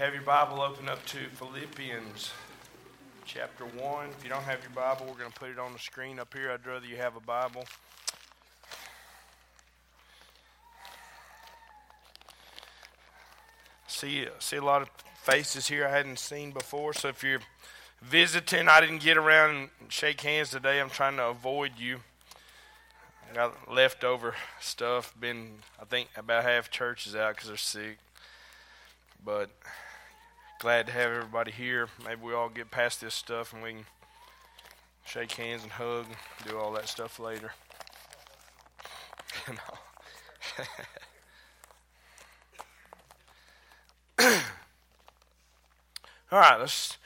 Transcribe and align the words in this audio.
have 0.00 0.14
your 0.14 0.22
Bible 0.22 0.62
open 0.62 0.88
up 0.88 1.04
to 1.04 1.18
Philippians 1.34 2.32
chapter 3.26 3.66
1. 3.66 4.08
If 4.08 4.24
you 4.24 4.30
don't 4.30 4.44
have 4.44 4.62
your 4.62 4.70
Bible, 4.70 5.04
we're 5.06 5.18
going 5.18 5.30
to 5.30 5.38
put 5.38 5.50
it 5.50 5.58
on 5.58 5.74
the 5.74 5.78
screen 5.78 6.18
up 6.18 6.32
here. 6.32 6.50
I'd 6.50 6.66
rather 6.66 6.86
you 6.86 6.96
have 6.96 7.16
a 7.16 7.20
Bible. 7.20 7.66
See, 13.88 14.26
see 14.38 14.56
a 14.56 14.64
lot 14.64 14.80
of 14.80 14.88
faces 15.22 15.68
here 15.68 15.86
I 15.86 15.90
hadn't 15.90 16.18
seen 16.18 16.52
before. 16.52 16.94
So 16.94 17.08
if 17.08 17.22
you're 17.22 17.40
visiting, 18.00 18.68
I 18.68 18.80
didn't 18.80 19.02
get 19.02 19.18
around 19.18 19.68
and 19.80 19.92
shake 19.92 20.22
hands 20.22 20.48
today. 20.48 20.80
I'm 20.80 20.88
trying 20.88 21.16
to 21.16 21.26
avoid 21.26 21.72
you. 21.76 21.98
I 23.30 23.34
got 23.34 23.70
leftover 23.70 24.34
stuff. 24.62 25.14
Been, 25.20 25.56
I 25.78 25.84
think, 25.84 26.08
about 26.16 26.44
half 26.44 26.70
church 26.70 27.06
is 27.06 27.14
out 27.14 27.34
because 27.34 27.48
they're 27.48 27.58
sick. 27.58 27.98
But 29.22 29.50
glad 30.60 30.86
to 30.86 30.92
have 30.92 31.10
everybody 31.10 31.50
here. 31.50 31.88
Maybe 32.04 32.20
we 32.22 32.34
all 32.34 32.50
get 32.50 32.70
past 32.70 33.00
this 33.00 33.14
stuff 33.14 33.54
and 33.54 33.62
we 33.62 33.70
can 33.70 33.86
shake 35.06 35.32
hands 35.32 35.62
and 35.62 35.72
hug 35.72 36.04
and 36.04 36.16
do 36.46 36.58
all 36.58 36.70
that 36.72 36.86
stuff 36.86 37.18
later. 37.18 37.52
all 46.30 46.38
right, 46.38 46.60
let's. 46.60 46.98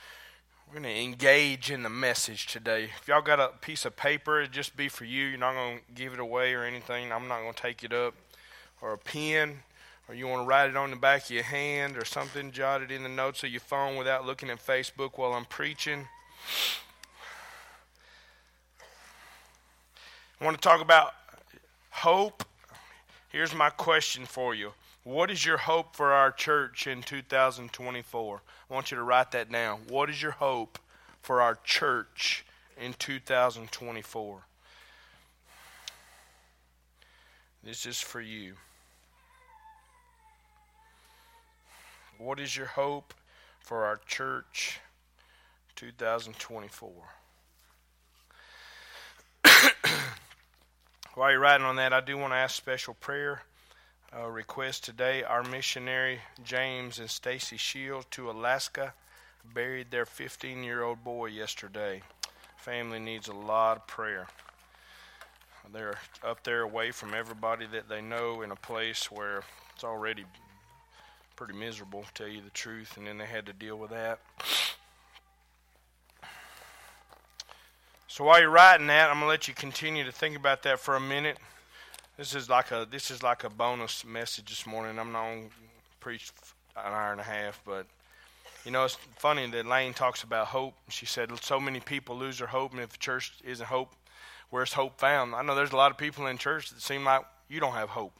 We're 0.67 0.81
going 0.81 0.93
to 0.93 1.01
engage 1.01 1.71
in 1.71 1.83
the 1.83 1.89
message 1.89 2.47
today. 2.47 2.89
If 3.01 3.07
y'all 3.07 3.21
got 3.21 3.39
a 3.39 3.51
piece 3.61 3.85
of 3.85 3.95
paper, 3.95 4.41
it'd 4.41 4.51
just 4.51 4.75
be 4.75 4.89
for 4.89 5.05
you. 5.05 5.27
You're 5.27 5.39
not 5.39 5.53
going 5.53 5.77
to 5.77 5.83
give 5.93 6.11
it 6.11 6.19
away 6.19 6.53
or 6.53 6.65
anything. 6.65 7.13
I'm 7.13 7.29
not 7.29 7.39
going 7.39 7.53
to 7.53 7.61
take 7.61 7.85
it 7.85 7.93
up. 7.93 8.15
Or 8.81 8.91
a 8.91 8.97
pen 8.97 9.59
or 10.07 10.15
you 10.15 10.27
want 10.27 10.43
to 10.43 10.47
write 10.47 10.69
it 10.69 10.77
on 10.77 10.91
the 10.91 10.95
back 10.95 11.23
of 11.25 11.31
your 11.31 11.43
hand 11.43 11.97
or 11.97 12.05
something, 12.05 12.51
jot 12.51 12.81
it 12.81 12.91
in 12.91 13.03
the 13.03 13.09
notes 13.09 13.43
of 13.43 13.49
your 13.49 13.59
phone 13.59 13.95
without 13.95 14.25
looking 14.25 14.49
at 14.49 14.65
Facebook 14.65 15.17
while 15.17 15.33
I'm 15.33 15.45
preaching. 15.45 16.07
I 20.39 20.45
want 20.45 20.57
to 20.57 20.61
talk 20.61 20.81
about 20.81 21.13
hope. 21.89 22.43
Here's 23.29 23.55
my 23.55 23.69
question 23.69 24.25
for 24.25 24.53
you 24.53 24.73
What 25.03 25.31
is 25.31 25.45
your 25.45 25.57
hope 25.57 25.95
for 25.95 26.11
our 26.11 26.31
church 26.31 26.87
in 26.87 27.01
2024? 27.01 28.41
I 28.69 28.73
want 28.73 28.91
you 28.91 28.97
to 28.97 29.03
write 29.03 29.31
that 29.31 29.51
down. 29.51 29.81
What 29.87 30.09
is 30.09 30.21
your 30.21 30.33
hope 30.33 30.77
for 31.21 31.41
our 31.41 31.57
church 31.63 32.45
in 32.79 32.93
2024? 32.93 34.41
This 37.63 37.87
is 37.87 37.99
for 37.99 38.21
you. 38.21 38.53
What 42.17 42.39
is 42.39 42.55
your 42.55 42.67
hope 42.67 43.13
for 43.59 43.83
our 43.83 43.99
church 44.07 44.79
2024? 45.75 46.91
While 51.15 51.31
you're 51.31 51.39
writing 51.39 51.65
on 51.65 51.75
that, 51.75 51.91
I 51.91 51.99
do 51.99 52.17
want 52.17 52.31
to 52.31 52.37
ask 52.37 52.55
special 52.55 52.93
prayer 52.93 53.41
uh, 54.17 54.27
request 54.27 54.85
today. 54.85 55.23
Our 55.23 55.43
missionary 55.43 56.21
James 56.41 56.99
and 56.99 57.09
Stacy 57.09 57.57
Shields 57.57 58.07
to 58.11 58.31
Alaska 58.31 58.93
buried 59.53 59.91
their 59.91 60.05
15 60.05 60.63
year 60.63 60.83
old 60.83 61.03
boy 61.03 61.25
yesterday. 61.25 62.01
Family 62.55 62.99
needs 62.99 63.27
a 63.27 63.33
lot 63.33 63.75
of 63.77 63.87
prayer. 63.87 64.27
They're 65.73 65.97
up 66.23 66.43
there 66.45 66.61
away 66.61 66.91
from 66.91 67.13
everybody 67.13 67.65
that 67.73 67.89
they 67.89 68.01
know 68.01 68.41
in 68.41 68.51
a 68.51 68.55
place 68.55 69.11
where 69.11 69.43
it's 69.73 69.83
already 69.83 70.23
pretty 71.35 71.53
miserable, 71.53 72.03
to 72.03 72.13
tell 72.13 72.27
you 72.27 72.41
the 72.41 72.49
truth, 72.51 72.97
and 72.97 73.07
then 73.07 73.17
they 73.17 73.25
had 73.25 73.45
to 73.45 73.53
deal 73.53 73.77
with 73.77 73.91
that. 73.91 74.19
So 78.07 78.23
while 78.23 78.39
you're 78.39 78.49
writing 78.49 78.87
that, 78.87 79.09
I'm 79.09 79.17
gonna 79.17 79.27
let 79.27 79.47
you 79.49 79.53
continue 79.53 80.05
to 80.05 80.11
think 80.11 80.37
about 80.37 80.63
that 80.63 80.79
for 80.79 80.95
a 80.95 80.99
minute. 81.01 81.37
This 82.17 82.33
is 82.33 82.49
like 82.49 82.71
a 82.71 82.87
this 82.89 83.11
is 83.11 83.21
like 83.21 83.43
a 83.43 83.49
bonus 83.49 84.05
message 84.05 84.49
this 84.49 84.65
morning. 84.65 84.97
I'm 84.97 85.11
not 85.11 85.23
gonna 85.23 85.47
preach 85.99 86.31
an 86.77 86.93
hour 86.93 87.11
and 87.11 87.19
a 87.19 87.25
half, 87.25 87.59
but 87.65 87.85
you 88.63 88.71
know 88.71 88.85
it's 88.85 88.97
funny 89.17 89.49
that 89.49 89.65
Lane 89.65 89.93
talks 89.93 90.23
about 90.23 90.47
hope. 90.47 90.75
She 90.87 91.05
said 91.05 91.29
so 91.41 91.59
many 91.59 91.81
people 91.81 92.15
lose 92.15 92.37
their 92.37 92.47
hope, 92.47 92.71
and 92.71 92.79
if 92.79 92.91
the 92.91 92.97
church 92.97 93.33
isn't 93.43 93.65
hope, 93.65 93.93
where's 94.49 94.71
hope 94.71 94.97
found? 94.97 95.35
I 95.35 95.41
know 95.41 95.53
there's 95.53 95.73
a 95.73 95.77
lot 95.77 95.91
of 95.91 95.97
people 95.97 96.27
in 96.27 96.37
church 96.37 96.69
that 96.69 96.81
seem 96.81 97.03
like 97.03 97.23
you 97.49 97.59
don't 97.59 97.73
have 97.73 97.89
hope. 97.89 98.13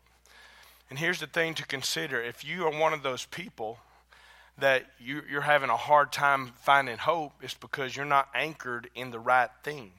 And 0.90 1.00
here's 1.00 1.20
the 1.20 1.28
thing 1.28 1.54
to 1.56 1.66
consider 1.66 2.22
if 2.22 2.46
you 2.46 2.66
are 2.66 2.80
one 2.80 2.94
of 2.94 3.04
those 3.04 3.26
people 3.26 3.80
that 4.58 4.86
you, 5.00 5.22
are 5.36 5.42
having 5.42 5.70
a 5.70 5.78
hard 5.78 6.12
time 6.12 6.52
finding 6.62 6.98
hope, 6.98 7.34
it's 7.42 7.54
because 7.54 7.96
you're 7.96 8.06
not 8.06 8.30
anchored 8.34 8.90
in 8.96 9.12
the 9.12 9.20
right 9.20 9.50
thing. 9.64 9.92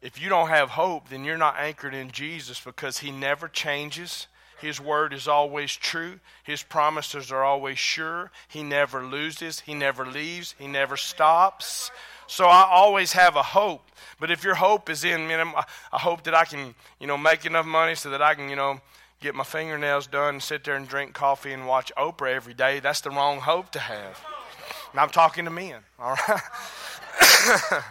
If 0.00 0.20
you 0.20 0.28
don't 0.28 0.48
have 0.48 0.70
hope, 0.70 1.08
then 1.08 1.24
you're 1.24 1.38
not 1.38 1.56
anchored 1.58 1.94
in 1.94 2.10
Jesus 2.10 2.60
because 2.60 2.98
He 2.98 3.10
never 3.10 3.48
changes. 3.48 4.26
His 4.60 4.80
word 4.80 5.12
is 5.12 5.28
always 5.28 5.74
true. 5.74 6.20
His 6.42 6.62
promises 6.62 7.32
are 7.32 7.42
always 7.42 7.78
sure. 7.78 8.30
He 8.48 8.62
never 8.62 9.04
loses. 9.04 9.60
He 9.60 9.74
never 9.74 10.06
leaves. 10.06 10.54
He 10.58 10.66
never 10.66 10.96
stops. 10.96 11.90
So 12.26 12.46
I 12.46 12.66
always 12.70 13.12
have 13.12 13.36
a 13.36 13.42
hope. 13.42 13.90
But 14.20 14.30
if 14.30 14.44
your 14.44 14.54
hope 14.54 14.88
is 14.88 15.04
in, 15.04 15.28
you 15.28 15.36
I 15.36 15.98
hope 15.98 16.24
that 16.24 16.34
I 16.34 16.44
can, 16.44 16.74
you 16.98 17.06
know, 17.06 17.18
make 17.18 17.44
enough 17.44 17.66
money 17.66 17.94
so 17.94 18.10
that 18.10 18.22
I 18.22 18.34
can, 18.34 18.48
you 18.48 18.56
know, 18.56 18.80
get 19.24 19.34
my 19.34 19.42
fingernails 19.42 20.06
done 20.06 20.38
sit 20.38 20.64
there 20.64 20.76
and 20.76 20.86
drink 20.86 21.14
coffee 21.14 21.54
and 21.54 21.66
watch 21.66 21.90
Oprah 21.96 22.34
every 22.34 22.52
day, 22.52 22.78
that's 22.78 23.00
the 23.00 23.08
wrong 23.08 23.40
hope 23.40 23.72
to 23.72 23.78
have. 23.78 24.22
And 24.92 25.00
I'm 25.00 25.08
talking 25.08 25.46
to 25.46 25.50
men, 25.50 25.80
all 25.98 26.14
right? 26.28 26.40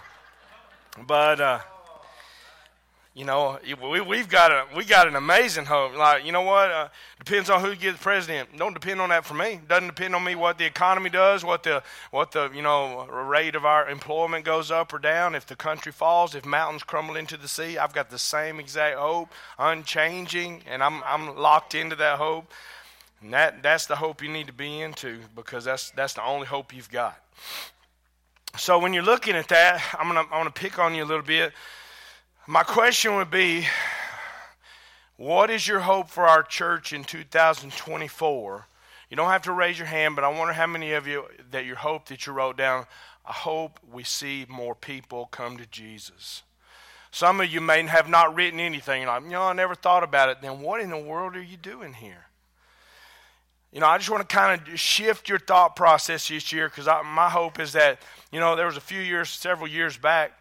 but 1.08 1.42
uh, 1.42 1.60
you 3.16 3.26
know, 3.26 3.60
we, 3.80 4.02
we've 4.02 4.28
got 4.28 4.52
a 4.52 4.66
we 4.76 4.86
got 4.86 5.08
an 5.08 5.16
amazing 5.16 5.66
hope. 5.66 5.96
Like, 5.96 6.26
you 6.26 6.32
know 6.32 6.42
what? 6.42 6.72
Uh, 6.72 6.88
depends 7.20 7.48
on 7.48 7.62
who 7.62 7.76
gets 7.76 8.00
president. 8.02 8.58
Don't 8.58 8.74
depend 8.74 9.00
on 9.02 9.10
that 9.10 9.24
for 9.24 9.36
me. 9.36 9.60
Doesn't 9.68 9.88
depend 9.88 10.16
on 10.16 10.24
me 10.24 10.34
what 10.34 10.58
the 10.58 10.66
economy 10.66 11.12
does, 11.12 11.46
what 11.46 11.62
the 11.62 11.84
what 12.10 12.32
the 12.32 12.50
you 12.56 12.64
know 12.64 13.06
rate 13.06 13.54
of 13.54 13.66
our 13.66 13.88
employment 13.88 14.46
goes 14.46 14.72
up 14.72 14.94
or 14.94 15.00
down. 15.00 15.36
If 15.36 15.46
the 15.46 15.56
country 15.56 15.92
falls, 15.92 16.34
if 16.34 16.44
mountains 16.44 16.82
crumble 16.82 17.16
into 17.16 17.38
the 17.38 17.48
sea, 17.48 17.78
I've 17.78 17.94
got 17.94 18.10
the 18.10 18.18
same 18.18 18.60
exact 18.60 18.98
hope, 18.98 19.32
unchanging, 19.60 20.64
and 20.66 20.82
I'm 20.82 21.04
I'm 21.04 21.38
locked 21.38 21.76
into 21.76 21.96
that 21.98 22.18
hope. 22.18 22.52
And 23.22 23.32
that 23.32 23.62
that's 23.62 23.86
the 23.86 23.96
hope 23.96 24.24
you 24.24 24.30
need 24.30 24.48
to 24.48 24.54
be 24.54 24.82
into 24.82 25.20
because 25.36 25.66
that's 25.66 25.92
that's 25.92 26.16
the 26.16 26.24
only 26.24 26.48
hope 26.48 26.74
you've 26.74 26.92
got. 26.92 27.20
So 28.58 28.80
when 28.80 28.92
you're 28.92 29.04
looking 29.04 29.36
at 29.36 29.50
that, 29.50 29.84
I'm 30.00 30.08
gonna 30.08 30.22
I'm 30.22 30.40
gonna 30.40 30.50
pick 30.50 30.80
on 30.80 30.96
you 30.96 31.04
a 31.04 31.06
little 31.06 31.24
bit 31.24 31.54
my 32.48 32.64
question 32.64 33.16
would 33.16 33.32
be 33.32 33.66
what 35.16 35.50
is 35.50 35.68
your 35.68 35.80
hope 35.80 36.10
for 36.10 36.26
our 36.26 36.44
church 36.44 36.92
in 36.92 37.04
2024? 37.04 38.66
You 39.10 39.16
don't 39.16 39.30
have 39.30 39.44
to 39.44 39.54
raise 39.54 39.78
your 39.78 39.88
hand, 39.88 40.16
but 40.16 40.26
I 40.26 40.28
wonder 40.28 40.54
how 40.54 40.68
many 40.68 40.94
of 40.94 41.08
you 41.08 41.26
that 41.52 41.66
your 41.66 41.78
hope 41.78 42.08
that 42.08 42.26
you 42.26 42.34
wrote 42.34 42.58
down. 42.58 42.86
I 43.26 43.32
hope 43.32 43.80
we 43.90 44.04
see 44.04 44.46
more 44.50 44.76
people 44.76 45.28
come 45.28 45.58
to 45.58 45.66
Jesus. 45.68 46.44
Some 47.12 47.40
of 47.40 47.50
you 47.50 47.62
may 47.62 47.84
have 47.84 48.10
not 48.10 48.36
written 48.36 48.60
anything. 48.60 49.06
Like, 49.06 49.24
you 49.24 49.30
know, 49.30 49.44
I 49.44 49.54
never 49.54 49.76
thought 49.76 50.04
about 50.04 50.30
it. 50.30 50.42
Then 50.42 50.60
what 50.60 50.82
in 50.82 50.90
the 50.90 50.98
world 50.98 51.36
are 51.38 51.44
you 51.44 51.58
doing 51.58 51.94
here? 51.94 52.26
You 53.72 53.80
know, 53.80 53.88
I 53.88 53.98
just 53.98 54.10
want 54.10 54.28
to 54.28 54.36
kind 54.36 54.60
of 54.68 54.80
shift 54.80 55.30
your 55.30 55.40
thought 55.40 55.76
process 55.76 56.28
this 56.28 56.52
year 56.52 56.68
because 56.68 56.88
my 57.06 57.30
hope 57.30 57.60
is 57.60 57.74
that, 57.74 58.02
you 58.32 58.40
know, 58.40 58.56
there 58.56 58.66
was 58.66 58.78
a 58.78 58.82
few 58.82 59.00
years, 59.00 59.30
several 59.30 59.68
years 59.68 59.96
back, 59.96 60.34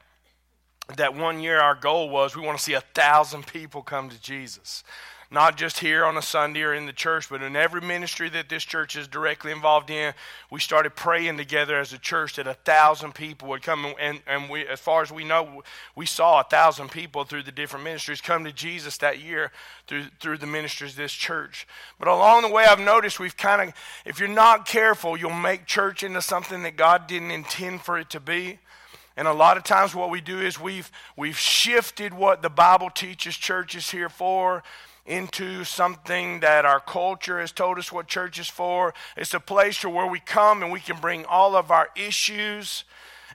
that 0.97 1.15
one 1.15 1.41
year 1.41 1.61
our 1.61 1.75
goal 1.75 2.09
was 2.09 2.37
we 2.37 2.43
want 2.43 2.59
to 2.59 2.65
see 2.65 2.75
a 2.75 2.81
thousand 2.81 3.47
people 3.47 3.83
come 3.83 4.09
to 4.09 4.21
Jesus. 4.21 4.85
Not 5.33 5.57
just 5.57 5.79
here 5.79 6.05
on 6.05 6.19
a 6.19 6.23
Sunday 6.23 6.61
or 6.61 6.75
in 6.75 6.85
the 6.85 6.93
church, 6.93 7.31
but 7.31 7.43
in 7.43 7.57
every 7.57 7.81
ministry 7.81 8.29
that 8.29 8.51
this 8.51 8.63
church 8.63 8.97
is 8.97 9.09
directly 9.09 9.51
involved 9.51 9.89
in, 9.89 10.13
we 10.51 10.61
started 10.61 10.95
praying 10.95 11.39
together 11.39 11.79
as 11.79 11.95
a 11.95 11.99
church 11.99 12.37
that 12.37 12.47
a 12.47 12.53
thousand 12.53 13.15
people 13.15 13.49
would 13.49 13.63
come. 13.63 13.95
And, 13.99 14.21
and 14.27 14.51
we, 14.51 14.67
as 14.67 14.79
far 14.79 15.01
as 15.01 15.11
we 15.11 15.25
know, 15.25 15.63
we 15.97 16.05
saw 16.05 16.41
a 16.41 16.45
thousand 16.45 16.91
people 16.91 17.25
through 17.25 17.45
the 17.45 17.51
different 17.51 17.83
ministries 17.83 18.21
come 18.21 18.45
to 18.45 18.53
Jesus 18.53 18.99
that 18.99 19.23
year 19.23 19.53
through, 19.87 20.05
through 20.21 20.37
the 20.37 20.47
ministries 20.47 20.91
of 20.91 20.99
this 20.99 21.15
church. 21.15 21.67
But 21.99 22.09
along 22.09 22.43
the 22.43 22.53
way, 22.53 22.67
I've 22.67 22.79
noticed 22.79 23.19
we've 23.19 23.35
kind 23.35 23.71
of, 23.71 23.75
if 24.05 24.21
you're 24.21 24.29
not 24.29 24.67
careful, 24.67 25.17
you'll 25.17 25.31
make 25.31 25.65
church 25.65 26.03
into 26.03 26.21
something 26.21 26.63
that 26.65 26.77
God 26.77 27.07
didn't 27.07 27.31
intend 27.31 27.81
for 27.81 27.99
it 27.99 28.11
to 28.11 28.21
be. 28.21 28.59
And 29.17 29.29
a 29.29 29.33
lot 29.33 29.57
of 29.57 29.65
times 29.65 29.95
what 29.95 30.11
we 30.11 30.21
do 30.21 30.41
is 30.41 30.59
we've, 30.59 30.91
we've 31.17 31.39
shifted 31.39 32.15
what 32.15 32.43
the 32.43 32.51
Bible 32.51 32.91
teaches 32.91 33.37
church 33.37 33.75
is 33.75 33.91
here 33.91 34.09
for 34.09 34.63
into 35.05 35.65
something 35.65 36.41
that 36.41 36.65
our 36.65 36.81
culture 36.81 37.41
has 37.41 37.53
told 37.53 37.79
us 37.79 37.91
what 37.91 38.07
church 38.07 38.39
is 38.39 38.49
for. 38.49 38.95
It's 39.17 39.35
a 39.35 39.41
place 39.41 39.85
where 39.85 40.07
we 40.07 40.21
come 40.21 40.63
and 40.63 40.71
we 40.71 40.81
can 40.81 40.97
bring 41.01 41.25
all 41.25 41.57
of 41.57 41.71
our 41.71 41.89
issues 41.97 42.85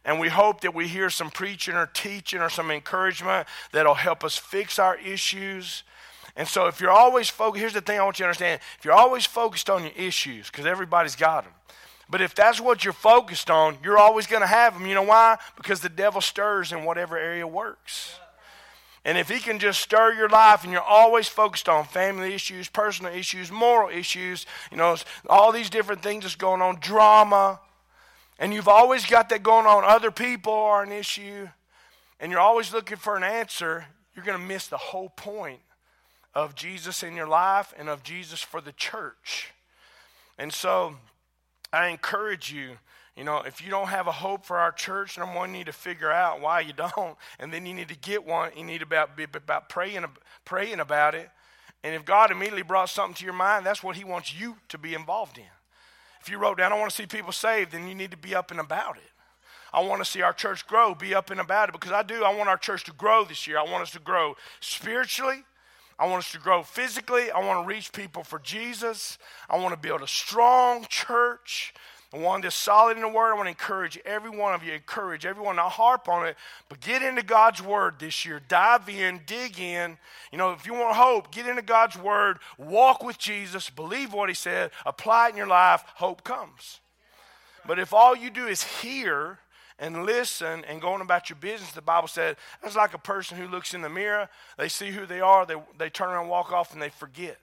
and 0.05 0.19
we 0.19 0.29
hope 0.29 0.61
that 0.61 0.73
we 0.73 0.87
hear 0.87 1.09
some 1.09 1.29
preaching 1.29 1.75
or 1.75 1.85
teaching 1.87 2.39
or 2.39 2.49
some 2.49 2.71
encouragement 2.71 3.47
that'll 3.73 3.93
help 3.95 4.23
us 4.23 4.37
fix 4.37 4.79
our 4.79 4.95
issues 4.97 5.83
And 6.37 6.47
so 6.47 6.67
if 6.67 6.79
you're 6.79 6.91
always 6.91 7.29
focused, 7.29 7.59
here's 7.59 7.73
the 7.73 7.81
thing 7.81 7.99
I 7.99 8.03
want 8.03 8.19
you 8.19 8.23
to 8.23 8.27
understand. 8.27 8.61
If 8.77 8.85
you're 8.85 8.93
always 8.93 9.25
focused 9.25 9.71
on 9.71 9.83
your 9.83 9.93
issues, 9.97 10.51
because 10.51 10.67
everybody's 10.67 11.15
got 11.15 11.45
them. 11.45 11.53
But 12.09 12.21
if 12.21 12.33
that's 12.33 12.61
what 12.61 12.83
you're 12.83 12.93
focused 12.93 13.49
on, 13.49 13.77
you're 13.83 13.97
always 13.97 14.27
going 14.27 14.41
to 14.41 14.47
have 14.47 14.73
them. 14.73 14.85
You 14.85 14.95
know 14.95 15.03
why? 15.03 15.37
Because 15.55 15.81
the 15.81 15.89
devil 15.89 16.21
stirs 16.21 16.71
in 16.71 16.85
whatever 16.85 17.17
area 17.17 17.45
works. 17.45 18.17
And 19.03 19.17
if 19.17 19.29
he 19.29 19.39
can 19.39 19.59
just 19.59 19.79
stir 19.79 20.13
your 20.13 20.27
life 20.27 20.63
and 20.63 20.71
you're 20.73 20.81
always 20.81 21.27
focused 21.27 21.69
on 21.69 21.85
family 21.85 22.33
issues, 22.33 22.67
personal 22.67 23.13
issues, 23.13 23.51
moral 23.51 23.89
issues, 23.89 24.45
you 24.69 24.77
know, 24.77 24.97
all 25.29 25.51
these 25.51 25.69
different 25.69 26.03
things 26.03 26.23
that's 26.23 26.35
going 26.35 26.61
on, 26.61 26.79
drama, 26.81 27.59
and 28.37 28.53
you've 28.53 28.67
always 28.67 29.05
got 29.05 29.29
that 29.29 29.43
going 29.43 29.65
on, 29.65 29.83
other 29.85 30.11
people 30.11 30.53
are 30.53 30.83
an 30.83 30.91
issue, 30.91 31.47
and 32.19 32.31
you're 32.31 32.41
always 32.41 32.73
looking 32.73 32.97
for 32.97 33.15
an 33.15 33.23
answer, 33.23 33.85
you're 34.13 34.25
going 34.25 34.37
to 34.37 34.45
miss 34.45 34.67
the 34.67 34.77
whole 34.77 35.09
point 35.09 35.59
of 36.33 36.53
Jesus 36.53 37.01
in 37.01 37.15
your 37.15 37.27
life 37.27 37.73
and 37.77 37.87
of 37.89 38.03
Jesus 38.03 38.41
for 38.41 38.59
the 38.59 38.73
church. 38.73 39.53
And 40.37 40.51
so 40.51 40.95
I 41.73 41.87
encourage 41.87 42.51
you, 42.51 42.77
you 43.15 43.23
know, 43.23 43.39
if 43.39 43.63
you 43.63 43.69
don't 43.69 43.87
have 43.87 44.07
a 44.07 44.11
hope 44.11 44.45
for 44.45 44.57
our 44.57 44.71
church, 44.71 45.17
number 45.17 45.35
one, 45.35 45.51
you 45.51 45.57
need 45.57 45.65
to 45.65 45.73
figure 45.73 46.11
out 46.11 46.39
why 46.39 46.61
you 46.61 46.73
don't. 46.73 47.17
And 47.39 47.51
then 47.51 47.65
you 47.65 47.73
need 47.73 47.89
to 47.89 47.97
get 47.97 48.25
one. 48.25 48.51
You 48.55 48.63
need 48.63 48.81
about, 48.81 49.17
be 49.17 49.23
about 49.23 49.69
praying, 49.69 50.05
praying 50.45 50.79
about 50.79 51.15
it. 51.15 51.29
And 51.83 51.95
if 51.95 52.05
God 52.05 52.31
immediately 52.31 52.63
brought 52.63 52.89
something 52.89 53.15
to 53.15 53.25
your 53.25 53.33
mind, 53.33 53.65
that's 53.65 53.83
what 53.83 53.95
He 53.95 54.03
wants 54.03 54.39
you 54.39 54.57
to 54.69 54.77
be 54.77 54.93
involved 54.93 55.37
in. 55.37 55.43
If 56.21 56.29
you 56.29 56.37
wrote 56.37 56.57
down, 56.57 56.73
I 56.73 56.77
want 56.77 56.89
to 56.91 56.95
see 56.95 57.05
people 57.05 57.31
saved, 57.31 57.71
then 57.71 57.87
you 57.87 57.95
need 57.95 58.11
to 58.11 58.17
be 58.17 58.35
up 58.35 58.51
and 58.51 58.59
about 58.59 58.97
it. 58.97 59.11
I 59.73 59.81
want 59.81 60.03
to 60.03 60.09
see 60.09 60.21
our 60.21 60.33
church 60.33 60.65
grow, 60.65 60.95
be 60.95 61.13
up 61.13 61.29
and 61.29 61.39
about 61.39 61.69
it 61.69 61.73
because 61.73 61.91
I 61.91 62.03
do. 62.03 62.23
I 62.23 62.33
want 62.35 62.49
our 62.49 62.57
church 62.57 62.83
to 62.85 62.93
grow 62.93 63.25
this 63.25 63.47
year. 63.47 63.57
I 63.59 63.63
want 63.63 63.83
us 63.83 63.91
to 63.91 63.99
grow 63.99 64.35
spiritually. 64.59 65.43
I 65.99 66.05
want 66.05 66.19
us 66.19 66.31
to 66.33 66.39
grow 66.39 66.63
physically. 66.63 67.31
I 67.31 67.39
want 67.39 67.63
to 67.63 67.67
reach 67.67 67.91
people 67.91 68.23
for 68.23 68.39
Jesus. 68.39 69.17
I 69.49 69.57
want 69.57 69.73
to 69.73 69.79
build 69.79 70.01
a 70.01 70.07
strong 70.07 70.85
church, 70.89 71.73
one 72.11 72.41
that's 72.41 72.55
solid 72.55 72.97
in 72.97 73.01
the 73.01 73.09
Word. 73.09 73.31
I 73.31 73.35
want 73.35 73.47
to 73.47 73.49
encourage 73.49 73.99
every 74.05 74.29
one 74.29 74.53
of 74.53 74.63
you, 74.63 74.73
encourage 74.73 75.25
everyone, 75.25 75.55
not 75.55 75.71
harp 75.71 76.07
on 76.07 76.27
it, 76.27 76.35
but 76.69 76.79
get 76.81 77.01
into 77.01 77.23
God's 77.23 77.63
Word 77.63 77.95
this 77.99 78.25
year. 78.25 78.39
Dive 78.47 78.87
in, 78.89 79.21
dig 79.25 79.59
in. 79.59 79.97
You 80.31 80.37
know, 80.37 80.51
if 80.51 80.67
you 80.67 80.73
want 80.73 80.95
hope, 80.95 81.31
get 81.31 81.47
into 81.47 81.63
God's 81.63 81.97
Word, 81.97 82.37
walk 82.59 83.03
with 83.03 83.17
Jesus, 83.17 83.69
believe 83.71 84.13
what 84.13 84.29
He 84.29 84.35
said, 84.35 84.71
apply 84.85 85.27
it 85.27 85.31
in 85.31 85.37
your 85.37 85.47
life, 85.47 85.83
hope 85.95 86.23
comes. 86.23 86.79
But 87.65 87.79
if 87.79 87.91
all 87.91 88.15
you 88.15 88.29
do 88.29 88.45
is 88.47 88.63
hear, 88.63 89.39
and 89.79 90.05
listen 90.05 90.63
and 90.65 90.81
going 90.81 91.01
about 91.01 91.29
your 91.29 91.37
business, 91.37 91.71
the 91.71 91.81
Bible 91.81 92.07
said 92.07 92.37
that's 92.61 92.75
like 92.75 92.93
a 92.93 92.99
person 92.99 93.37
who 93.37 93.47
looks 93.47 93.73
in 93.73 93.81
the 93.81 93.89
mirror, 93.89 94.29
they 94.57 94.69
see 94.69 94.91
who 94.91 95.05
they 95.05 95.21
are, 95.21 95.45
they, 95.45 95.55
they 95.77 95.89
turn 95.89 96.09
around 96.09 96.21
and 96.21 96.29
walk 96.29 96.51
off 96.51 96.73
and 96.73 96.81
they 96.81 96.89
forget. 96.89 97.37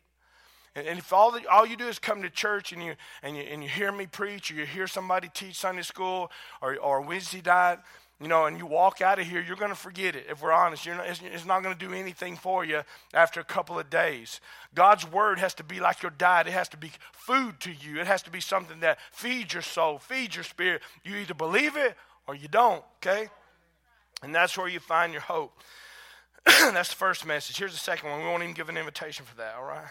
And, 0.75 0.87
and 0.87 0.99
if 0.99 1.13
all, 1.13 1.31
the, 1.31 1.49
all 1.51 1.65
you 1.65 1.77
do 1.77 1.87
is 1.87 1.99
come 1.99 2.23
to 2.23 2.31
church 2.31 2.73
and 2.73 2.83
you, 2.83 2.95
and, 3.23 3.37
you, 3.37 3.43
and 3.43 3.63
you 3.63 3.69
hear 3.69 3.93
me 3.93 4.07
preach 4.07 4.51
or 4.51 4.55
you 4.55 4.67
hear 4.67 4.87
somebody 4.87 5.31
teach 5.33 5.57
Sunday 5.57 5.83
school 5.83 6.31
or, 6.61 6.77
or 6.77 7.01
Wednesday 7.01 7.43
night, 7.45 7.79
you 8.21 8.29
know, 8.29 8.47
and 8.47 8.59
you 8.59 8.65
walk 8.65 9.01
out 9.01 9.19
of 9.19 9.27
here, 9.27 9.41
you're 9.41 9.57
going 9.57 9.73
to 9.73 9.77
forget 9.77 10.15
it. 10.15 10.27
If 10.31 10.41
we're 10.41 10.53
honest, 10.53 10.87
not, 10.87 11.07
it's, 11.07 11.21
it's 11.23 11.45
not 11.45 11.63
going 11.63 11.77
to 11.77 11.87
do 11.87 11.93
anything 11.93 12.37
for 12.37 12.65
you 12.65 12.83
after 13.13 13.41
a 13.41 13.45
couple 13.45 13.79
of 13.79 13.91
days. 13.91 14.41
God's 14.75 15.11
word 15.11 15.39
has 15.41 15.53
to 15.55 15.65
be 15.65 15.81
like 15.81 16.03
your 16.03 16.13
diet. 16.13 16.47
It 16.47 16.53
has 16.53 16.69
to 16.71 16.77
be 16.77 16.93
food 17.13 17.59
to 17.61 17.73
you. 17.73 18.01
It 18.01 18.07
has 18.07 18.23
to 18.23 18.31
be 18.31 18.41
something 18.41 18.81
that 18.81 18.99
feeds 19.11 19.53
your 19.53 19.63
soul, 19.63 19.99
feeds 19.99 20.37
your 20.37 20.45
spirit. 20.45 20.83
You 21.03 21.17
either 21.17 21.35
believe 21.35 21.77
it 21.77 21.97
or 22.27 22.35
you 22.35 22.49
don't, 22.49 22.83
okay? 22.97 23.29
And 24.23 24.35
that's 24.35 24.57
where 24.57 24.69
you 24.69 24.81
find 24.81 25.13
your 25.13 25.23
hope. 25.23 25.53
that's 26.47 26.91
the 26.91 26.97
first 26.97 27.27
message. 27.27 27.57
Here's 27.57 27.73
the 27.73 27.79
second 27.79 28.11
one. 28.11 28.21
We 28.21 28.27
won't 28.27 28.43
even 28.43 28.55
give 28.55 28.69
an 28.69 28.77
invitation 28.77 29.25
for 29.25 29.37
that, 29.37 29.55
all 29.59 29.65
right? 29.65 29.87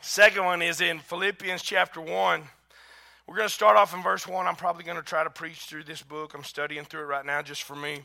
Second 0.00 0.44
one 0.44 0.62
is 0.62 0.80
in 0.80 0.98
Philippians 0.98 1.62
chapter 1.62 2.00
1. 2.00 2.42
We're 3.26 3.36
going 3.36 3.48
to 3.48 3.54
start 3.54 3.76
off 3.76 3.94
in 3.94 4.02
verse 4.02 4.26
1. 4.26 4.46
I'm 4.46 4.56
probably 4.56 4.84
going 4.84 4.96
to 4.96 5.02
try 5.02 5.22
to 5.22 5.30
preach 5.30 5.60
through 5.60 5.84
this 5.84 6.02
book. 6.02 6.34
I'm 6.34 6.44
studying 6.44 6.84
through 6.84 7.02
it 7.02 7.06
right 7.06 7.24
now 7.24 7.40
just 7.40 7.62
for 7.62 7.76
me. 7.76 8.00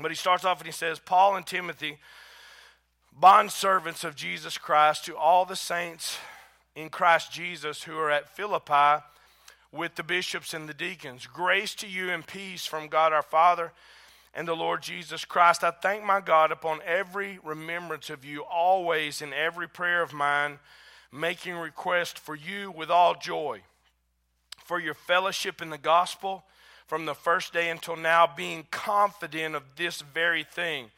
But 0.00 0.10
he 0.10 0.14
starts 0.16 0.44
off 0.44 0.58
and 0.58 0.66
he 0.66 0.72
says, 0.72 0.98
Paul 0.98 1.36
and 1.36 1.46
Timothy, 1.46 1.98
bond 3.12 3.52
servants 3.52 4.02
of 4.02 4.16
Jesus 4.16 4.58
Christ, 4.58 5.04
to 5.04 5.16
all 5.16 5.44
the 5.44 5.56
saints 5.56 6.16
in 6.74 6.88
Christ 6.88 7.32
Jesus 7.32 7.82
who 7.82 7.96
are 7.98 8.10
at 8.10 8.34
Philippi 8.34 9.04
with 9.74 9.96
the 9.96 10.02
bishops 10.02 10.54
and 10.54 10.68
the 10.68 10.74
deacons. 10.74 11.26
Grace 11.26 11.74
to 11.76 11.88
you 11.88 12.10
and 12.10 12.26
peace 12.26 12.64
from 12.64 12.88
God 12.88 13.12
our 13.12 13.22
Father 13.22 13.72
and 14.34 14.46
the 14.46 14.54
Lord 14.54 14.82
Jesus 14.82 15.24
Christ. 15.24 15.64
I 15.64 15.70
thank 15.70 16.04
my 16.04 16.20
God 16.20 16.52
upon 16.52 16.80
every 16.86 17.38
remembrance 17.42 18.10
of 18.10 18.24
you, 18.24 18.42
always 18.42 19.20
in 19.20 19.32
every 19.32 19.68
prayer 19.68 20.02
of 20.02 20.12
mine, 20.12 20.58
making 21.12 21.56
request 21.56 22.18
for 22.18 22.34
you 22.34 22.70
with 22.70 22.90
all 22.90 23.14
joy, 23.14 23.60
for 24.64 24.80
your 24.80 24.94
fellowship 24.94 25.60
in 25.60 25.70
the 25.70 25.78
gospel 25.78 26.44
from 26.86 27.06
the 27.06 27.14
first 27.14 27.52
day 27.52 27.70
until 27.70 27.96
now, 27.96 28.28
being 28.36 28.66
confident 28.70 29.54
of 29.54 29.62
this 29.76 30.02
very 30.02 30.44
thing. 30.44 30.90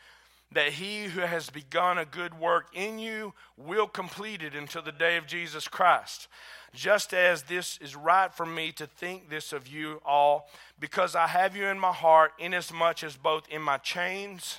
That 0.53 0.73
he 0.73 1.05
who 1.05 1.21
has 1.21 1.51
begun 1.51 1.99
a 1.99 2.05
good 2.05 2.39
work 2.39 2.69
in 2.73 2.99
you 2.99 3.35
will 3.57 3.89
complete 3.89 4.43
it 4.43 4.55
until 4.55 4.83
the 4.83 4.93
day 4.93 5.17
of 5.17 5.27
Jesus 5.27 5.69
Christ 5.69 6.29
just 6.77 7.15
as 7.15 7.45
this 7.45 7.79
is 7.79 7.97
right 7.97 8.33
for 8.33 8.47
me 8.47 8.71
to 8.71 8.87
think 8.87 9.29
this 9.29 9.53
of 9.53 9.67
you 9.67 10.01
all, 10.05 10.49
because 10.79 11.17
I 11.17 11.27
have 11.27 11.57
you 11.57 11.65
in 11.67 11.81
my 11.81 11.93
heart, 11.93 12.33
inasmuch 12.39 13.03
as 13.03 13.17
both 13.17 13.49
in 13.49 13.63
my 13.63 13.79
chains, 13.79 14.59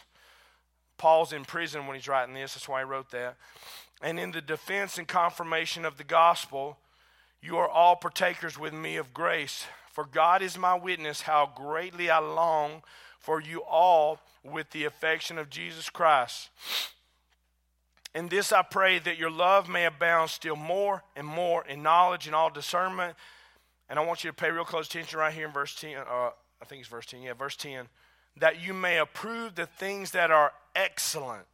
Paul's 0.97 1.31
in 1.31 1.45
prison 1.45 1.85
when 1.85 1.95
he's 1.95 2.07
writing 2.07 2.33
this, 2.33 2.55
that's 2.55 2.67
why 2.67 2.81
he 2.81 2.85
wrote 2.85 3.11
that, 3.11 3.37
and 4.01 4.19
in 4.19 4.31
the 4.31 4.41
defense 4.41 4.97
and 4.97 5.07
confirmation 5.07 5.85
of 5.85 5.97
the 5.97 6.03
gospel, 6.03 6.77
you 7.41 7.57
are 7.57 7.69
all 7.69 7.95
partakers 7.95 8.57
with 8.57 8.73
me 8.73 8.97
of 8.97 9.13
grace. 9.13 9.65
For 9.93 10.05
God 10.05 10.41
is 10.41 10.57
my 10.57 10.75
witness 10.75 11.21
how 11.21 11.51
greatly 11.55 12.09
I 12.09 12.19
long 12.19 12.83
for 13.27 13.41
you 13.41 13.61
all 13.69 14.21
with 14.41 14.69
the 14.69 14.85
affection 14.85 15.37
of 15.37 15.49
Jesus 15.49 15.89
Christ. 15.89 16.49
In 18.15 18.29
this 18.29 18.53
I 18.53 18.61
pray 18.61 18.99
that 18.99 19.17
your 19.17 19.29
love 19.29 19.67
may 19.67 19.83
abound 19.83 20.29
still 20.29 20.55
more 20.55 21.03
and 21.13 21.27
more 21.27 21.65
in 21.67 21.83
knowledge 21.83 22.25
and 22.25 22.33
all 22.33 22.49
discernment. 22.49 23.17
And 23.89 23.99
I 23.99 24.05
want 24.05 24.23
you 24.23 24.29
to 24.29 24.33
pay 24.33 24.49
real 24.49 24.63
close 24.63 24.87
attention 24.87 25.19
right 25.19 25.33
here 25.33 25.45
in 25.45 25.51
verse 25.51 25.75
10. 25.75 25.97
Uh, 25.97 26.29
I 26.61 26.65
think 26.67 26.79
it's 26.79 26.87
verse 26.87 27.05
10. 27.05 27.21
Yeah, 27.21 27.33
verse 27.33 27.57
10. 27.57 27.89
That 28.37 28.61
you 28.65 28.73
may 28.73 28.97
approve 28.97 29.55
the 29.55 29.65
things 29.65 30.11
that 30.11 30.31
are 30.31 30.53
excellent, 30.73 31.47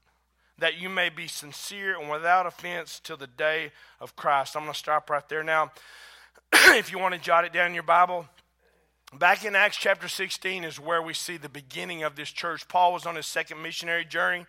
that 0.59 0.79
you 0.79 0.89
may 0.89 1.09
be 1.09 1.25
sincere 1.25 1.99
and 1.99 2.07
without 2.07 2.45
offense 2.45 3.01
till 3.03 3.17
the 3.17 3.25
day 3.25 3.71
of 3.99 4.15
Christ. 4.15 4.55
I'm 4.55 4.61
going 4.61 4.73
to 4.73 4.77
stop 4.77 5.09
right 5.09 5.27
there. 5.27 5.43
Now, 5.43 5.71
if 6.53 6.91
you 6.91 6.99
want 6.99 7.15
to 7.15 7.19
jot 7.19 7.45
it 7.45 7.51
down 7.51 7.69
in 7.69 7.73
your 7.73 7.81
Bible, 7.81 8.27
back 9.19 9.45
in 9.45 9.55
Acts 9.55 9.77
chapter 9.77 10.07
16 10.07 10.63
is 10.63 10.79
where 10.79 11.01
we 11.01 11.13
see 11.13 11.37
the 11.37 11.49
beginning 11.49 12.03
of 12.03 12.15
this 12.15 12.29
church. 12.29 12.67
Paul 12.67 12.93
was 12.93 13.05
on 13.05 13.15
his 13.15 13.27
second 13.27 13.61
missionary 13.61 14.05
journey 14.05 14.45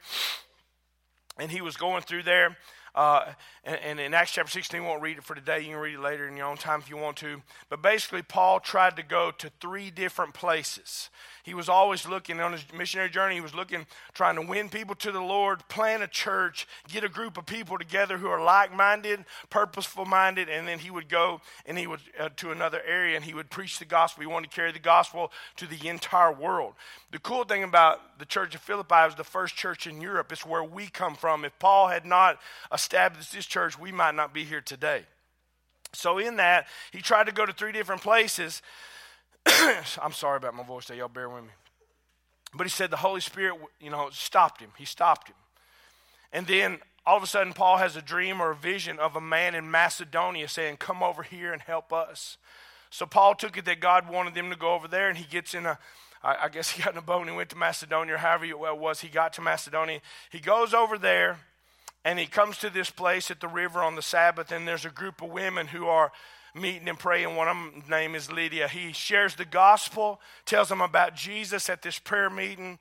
and 1.38 1.50
he 1.50 1.60
was 1.60 1.76
going 1.76 2.02
through 2.02 2.22
there. 2.22 2.56
Uh, 2.94 3.32
and, 3.64 3.78
and, 3.84 4.00
in 4.00 4.14
Acts 4.14 4.30
chapter 4.30 4.52
16, 4.52 4.80
we 4.80 4.86
won't 4.86 5.02
read 5.02 5.18
it 5.18 5.24
for 5.24 5.34
today. 5.34 5.60
You 5.60 5.70
can 5.70 5.78
read 5.78 5.94
it 5.94 6.00
later 6.00 6.28
in 6.28 6.36
your 6.36 6.46
own 6.46 6.56
time 6.56 6.78
if 6.78 6.88
you 6.88 6.96
want 6.96 7.16
to. 7.16 7.42
But 7.68 7.82
basically, 7.82 8.22
Paul 8.22 8.60
tried 8.60 8.94
to 8.96 9.02
go 9.02 9.32
to 9.32 9.50
three 9.60 9.90
different 9.90 10.32
places. 10.32 11.10
He 11.44 11.52
was 11.52 11.68
always 11.68 12.08
looking 12.08 12.40
on 12.40 12.52
his 12.52 12.64
missionary 12.74 13.10
journey, 13.10 13.34
he 13.34 13.40
was 13.42 13.54
looking, 13.54 13.86
trying 14.14 14.36
to 14.36 14.42
win 14.42 14.70
people 14.70 14.94
to 14.94 15.12
the 15.12 15.20
Lord, 15.20 15.68
plant 15.68 16.02
a 16.02 16.08
church, 16.08 16.66
get 16.88 17.04
a 17.04 17.08
group 17.08 17.36
of 17.36 17.44
people 17.44 17.76
together 17.76 18.16
who 18.16 18.28
are 18.28 18.42
like 18.42 18.74
minded, 18.74 19.26
purposeful 19.50 20.06
minded, 20.06 20.48
and 20.48 20.66
then 20.66 20.78
he 20.78 20.90
would 20.90 21.10
go 21.10 21.42
and 21.66 21.76
he 21.76 21.86
would 21.86 22.00
uh, 22.18 22.30
to 22.36 22.50
another 22.50 22.80
area 22.86 23.14
and 23.14 23.26
he 23.26 23.34
would 23.34 23.50
preach 23.50 23.78
the 23.78 23.84
gospel. 23.84 24.22
He 24.22 24.26
wanted 24.26 24.50
to 24.50 24.56
carry 24.56 24.72
the 24.72 24.78
gospel 24.78 25.30
to 25.56 25.66
the 25.66 25.86
entire 25.86 26.32
world. 26.32 26.72
The 27.10 27.18
cool 27.18 27.44
thing 27.44 27.62
about 27.62 28.18
the 28.18 28.24
church 28.24 28.54
of 28.54 28.62
Philippi 28.62 29.04
was 29.04 29.14
the 29.14 29.22
first 29.22 29.54
church 29.54 29.86
in 29.86 30.00
Europe. 30.00 30.32
It's 30.32 30.46
where 30.46 30.64
we 30.64 30.86
come 30.86 31.14
from. 31.14 31.44
If 31.44 31.58
Paul 31.58 31.88
had 31.88 32.06
not 32.06 32.38
established 32.72 33.34
this 33.34 33.44
church, 33.44 33.78
we 33.78 33.92
might 33.92 34.14
not 34.14 34.32
be 34.32 34.44
here 34.44 34.62
today. 34.62 35.04
So, 35.92 36.18
in 36.18 36.36
that, 36.36 36.66
he 36.90 37.00
tried 37.00 37.26
to 37.26 37.32
go 37.32 37.46
to 37.46 37.52
three 37.52 37.70
different 37.70 38.02
places 38.02 38.62
I'm 40.02 40.12
sorry 40.12 40.36
about 40.36 40.54
my 40.54 40.62
voice 40.62 40.86
there. 40.86 40.96
Y'all 40.96 41.08
bear 41.08 41.28
with 41.28 41.44
me. 41.44 41.50
But 42.54 42.66
he 42.66 42.70
said 42.70 42.90
the 42.90 42.96
Holy 42.96 43.20
Spirit, 43.20 43.56
you 43.80 43.90
know, 43.90 44.08
stopped 44.12 44.60
him. 44.60 44.70
He 44.78 44.84
stopped 44.84 45.28
him. 45.28 45.36
And 46.32 46.46
then 46.46 46.78
all 47.06 47.16
of 47.16 47.22
a 47.22 47.26
sudden, 47.26 47.52
Paul 47.52 47.78
has 47.78 47.96
a 47.96 48.02
dream 48.02 48.40
or 48.40 48.52
a 48.52 48.56
vision 48.56 48.98
of 48.98 49.16
a 49.16 49.20
man 49.20 49.54
in 49.54 49.70
Macedonia 49.70 50.48
saying, 50.48 50.76
Come 50.78 51.02
over 51.02 51.22
here 51.22 51.52
and 51.52 51.60
help 51.60 51.92
us. 51.92 52.38
So 52.90 53.06
Paul 53.06 53.34
took 53.34 53.58
it 53.58 53.64
that 53.64 53.80
God 53.80 54.08
wanted 54.08 54.34
them 54.34 54.50
to 54.50 54.56
go 54.56 54.74
over 54.74 54.86
there, 54.86 55.08
and 55.08 55.18
he 55.18 55.24
gets 55.24 55.52
in 55.52 55.66
a, 55.66 55.78
I 56.22 56.48
guess 56.48 56.70
he 56.70 56.82
got 56.82 56.92
in 56.92 56.98
a 56.98 57.02
boat 57.02 57.22
and 57.22 57.30
he 57.30 57.36
went 57.36 57.50
to 57.50 57.56
Macedonia, 57.56 58.14
or 58.14 58.18
however 58.18 58.44
it 58.44 58.78
was, 58.78 59.00
he 59.00 59.08
got 59.08 59.32
to 59.34 59.42
Macedonia. 59.42 60.00
He 60.30 60.38
goes 60.38 60.72
over 60.72 60.96
there, 60.96 61.40
and 62.04 62.18
he 62.18 62.26
comes 62.26 62.56
to 62.58 62.70
this 62.70 62.90
place 62.90 63.30
at 63.30 63.40
the 63.40 63.48
river 63.48 63.82
on 63.82 63.96
the 63.96 64.02
Sabbath, 64.02 64.52
and 64.52 64.66
there's 64.66 64.84
a 64.84 64.90
group 64.90 65.20
of 65.20 65.30
women 65.30 65.66
who 65.66 65.86
are 65.86 66.12
meeting 66.54 66.88
and 66.88 66.98
praying. 66.98 67.34
One 67.34 67.48
of 67.48 67.56
them's 67.56 67.88
name 67.88 68.14
is 68.14 68.30
Lydia. 68.30 68.68
He 68.68 68.92
shares 68.92 69.34
the 69.34 69.44
gospel, 69.44 70.20
tells 70.46 70.68
them 70.68 70.80
about 70.80 71.16
Jesus 71.16 71.68
at 71.68 71.82
this 71.82 71.98
prayer 71.98 72.30
meeting. 72.30 72.78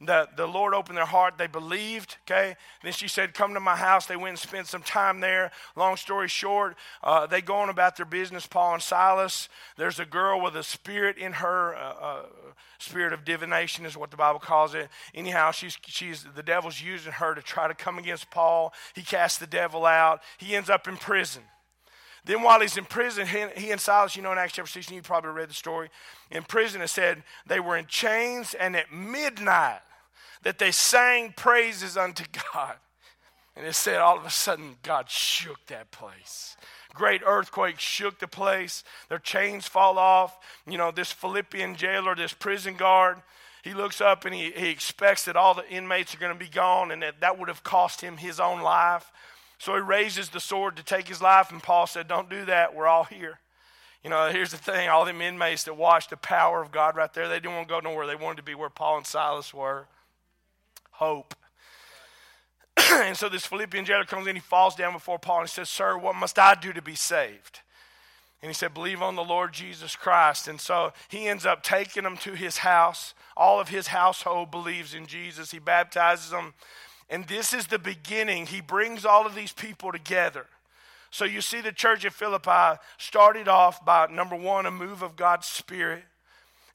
the, 0.00 0.28
the 0.36 0.46
Lord 0.46 0.74
opened 0.74 0.96
their 0.96 1.06
heart. 1.06 1.36
They 1.36 1.48
believed, 1.48 2.18
okay? 2.24 2.56
Then 2.82 2.92
she 2.92 3.08
said, 3.08 3.34
Come 3.34 3.54
to 3.54 3.60
my 3.60 3.74
house. 3.74 4.06
They 4.06 4.16
went 4.16 4.30
and 4.30 4.38
spent 4.38 4.68
some 4.68 4.82
time 4.82 5.20
there. 5.20 5.50
Long 5.74 5.96
story 5.96 6.28
short, 6.28 6.76
uh, 7.02 7.26
they 7.26 7.40
go 7.40 7.56
on 7.56 7.68
about 7.68 7.96
their 7.96 8.06
business, 8.06 8.46
Paul 8.46 8.74
and 8.74 8.82
Silas. 8.82 9.48
There's 9.76 9.98
a 9.98 10.04
girl 10.04 10.40
with 10.40 10.54
a 10.54 10.62
spirit 10.62 11.18
in 11.18 11.32
her, 11.32 11.74
uh, 11.74 11.94
uh, 12.00 12.22
spirit 12.78 13.12
of 13.12 13.24
divination 13.24 13.86
is 13.86 13.96
what 13.96 14.10
the 14.10 14.16
Bible 14.16 14.38
calls 14.38 14.74
it. 14.74 14.88
Anyhow, 15.14 15.50
she's, 15.50 15.78
she's, 15.86 16.26
the 16.34 16.42
devil's 16.42 16.80
using 16.80 17.12
her 17.12 17.34
to 17.34 17.42
try 17.42 17.66
to 17.66 17.74
come 17.74 17.98
against 17.98 18.30
Paul. 18.30 18.72
He 18.94 19.02
casts 19.02 19.38
the 19.38 19.46
devil 19.46 19.84
out. 19.84 20.20
He 20.38 20.54
ends 20.54 20.70
up 20.70 20.86
in 20.86 20.96
prison. 20.96 21.42
Then 22.26 22.42
while 22.42 22.60
he's 22.60 22.76
in 22.76 22.84
prison, 22.84 23.26
he, 23.26 23.46
he, 23.56 23.70
and 23.70 23.80
Silas, 23.80 24.16
you 24.16 24.22
know, 24.22 24.32
in 24.32 24.38
Acts 24.38 24.54
chapter 24.54 24.70
16, 24.70 24.96
you 24.96 25.02
probably 25.02 25.30
read 25.30 25.48
the 25.48 25.54
story. 25.54 25.88
In 26.30 26.42
prison, 26.42 26.82
it 26.82 26.88
said 26.88 27.22
they 27.46 27.60
were 27.60 27.76
in 27.76 27.86
chains, 27.86 28.52
and 28.54 28.74
at 28.76 28.92
midnight, 28.92 29.80
that 30.42 30.58
they 30.58 30.72
sang 30.72 31.32
praises 31.36 31.96
unto 31.96 32.24
God. 32.52 32.74
And 33.56 33.64
it 33.64 33.74
said 33.74 34.00
all 34.00 34.18
of 34.18 34.26
a 34.26 34.30
sudden, 34.30 34.76
God 34.82 35.08
shook 35.08 35.64
that 35.68 35.92
place. 35.92 36.56
Great 36.94 37.22
earthquake 37.24 37.78
shook 37.78 38.18
the 38.18 38.26
place. 38.26 38.82
Their 39.08 39.18
chains 39.18 39.66
fall 39.66 39.96
off. 39.96 40.36
You 40.66 40.78
know, 40.78 40.90
this 40.90 41.12
Philippian 41.12 41.76
jailer, 41.76 42.16
this 42.16 42.32
prison 42.32 42.74
guard, 42.74 43.22
he 43.62 43.72
looks 43.72 44.00
up 44.00 44.24
and 44.24 44.34
he, 44.34 44.50
he 44.50 44.68
expects 44.68 45.24
that 45.24 45.36
all 45.36 45.54
the 45.54 45.68
inmates 45.68 46.14
are 46.14 46.18
going 46.18 46.32
to 46.32 46.38
be 46.38 46.50
gone 46.50 46.90
and 46.90 47.02
that 47.02 47.20
that 47.20 47.38
would 47.38 47.48
have 47.48 47.62
cost 47.62 48.00
him 48.00 48.16
his 48.16 48.40
own 48.40 48.60
life. 48.62 49.10
So 49.58 49.74
he 49.74 49.80
raises 49.80 50.28
the 50.28 50.40
sword 50.40 50.76
to 50.76 50.82
take 50.82 51.08
his 51.08 51.22
life, 51.22 51.50
and 51.50 51.62
Paul 51.62 51.86
said, 51.86 52.08
Don't 52.08 52.28
do 52.28 52.44
that. 52.44 52.74
We're 52.74 52.86
all 52.86 53.04
here. 53.04 53.38
You 54.04 54.10
know, 54.10 54.28
here's 54.30 54.52
the 54.52 54.56
thing 54.56 54.88
all 54.88 55.04
them 55.04 55.20
inmates 55.20 55.64
that 55.64 55.74
watched 55.74 56.10
the 56.10 56.16
power 56.16 56.62
of 56.62 56.70
God 56.70 56.96
right 56.96 57.12
there, 57.12 57.28
they 57.28 57.40
didn't 57.40 57.54
want 57.56 57.68
to 57.68 57.74
go 57.74 57.80
nowhere. 57.80 58.06
They 58.06 58.14
wanted 58.14 58.36
to 58.36 58.42
be 58.42 58.54
where 58.54 58.70
Paul 58.70 58.98
and 58.98 59.06
Silas 59.06 59.52
were 59.52 59.86
hope. 60.92 61.34
and 62.92 63.16
so 63.16 63.28
this 63.28 63.46
Philippian 63.46 63.84
jailer 63.84 64.04
comes 64.04 64.26
in, 64.26 64.36
he 64.36 64.40
falls 64.40 64.74
down 64.74 64.92
before 64.92 65.18
Paul 65.18 65.40
and 65.40 65.48
he 65.48 65.52
says, 65.52 65.68
Sir, 65.68 65.98
what 65.98 66.14
must 66.14 66.38
I 66.38 66.54
do 66.54 66.72
to 66.72 66.82
be 66.82 66.94
saved? 66.94 67.60
And 68.42 68.48
he 68.48 68.54
said, 68.54 68.74
Believe 68.74 69.02
on 69.02 69.16
the 69.16 69.24
Lord 69.24 69.52
Jesus 69.52 69.96
Christ. 69.96 70.46
And 70.46 70.60
so 70.60 70.92
he 71.08 71.26
ends 71.26 71.46
up 71.46 71.62
taking 71.62 72.04
them 72.04 72.16
to 72.18 72.34
his 72.34 72.58
house. 72.58 73.14
All 73.36 73.60
of 73.60 73.70
his 73.70 73.88
household 73.88 74.50
believes 74.50 74.94
in 74.94 75.06
Jesus. 75.06 75.50
He 75.50 75.58
baptizes 75.58 76.30
them. 76.30 76.54
And 77.08 77.26
this 77.26 77.52
is 77.52 77.68
the 77.68 77.78
beginning. 77.78 78.46
He 78.46 78.60
brings 78.60 79.04
all 79.04 79.26
of 79.26 79.34
these 79.34 79.52
people 79.52 79.92
together. 79.92 80.46
So 81.10 81.24
you 81.24 81.40
see, 81.40 81.60
the 81.60 81.72
church 81.72 82.04
at 82.04 82.12
Philippi 82.12 82.80
started 82.98 83.48
off 83.48 83.84
by 83.84 84.06
number 84.08 84.36
one, 84.36 84.66
a 84.66 84.70
move 84.70 85.02
of 85.02 85.16
God's 85.16 85.46
Spirit 85.46 86.04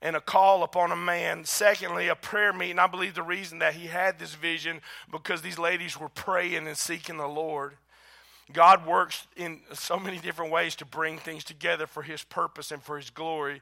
and 0.02 0.16
a 0.16 0.22
call 0.22 0.64
upon 0.64 0.92
a 0.92 0.96
man. 0.96 1.46
Secondly, 1.46 2.08
a 2.08 2.16
prayer 2.16 2.54
meeting. 2.54 2.80
I 2.80 2.88
believe 2.88 3.14
the 3.14 3.22
reason 3.22 3.60
that 3.60 3.76
he 3.76 3.88
had 3.88 4.18
this 4.18 4.34
vision 4.34 4.82
because 5.12 5.42
these 5.42 5.60
ladies 5.60 6.00
were 6.00 6.10
praying 6.10 6.68
and 6.68 6.78
seeking 6.78 7.18
the 7.18 7.28
Lord. 7.28 7.74
God 8.52 8.86
works 8.86 9.28
in 9.38 9.60
so 9.74 9.98
many 10.00 10.18
different 10.18 10.52
ways 10.52 10.76
to 10.78 10.86
bring 10.86 11.18
things 11.18 11.44
together 11.44 11.88
for 11.88 12.04
his 12.04 12.24
purpose 12.24 12.72
and 12.72 12.82
for 12.82 12.98
his 12.98 13.10
glory. 13.10 13.62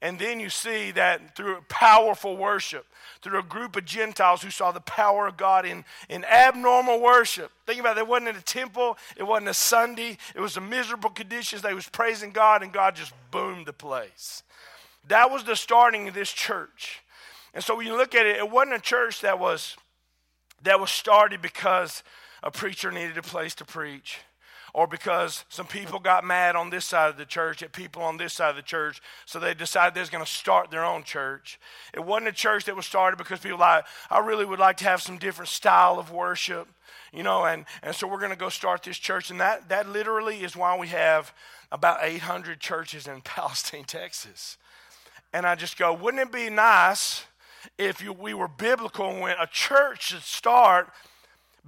And 0.00 0.18
then 0.18 0.38
you 0.38 0.48
see 0.48 0.92
that 0.92 1.34
through 1.34 1.60
powerful 1.68 2.36
worship, 2.36 2.86
through 3.20 3.40
a 3.40 3.42
group 3.42 3.74
of 3.74 3.84
Gentiles 3.84 4.42
who 4.42 4.50
saw 4.50 4.70
the 4.70 4.80
power 4.80 5.26
of 5.26 5.36
God 5.36 5.66
in, 5.66 5.84
in 6.08 6.24
abnormal 6.24 7.00
worship. 7.00 7.50
Think 7.66 7.80
about 7.80 7.96
it, 7.96 8.00
it 8.00 8.06
wasn't 8.06 8.28
in 8.28 8.36
a 8.36 8.40
temple, 8.40 8.96
it 9.16 9.24
wasn't 9.24 9.48
a 9.48 9.54
Sunday, 9.54 10.16
it 10.36 10.40
was 10.40 10.56
a 10.56 10.60
miserable 10.60 11.10
conditions. 11.10 11.62
They 11.62 11.74
was 11.74 11.88
praising 11.88 12.30
God, 12.30 12.62
and 12.62 12.72
God 12.72 12.94
just 12.94 13.12
boomed 13.32 13.66
the 13.66 13.72
place. 13.72 14.44
That 15.08 15.30
was 15.32 15.42
the 15.42 15.56
starting 15.56 16.06
of 16.06 16.14
this 16.14 16.32
church. 16.32 17.02
And 17.52 17.64
so 17.64 17.76
when 17.76 17.86
you 17.86 17.96
look 17.96 18.14
at 18.14 18.24
it, 18.24 18.36
it 18.36 18.48
wasn't 18.48 18.76
a 18.76 18.80
church 18.80 19.22
that 19.22 19.38
was 19.38 19.76
that 20.62 20.80
was 20.80 20.90
started 20.90 21.40
because 21.40 22.02
a 22.42 22.50
preacher 22.50 22.90
needed 22.90 23.16
a 23.16 23.22
place 23.22 23.54
to 23.54 23.64
preach 23.64 24.18
or 24.74 24.86
because 24.86 25.44
some 25.48 25.66
people 25.66 25.98
got 25.98 26.24
mad 26.24 26.56
on 26.56 26.70
this 26.70 26.84
side 26.84 27.10
of 27.10 27.16
the 27.16 27.24
church 27.24 27.62
at 27.62 27.72
people 27.72 28.02
on 28.02 28.16
this 28.16 28.34
side 28.34 28.50
of 28.50 28.56
the 28.56 28.62
church, 28.62 29.00
so 29.26 29.38
they 29.38 29.54
decided 29.54 29.94
they 29.94 30.00
was 30.00 30.10
going 30.10 30.24
to 30.24 30.30
start 30.30 30.70
their 30.70 30.84
own 30.84 31.02
church. 31.02 31.58
It 31.94 32.04
wasn't 32.04 32.28
a 32.28 32.32
church 32.32 32.64
that 32.66 32.76
was 32.76 32.86
started 32.86 33.16
because 33.16 33.40
people 33.40 33.58
like, 33.58 33.84
I 34.10 34.20
really 34.20 34.44
would 34.44 34.58
like 34.58 34.76
to 34.78 34.84
have 34.84 35.02
some 35.02 35.18
different 35.18 35.48
style 35.48 35.98
of 35.98 36.10
worship, 36.10 36.68
you 37.12 37.22
know, 37.22 37.44
and, 37.44 37.64
and 37.82 37.94
so 37.94 38.06
we're 38.06 38.18
going 38.18 38.30
to 38.30 38.36
go 38.36 38.48
start 38.48 38.82
this 38.82 38.98
church. 38.98 39.30
And 39.30 39.40
that, 39.40 39.68
that 39.68 39.88
literally 39.88 40.42
is 40.42 40.56
why 40.56 40.76
we 40.76 40.88
have 40.88 41.32
about 41.72 41.98
800 42.02 42.60
churches 42.60 43.06
in 43.06 43.20
Palestine, 43.24 43.84
Texas. 43.84 44.58
And 45.32 45.46
I 45.46 45.54
just 45.54 45.78
go, 45.78 45.92
wouldn't 45.92 46.22
it 46.22 46.32
be 46.32 46.48
nice 46.50 47.24
if 47.76 48.00
you, 48.02 48.12
we 48.12 48.34
were 48.34 48.48
biblical 48.48 49.10
and 49.10 49.20
when 49.20 49.36
a 49.38 49.46
church 49.46 50.08
should 50.08 50.22
start 50.22 50.90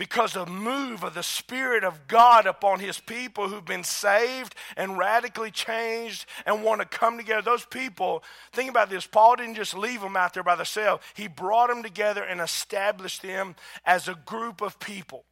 because 0.00 0.34
of 0.34 0.48
move 0.48 1.04
of 1.04 1.12
the 1.12 1.22
spirit 1.22 1.84
of 1.84 2.08
god 2.08 2.46
upon 2.46 2.80
his 2.80 2.98
people 2.98 3.50
who've 3.50 3.66
been 3.66 3.84
saved 3.84 4.54
and 4.74 4.96
radically 4.96 5.50
changed 5.50 6.24
and 6.46 6.64
want 6.64 6.80
to 6.80 6.86
come 6.86 7.18
together. 7.18 7.42
Those 7.42 7.66
people 7.66 8.24
think 8.50 8.70
about 8.70 8.88
this 8.88 9.06
paul 9.06 9.36
didn't 9.36 9.56
just 9.56 9.76
leave 9.76 10.00
them 10.00 10.16
out 10.16 10.32
there 10.32 10.42
by 10.42 10.56
themselves. 10.56 11.04
He 11.12 11.28
brought 11.28 11.68
them 11.68 11.82
together 11.82 12.24
and 12.24 12.40
established 12.40 13.20
them 13.20 13.56
as 13.84 14.08
a 14.08 14.14
group 14.14 14.62
of 14.62 14.80
people 14.80 15.26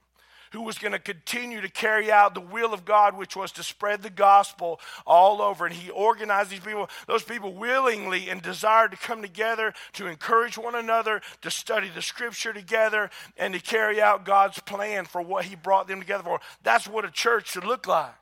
who 0.52 0.62
was 0.62 0.78
going 0.78 0.92
to 0.92 0.98
continue 0.98 1.60
to 1.60 1.68
carry 1.68 2.10
out 2.10 2.34
the 2.34 2.40
will 2.40 2.72
of 2.72 2.84
God, 2.84 3.16
which 3.16 3.36
was 3.36 3.52
to 3.52 3.62
spread 3.62 4.02
the 4.02 4.10
gospel 4.10 4.80
all 5.06 5.42
over. 5.42 5.66
And 5.66 5.74
he 5.74 5.90
organized 5.90 6.50
these 6.50 6.60
people, 6.60 6.88
those 7.06 7.22
people 7.22 7.54
willingly 7.54 8.28
and 8.28 8.42
desired 8.42 8.90
to 8.92 8.96
come 8.96 9.22
together 9.22 9.74
to 9.94 10.06
encourage 10.06 10.58
one 10.58 10.74
another, 10.74 11.20
to 11.42 11.50
study 11.50 11.88
the 11.94 12.02
scripture 12.02 12.52
together, 12.52 13.10
and 13.36 13.54
to 13.54 13.60
carry 13.60 14.00
out 14.00 14.24
God's 14.24 14.58
plan 14.60 15.04
for 15.04 15.22
what 15.22 15.44
he 15.46 15.56
brought 15.56 15.88
them 15.88 16.00
together 16.00 16.22
for. 16.22 16.40
That's 16.62 16.88
what 16.88 17.04
a 17.04 17.10
church 17.10 17.52
should 17.52 17.64
look 17.64 17.86
like. 17.86 18.14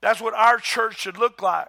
That's 0.00 0.20
what 0.20 0.34
our 0.34 0.58
church 0.58 1.00
should 1.00 1.16
look 1.16 1.40
like. 1.40 1.68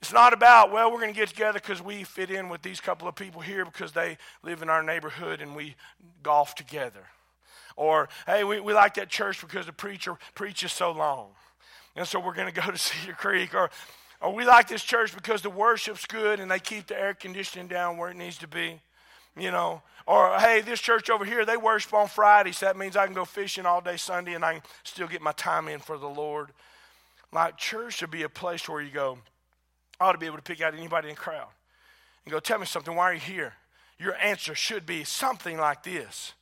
It's 0.00 0.12
not 0.12 0.32
about, 0.32 0.72
well, 0.72 0.90
we're 0.90 1.00
going 1.00 1.12
to 1.12 1.18
get 1.18 1.28
together 1.28 1.58
because 1.58 1.82
we 1.82 2.04
fit 2.04 2.30
in 2.30 2.48
with 2.48 2.62
these 2.62 2.80
couple 2.80 3.06
of 3.06 3.14
people 3.14 3.42
here 3.42 3.66
because 3.66 3.92
they 3.92 4.16
live 4.42 4.62
in 4.62 4.70
our 4.70 4.82
neighborhood 4.82 5.42
and 5.42 5.54
we 5.54 5.74
golf 6.22 6.54
together. 6.54 7.06
Or, 7.76 8.08
hey, 8.26 8.44
we, 8.44 8.60
we 8.60 8.72
like 8.72 8.94
that 8.94 9.08
church 9.08 9.40
because 9.40 9.66
the 9.66 9.72
preacher 9.72 10.16
preaches 10.34 10.72
so 10.72 10.92
long. 10.92 11.28
And 11.96 12.06
so 12.06 12.20
we're 12.20 12.34
going 12.34 12.52
to 12.52 12.60
go 12.60 12.70
to 12.70 12.78
Cedar 12.78 13.14
Creek. 13.14 13.54
Or, 13.54 13.70
or 14.20 14.32
we 14.32 14.44
like 14.44 14.68
this 14.68 14.82
church 14.82 15.14
because 15.14 15.42
the 15.42 15.50
worship's 15.50 16.06
good 16.06 16.40
and 16.40 16.50
they 16.50 16.58
keep 16.58 16.86
the 16.86 16.98
air 16.98 17.14
conditioning 17.14 17.68
down 17.68 17.96
where 17.96 18.10
it 18.10 18.16
needs 18.16 18.38
to 18.38 18.48
be. 18.48 18.80
You 19.38 19.52
know, 19.52 19.80
or 20.06 20.38
hey, 20.38 20.60
this 20.60 20.80
church 20.80 21.08
over 21.08 21.24
here, 21.24 21.46
they 21.46 21.56
worship 21.56 21.94
on 21.94 22.08
Friday, 22.08 22.50
so 22.50 22.66
that 22.66 22.76
means 22.76 22.96
I 22.96 23.06
can 23.06 23.14
go 23.14 23.24
fishing 23.24 23.64
all 23.64 23.80
day 23.80 23.96
Sunday 23.96 24.34
and 24.34 24.44
I 24.44 24.54
can 24.54 24.62
still 24.82 25.06
get 25.06 25.22
my 25.22 25.30
time 25.32 25.68
in 25.68 25.78
for 25.78 25.96
the 25.96 26.08
Lord. 26.08 26.48
Like 27.32 27.56
church 27.56 27.98
should 27.98 28.10
be 28.10 28.24
a 28.24 28.28
place 28.28 28.68
where 28.68 28.82
you 28.82 28.90
go, 28.90 29.18
I 30.00 30.06
ought 30.06 30.12
to 30.12 30.18
be 30.18 30.26
able 30.26 30.38
to 30.38 30.42
pick 30.42 30.60
out 30.60 30.74
anybody 30.74 31.10
in 31.10 31.14
the 31.14 31.20
crowd 31.20 31.48
and 32.24 32.32
go, 32.32 32.40
tell 32.40 32.58
me 32.58 32.66
something, 32.66 32.94
why 32.94 33.10
are 33.10 33.14
you 33.14 33.20
here? 33.20 33.54
Your 33.98 34.16
answer 34.16 34.54
should 34.54 34.84
be 34.84 35.04
something 35.04 35.58
like 35.58 35.84
this 35.84 36.32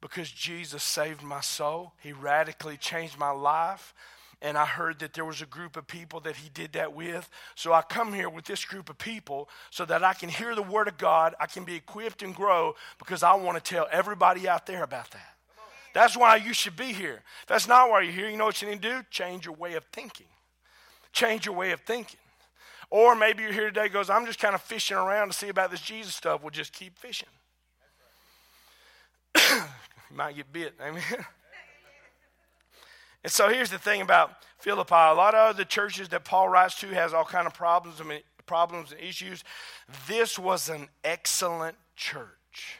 because 0.00 0.30
Jesus 0.30 0.82
saved 0.82 1.22
my 1.22 1.40
soul. 1.40 1.92
He 2.00 2.12
radically 2.12 2.76
changed 2.76 3.18
my 3.18 3.30
life. 3.30 3.94
And 4.42 4.56
I 4.56 4.64
heard 4.64 5.00
that 5.00 5.12
there 5.12 5.26
was 5.26 5.42
a 5.42 5.46
group 5.46 5.76
of 5.76 5.86
people 5.86 6.20
that 6.20 6.36
he 6.36 6.48
did 6.48 6.72
that 6.72 6.94
with. 6.94 7.28
So 7.54 7.74
I 7.74 7.82
come 7.82 8.14
here 8.14 8.30
with 8.30 8.46
this 8.46 8.64
group 8.64 8.88
of 8.88 8.96
people 8.96 9.50
so 9.70 9.84
that 9.84 10.02
I 10.02 10.14
can 10.14 10.30
hear 10.30 10.54
the 10.54 10.62
word 10.62 10.88
of 10.88 10.96
God. 10.96 11.34
I 11.38 11.46
can 11.46 11.64
be 11.64 11.74
equipped 11.74 12.22
and 12.22 12.34
grow 12.34 12.74
because 12.98 13.22
I 13.22 13.34
want 13.34 13.62
to 13.62 13.74
tell 13.74 13.86
everybody 13.92 14.48
out 14.48 14.66
there 14.66 14.82
about 14.82 15.10
that. 15.10 15.34
That's 15.92 16.16
why 16.16 16.36
you 16.36 16.54
should 16.54 16.76
be 16.76 16.92
here. 16.92 17.20
That's 17.48 17.68
not 17.68 17.90
why 17.90 18.02
you're 18.02 18.12
here, 18.12 18.30
you 18.30 18.36
know 18.36 18.46
what 18.46 18.62
you 18.62 18.68
need 18.68 18.80
to 18.80 18.88
do? 18.88 19.04
Change 19.10 19.44
your 19.44 19.56
way 19.56 19.74
of 19.74 19.84
thinking. 19.92 20.26
Change 21.12 21.46
your 21.46 21.54
way 21.54 21.72
of 21.72 21.80
thinking. 21.80 22.20
Or 22.90 23.14
maybe 23.14 23.42
you're 23.42 23.52
here 23.52 23.66
today 23.66 23.88
goes, 23.88 24.08
I'm 24.08 24.24
just 24.24 24.38
kind 24.38 24.54
of 24.54 24.62
fishing 24.62 24.96
around 24.96 25.28
to 25.28 25.34
see 25.34 25.48
about 25.48 25.70
this 25.70 25.80
Jesus 25.80 26.14
stuff. 26.14 26.42
We'll 26.42 26.50
just 26.50 26.72
keep 26.72 26.96
fishing. 26.98 27.28
You 30.10 30.16
might 30.16 30.36
get 30.36 30.52
bit. 30.52 30.74
Amen. 30.80 31.02
And 33.22 33.30
so 33.30 33.50
here's 33.50 33.68
the 33.68 33.78
thing 33.78 34.00
about 34.00 34.32
Philippi. 34.60 34.94
A 34.94 35.12
lot 35.12 35.34
of 35.34 35.50
other 35.50 35.64
churches 35.64 36.08
that 36.08 36.24
Paul 36.24 36.48
writes 36.48 36.80
to 36.80 36.86
has 36.88 37.12
all 37.12 37.24
kind 37.24 37.46
of 37.46 37.52
problems, 37.52 38.02
mean, 38.02 38.22
problems 38.46 38.92
and 38.92 39.00
issues. 39.00 39.44
This 40.08 40.38
was 40.38 40.70
an 40.70 40.88
excellent 41.04 41.76
church. 41.96 42.78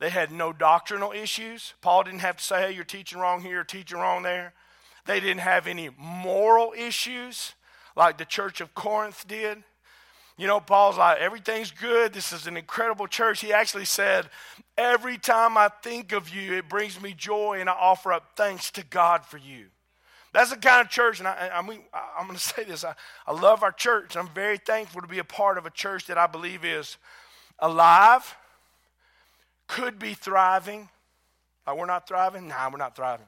They 0.00 0.10
had 0.10 0.30
no 0.30 0.52
doctrinal 0.52 1.12
issues. 1.12 1.72
Paul 1.80 2.04
didn't 2.04 2.20
have 2.20 2.36
to 2.36 2.44
say, 2.44 2.60
hey, 2.60 2.72
you're 2.72 2.84
teaching 2.84 3.18
wrong 3.18 3.40
here, 3.40 3.64
teaching 3.64 3.98
wrong 3.98 4.22
there. 4.22 4.52
They 5.06 5.20
didn't 5.20 5.40
have 5.40 5.66
any 5.66 5.90
moral 5.98 6.74
issues 6.76 7.54
like 7.96 8.18
the 8.18 8.24
church 8.24 8.60
of 8.60 8.74
Corinth 8.74 9.26
did. 9.26 9.62
You 10.36 10.48
know, 10.48 10.58
Paul's 10.58 10.98
like, 10.98 11.18
everything's 11.18 11.70
good. 11.70 12.12
This 12.12 12.32
is 12.32 12.46
an 12.46 12.56
incredible 12.56 13.06
church. 13.06 13.40
He 13.40 13.52
actually 13.52 13.84
said, 13.84 14.28
Every 14.76 15.16
time 15.16 15.56
I 15.56 15.68
think 15.82 16.12
of 16.12 16.28
you, 16.28 16.54
it 16.54 16.68
brings 16.68 17.00
me 17.00 17.14
joy, 17.16 17.58
and 17.60 17.70
I 17.70 17.74
offer 17.74 18.12
up 18.12 18.32
thanks 18.34 18.72
to 18.72 18.84
God 18.84 19.24
for 19.24 19.38
you. 19.38 19.66
That's 20.32 20.50
the 20.50 20.56
kind 20.56 20.84
of 20.84 20.90
church, 20.90 21.20
and 21.20 21.28
I, 21.28 21.50
I 21.54 21.62
mean, 21.62 21.82
I'm 22.18 22.26
going 22.26 22.36
to 22.38 22.42
say 22.42 22.64
this. 22.64 22.84
I, 22.84 22.94
I 23.24 23.32
love 23.32 23.62
our 23.62 23.70
church. 23.70 24.16
I'm 24.16 24.28
very 24.30 24.58
thankful 24.58 25.00
to 25.00 25.06
be 25.06 25.20
a 25.20 25.24
part 25.24 25.58
of 25.58 25.66
a 25.66 25.70
church 25.70 26.06
that 26.06 26.18
I 26.18 26.26
believe 26.26 26.64
is 26.64 26.96
alive, 27.60 28.36
could 29.68 30.00
be 30.00 30.14
thriving. 30.14 30.88
Like 31.66 31.78
we're 31.78 31.86
not 31.86 32.08
thriving? 32.08 32.48
Nah, 32.48 32.68
we're 32.70 32.78
not 32.78 32.96
thriving. 32.96 33.26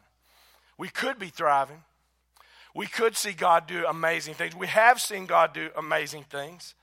We 0.77 0.89
could 0.89 1.19
be 1.19 1.29
thriving. 1.29 1.83
We 2.75 2.87
could 2.87 3.17
see 3.17 3.33
God 3.33 3.67
do 3.67 3.87
amazing 3.87 4.35
things. 4.35 4.55
We 4.55 4.67
have 4.67 5.01
seen 5.01 5.27
God 5.27 5.55
do 5.55 5.71
amazing 5.77 6.25
things. 6.25 6.75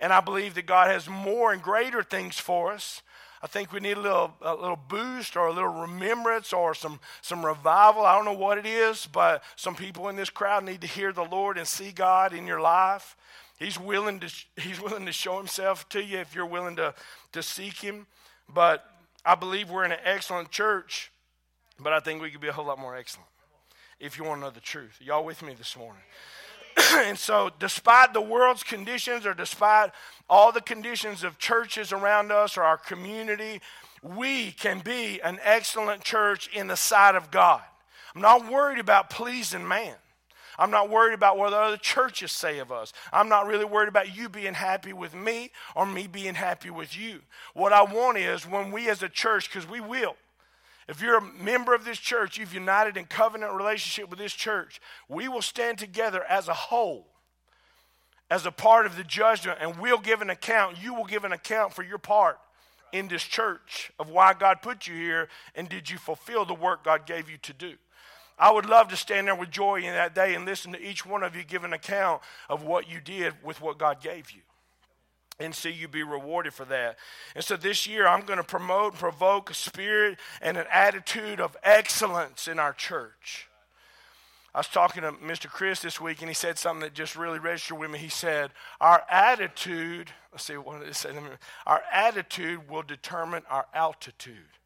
And 0.00 0.12
I 0.12 0.20
believe 0.20 0.54
that 0.54 0.66
God 0.66 0.88
has 0.88 1.08
more 1.08 1.52
and 1.52 1.62
greater 1.62 2.02
things 2.02 2.38
for 2.38 2.72
us. 2.72 3.02
I 3.42 3.46
think 3.46 3.72
we 3.72 3.80
need 3.80 3.96
a 3.96 4.00
little, 4.00 4.34
a 4.42 4.54
little 4.54 4.78
boost 4.88 5.36
or 5.36 5.46
a 5.46 5.52
little 5.52 5.70
remembrance 5.70 6.52
or 6.52 6.74
some, 6.74 6.98
some 7.22 7.44
revival. 7.44 8.04
I 8.04 8.16
don't 8.16 8.24
know 8.24 8.32
what 8.32 8.58
it 8.58 8.66
is, 8.66 9.06
but 9.06 9.42
some 9.54 9.76
people 9.76 10.08
in 10.08 10.16
this 10.16 10.30
crowd 10.30 10.64
need 10.64 10.80
to 10.80 10.86
hear 10.88 11.12
the 11.12 11.24
Lord 11.24 11.56
and 11.56 11.66
see 11.66 11.92
God 11.92 12.32
in 12.32 12.46
your 12.46 12.60
life. 12.60 13.16
He's 13.58 13.78
willing 13.78 14.20
to, 14.20 14.32
he's 14.56 14.80
willing 14.80 15.06
to 15.06 15.12
show 15.12 15.38
himself 15.38 15.88
to 15.90 16.02
you 16.02 16.18
if 16.18 16.34
you're 16.34 16.46
willing 16.46 16.76
to, 16.76 16.94
to 17.32 17.42
seek 17.42 17.74
him. 17.74 18.06
But 18.52 18.84
I 19.24 19.34
believe 19.34 19.70
we're 19.70 19.84
in 19.84 19.92
an 19.92 19.98
excellent 20.04 20.50
church, 20.50 21.12
but 21.78 21.92
I 21.92 22.00
think 22.00 22.22
we 22.22 22.30
could 22.30 22.40
be 22.40 22.48
a 22.48 22.52
whole 22.52 22.66
lot 22.66 22.78
more 22.78 22.96
excellent 22.96 23.28
if 24.00 24.16
you 24.16 24.24
want 24.24 24.40
to 24.40 24.46
know 24.46 24.50
the 24.50 24.60
truth. 24.60 24.96
Y'all 25.00 25.24
with 25.24 25.42
me 25.42 25.54
this 25.54 25.76
morning? 25.76 26.02
and 26.94 27.18
so, 27.18 27.50
despite 27.58 28.12
the 28.12 28.20
world's 28.20 28.62
conditions 28.62 29.26
or 29.26 29.34
despite 29.34 29.90
all 30.28 30.52
the 30.52 30.60
conditions 30.60 31.24
of 31.24 31.38
churches 31.38 31.92
around 31.92 32.30
us 32.30 32.56
or 32.56 32.62
our 32.62 32.76
community, 32.76 33.60
we 34.02 34.52
can 34.52 34.80
be 34.80 35.20
an 35.22 35.38
excellent 35.42 36.04
church 36.04 36.48
in 36.54 36.68
the 36.68 36.76
sight 36.76 37.14
of 37.14 37.30
God. 37.30 37.62
I'm 38.14 38.20
not 38.20 38.50
worried 38.50 38.78
about 38.78 39.10
pleasing 39.10 39.66
man. 39.66 39.94
I'm 40.58 40.70
not 40.72 40.90
worried 40.90 41.14
about 41.14 41.38
what 41.38 41.52
other 41.52 41.76
churches 41.76 42.32
say 42.32 42.58
of 42.58 42.72
us. 42.72 42.92
I'm 43.12 43.28
not 43.28 43.46
really 43.46 43.64
worried 43.64 43.88
about 43.88 44.16
you 44.16 44.28
being 44.28 44.54
happy 44.54 44.92
with 44.92 45.14
me 45.14 45.52
or 45.76 45.86
me 45.86 46.08
being 46.08 46.34
happy 46.34 46.70
with 46.70 46.98
you. 46.98 47.20
What 47.54 47.72
I 47.72 47.82
want 47.82 48.18
is 48.18 48.44
when 48.44 48.72
we 48.72 48.88
as 48.88 49.02
a 49.02 49.08
church, 49.08 49.48
because 49.48 49.68
we 49.68 49.80
will, 49.80 50.16
if 50.88 51.02
you're 51.02 51.18
a 51.18 51.32
member 51.42 51.74
of 51.74 51.84
this 51.84 51.98
church, 51.98 52.38
you've 52.38 52.54
united 52.54 52.96
in 52.96 53.04
covenant 53.04 53.52
relationship 53.52 54.08
with 54.08 54.18
this 54.18 54.32
church, 54.32 54.80
we 55.08 55.28
will 55.28 55.42
stand 55.42 55.78
together 55.78 56.24
as 56.24 56.48
a 56.48 56.54
whole, 56.54 57.06
as 58.30 58.46
a 58.46 58.50
part 58.50 58.86
of 58.86 58.96
the 58.96 59.04
judgment, 59.04 59.58
and 59.60 59.78
we'll 59.78 59.98
give 59.98 60.22
an 60.22 60.30
account. 60.30 60.82
You 60.82 60.94
will 60.94 61.04
give 61.04 61.24
an 61.24 61.32
account 61.32 61.74
for 61.74 61.82
your 61.82 61.98
part 61.98 62.38
in 62.90 63.08
this 63.08 63.22
church 63.22 63.92
of 63.98 64.08
why 64.08 64.32
God 64.32 64.62
put 64.62 64.86
you 64.86 64.94
here 64.94 65.28
and 65.54 65.68
did 65.68 65.90
you 65.90 65.98
fulfill 65.98 66.46
the 66.46 66.54
work 66.54 66.84
God 66.84 67.04
gave 67.04 67.28
you 67.28 67.36
to 67.38 67.52
do. 67.52 67.74
I 68.38 68.50
would 68.50 68.66
love 68.66 68.88
to 68.88 68.96
stand 68.96 69.26
there 69.26 69.34
with 69.34 69.50
joy 69.50 69.80
in 69.80 69.92
that 69.92 70.14
day 70.14 70.34
and 70.34 70.46
listen 70.46 70.72
to 70.72 70.80
each 70.80 71.04
one 71.04 71.22
of 71.22 71.36
you 71.36 71.44
give 71.44 71.64
an 71.64 71.74
account 71.74 72.22
of 72.48 72.62
what 72.62 72.88
you 72.88 73.00
did 73.00 73.34
with 73.42 73.60
what 73.60 73.78
God 73.78 74.00
gave 74.00 74.30
you 74.30 74.40
and 75.40 75.54
see 75.54 75.70
you 75.70 75.88
be 75.88 76.02
rewarded 76.02 76.52
for 76.52 76.64
that. 76.66 76.98
And 77.34 77.44
so 77.44 77.56
this 77.56 77.86
year, 77.86 78.06
I'm 78.06 78.24
going 78.24 78.38
to 78.38 78.44
promote 78.44 78.92
and 78.92 79.00
provoke 79.00 79.50
a 79.50 79.54
spirit 79.54 80.18
and 80.42 80.56
an 80.56 80.66
attitude 80.72 81.40
of 81.40 81.56
excellence 81.62 82.48
in 82.48 82.58
our 82.58 82.72
church. 82.72 83.48
I 84.54 84.58
was 84.58 84.68
talking 84.68 85.02
to 85.02 85.12
Mr. 85.12 85.48
Chris 85.48 85.80
this 85.80 86.00
week, 86.00 86.20
and 86.20 86.28
he 86.28 86.34
said 86.34 86.58
something 86.58 86.80
that 86.80 86.94
just 86.94 87.14
really 87.14 87.38
registered 87.38 87.78
with 87.78 87.90
me. 87.90 87.98
He 87.98 88.08
said, 88.08 88.50
Our 88.80 89.02
attitude, 89.08 90.10
let's 90.32 90.44
see, 90.44 90.56
what 90.56 90.80
did 90.80 90.88
he 90.88 90.94
say? 90.94 91.10
Our 91.66 91.82
attitude 91.92 92.68
will 92.68 92.82
determine 92.82 93.42
our 93.50 93.66
altitude. 93.72 94.57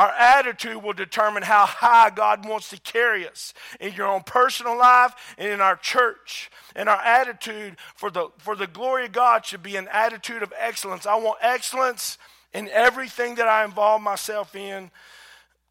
Our 0.00 0.12
attitude 0.12 0.82
will 0.82 0.94
determine 0.94 1.42
how 1.42 1.66
high 1.66 2.08
God 2.08 2.48
wants 2.48 2.70
to 2.70 2.80
carry 2.80 3.28
us 3.28 3.52
in 3.80 3.92
your 3.92 4.06
own 4.06 4.22
personal 4.22 4.78
life 4.78 5.12
and 5.36 5.52
in 5.52 5.60
our 5.60 5.76
church. 5.76 6.50
And 6.74 6.88
our 6.88 7.02
attitude 7.02 7.76
for 7.96 8.10
the, 8.10 8.28
for 8.38 8.56
the 8.56 8.66
glory 8.66 9.04
of 9.04 9.12
God 9.12 9.44
should 9.44 9.62
be 9.62 9.76
an 9.76 9.88
attitude 9.92 10.42
of 10.42 10.54
excellence. 10.58 11.04
I 11.04 11.16
want 11.16 11.40
excellence 11.42 12.16
in 12.54 12.70
everything 12.70 13.34
that 13.34 13.46
I 13.46 13.62
involve 13.62 14.00
myself 14.00 14.56
in. 14.56 14.90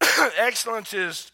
excellence 0.38 0.94
is, 0.94 1.32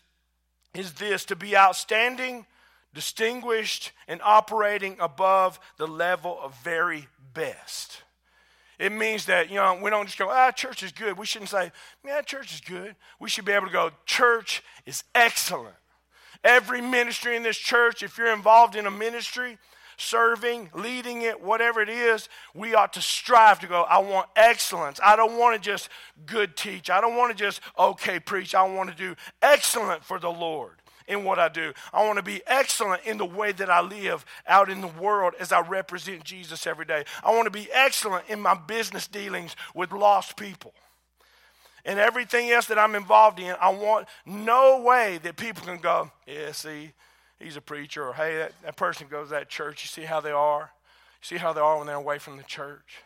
is 0.74 0.94
this 0.94 1.26
to 1.26 1.37
be 1.37 1.54
outstanding, 1.54 2.46
distinguished, 2.94 3.92
and 4.09 4.22
operating 4.22 4.96
above 5.00 5.61
the 5.76 5.87
level 5.87 6.38
of 6.42 6.56
very 6.64 7.09
best. 7.35 8.04
It 8.78 8.92
means 8.92 9.26
that, 9.26 9.48
you 9.48 9.56
know, 9.56 9.78
we 9.82 9.90
don't 9.90 10.06
just 10.06 10.18
go, 10.18 10.28
ah, 10.30 10.50
church 10.50 10.82
is 10.82 10.92
good. 10.92 11.16
We 11.16 11.26
shouldn't 11.26 11.50
say, 11.50 11.72
yeah, 12.04 12.20
church 12.22 12.54
is 12.54 12.60
good. 12.60 12.94
We 13.18 13.28
should 13.28 13.44
be 13.44 13.52
able 13.52 13.66
to 13.66 13.72
go, 13.72 13.90
church 14.04 14.62
is 14.84 15.04
excellent. 15.14 15.74
Every 16.44 16.80
ministry 16.80 17.36
in 17.36 17.42
this 17.42 17.56
church, 17.56 18.02
if 18.02 18.18
you're 18.18 18.32
involved 18.32 18.76
in 18.76 18.86
a 18.86 18.90
ministry, 18.90 19.58
serving, 19.96 20.70
leading 20.74 21.22
it, 21.22 21.42
whatever 21.42 21.80
it 21.80 21.88
is, 21.88 22.28
we 22.54 22.74
ought 22.74 22.92
to 22.92 23.00
strive 23.00 23.60
to 23.60 23.66
go, 23.66 23.82
I 23.82 23.98
want 23.98 24.28
excellence. 24.36 25.00
I 25.02 25.16
don't 25.16 25.38
want 25.38 25.60
to 25.60 25.70
just 25.70 25.88
good 26.26 26.56
teach. 26.56 26.90
I 26.90 27.00
don't 27.00 27.16
want 27.16 27.36
to 27.36 27.42
just 27.42 27.60
okay 27.78 28.20
preach. 28.20 28.54
I 28.54 28.62
want 28.64 28.90
to 28.90 28.96
do 28.96 29.16
excellent 29.40 30.04
for 30.04 30.18
the 30.18 30.30
Lord 30.30 30.76
in 31.08 31.24
what 31.24 31.38
I 31.38 31.48
do. 31.48 31.72
I 31.92 32.04
want 32.04 32.16
to 32.16 32.22
be 32.22 32.42
excellent 32.46 33.04
in 33.04 33.18
the 33.18 33.24
way 33.24 33.52
that 33.52 33.70
I 33.70 33.80
live 33.80 34.24
out 34.46 34.70
in 34.70 34.80
the 34.80 34.86
world 34.86 35.34
as 35.38 35.52
I 35.52 35.60
represent 35.60 36.24
Jesus 36.24 36.66
every 36.66 36.84
day. 36.84 37.04
I 37.22 37.34
want 37.34 37.44
to 37.46 37.50
be 37.50 37.68
excellent 37.72 38.24
in 38.28 38.40
my 38.40 38.54
business 38.54 39.06
dealings 39.06 39.54
with 39.74 39.92
lost 39.92 40.36
people. 40.36 40.74
And 41.84 42.00
everything 42.00 42.50
else 42.50 42.66
that 42.66 42.78
I'm 42.78 42.96
involved 42.96 43.38
in, 43.38 43.54
I 43.60 43.68
want 43.68 44.08
no 44.24 44.82
way 44.82 45.20
that 45.22 45.36
people 45.36 45.64
can 45.64 45.78
go, 45.78 46.10
yeah, 46.26 46.50
see, 46.50 46.90
he's 47.38 47.56
a 47.56 47.60
preacher, 47.60 48.08
or 48.08 48.12
hey, 48.12 48.38
that, 48.38 48.52
that 48.64 48.76
person 48.76 49.06
goes 49.08 49.28
to 49.28 49.34
that 49.34 49.48
church. 49.48 49.84
You 49.84 49.88
see 49.88 50.06
how 50.06 50.20
they 50.20 50.32
are? 50.32 50.72
You 51.22 51.26
see 51.26 51.36
how 51.36 51.52
they 51.52 51.60
are 51.60 51.78
when 51.78 51.86
they're 51.86 51.94
away 51.94 52.18
from 52.18 52.38
the 52.38 52.42
church? 52.42 53.02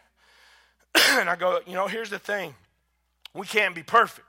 and 1.11 1.29
I 1.29 1.37
go, 1.37 1.61
you 1.67 1.75
know, 1.75 1.89
here's 1.89 2.11
the 2.11 2.19
thing 2.19 2.55
we 3.35 3.47
can't 3.47 3.75
be 3.75 3.83
perfect. 3.83 4.27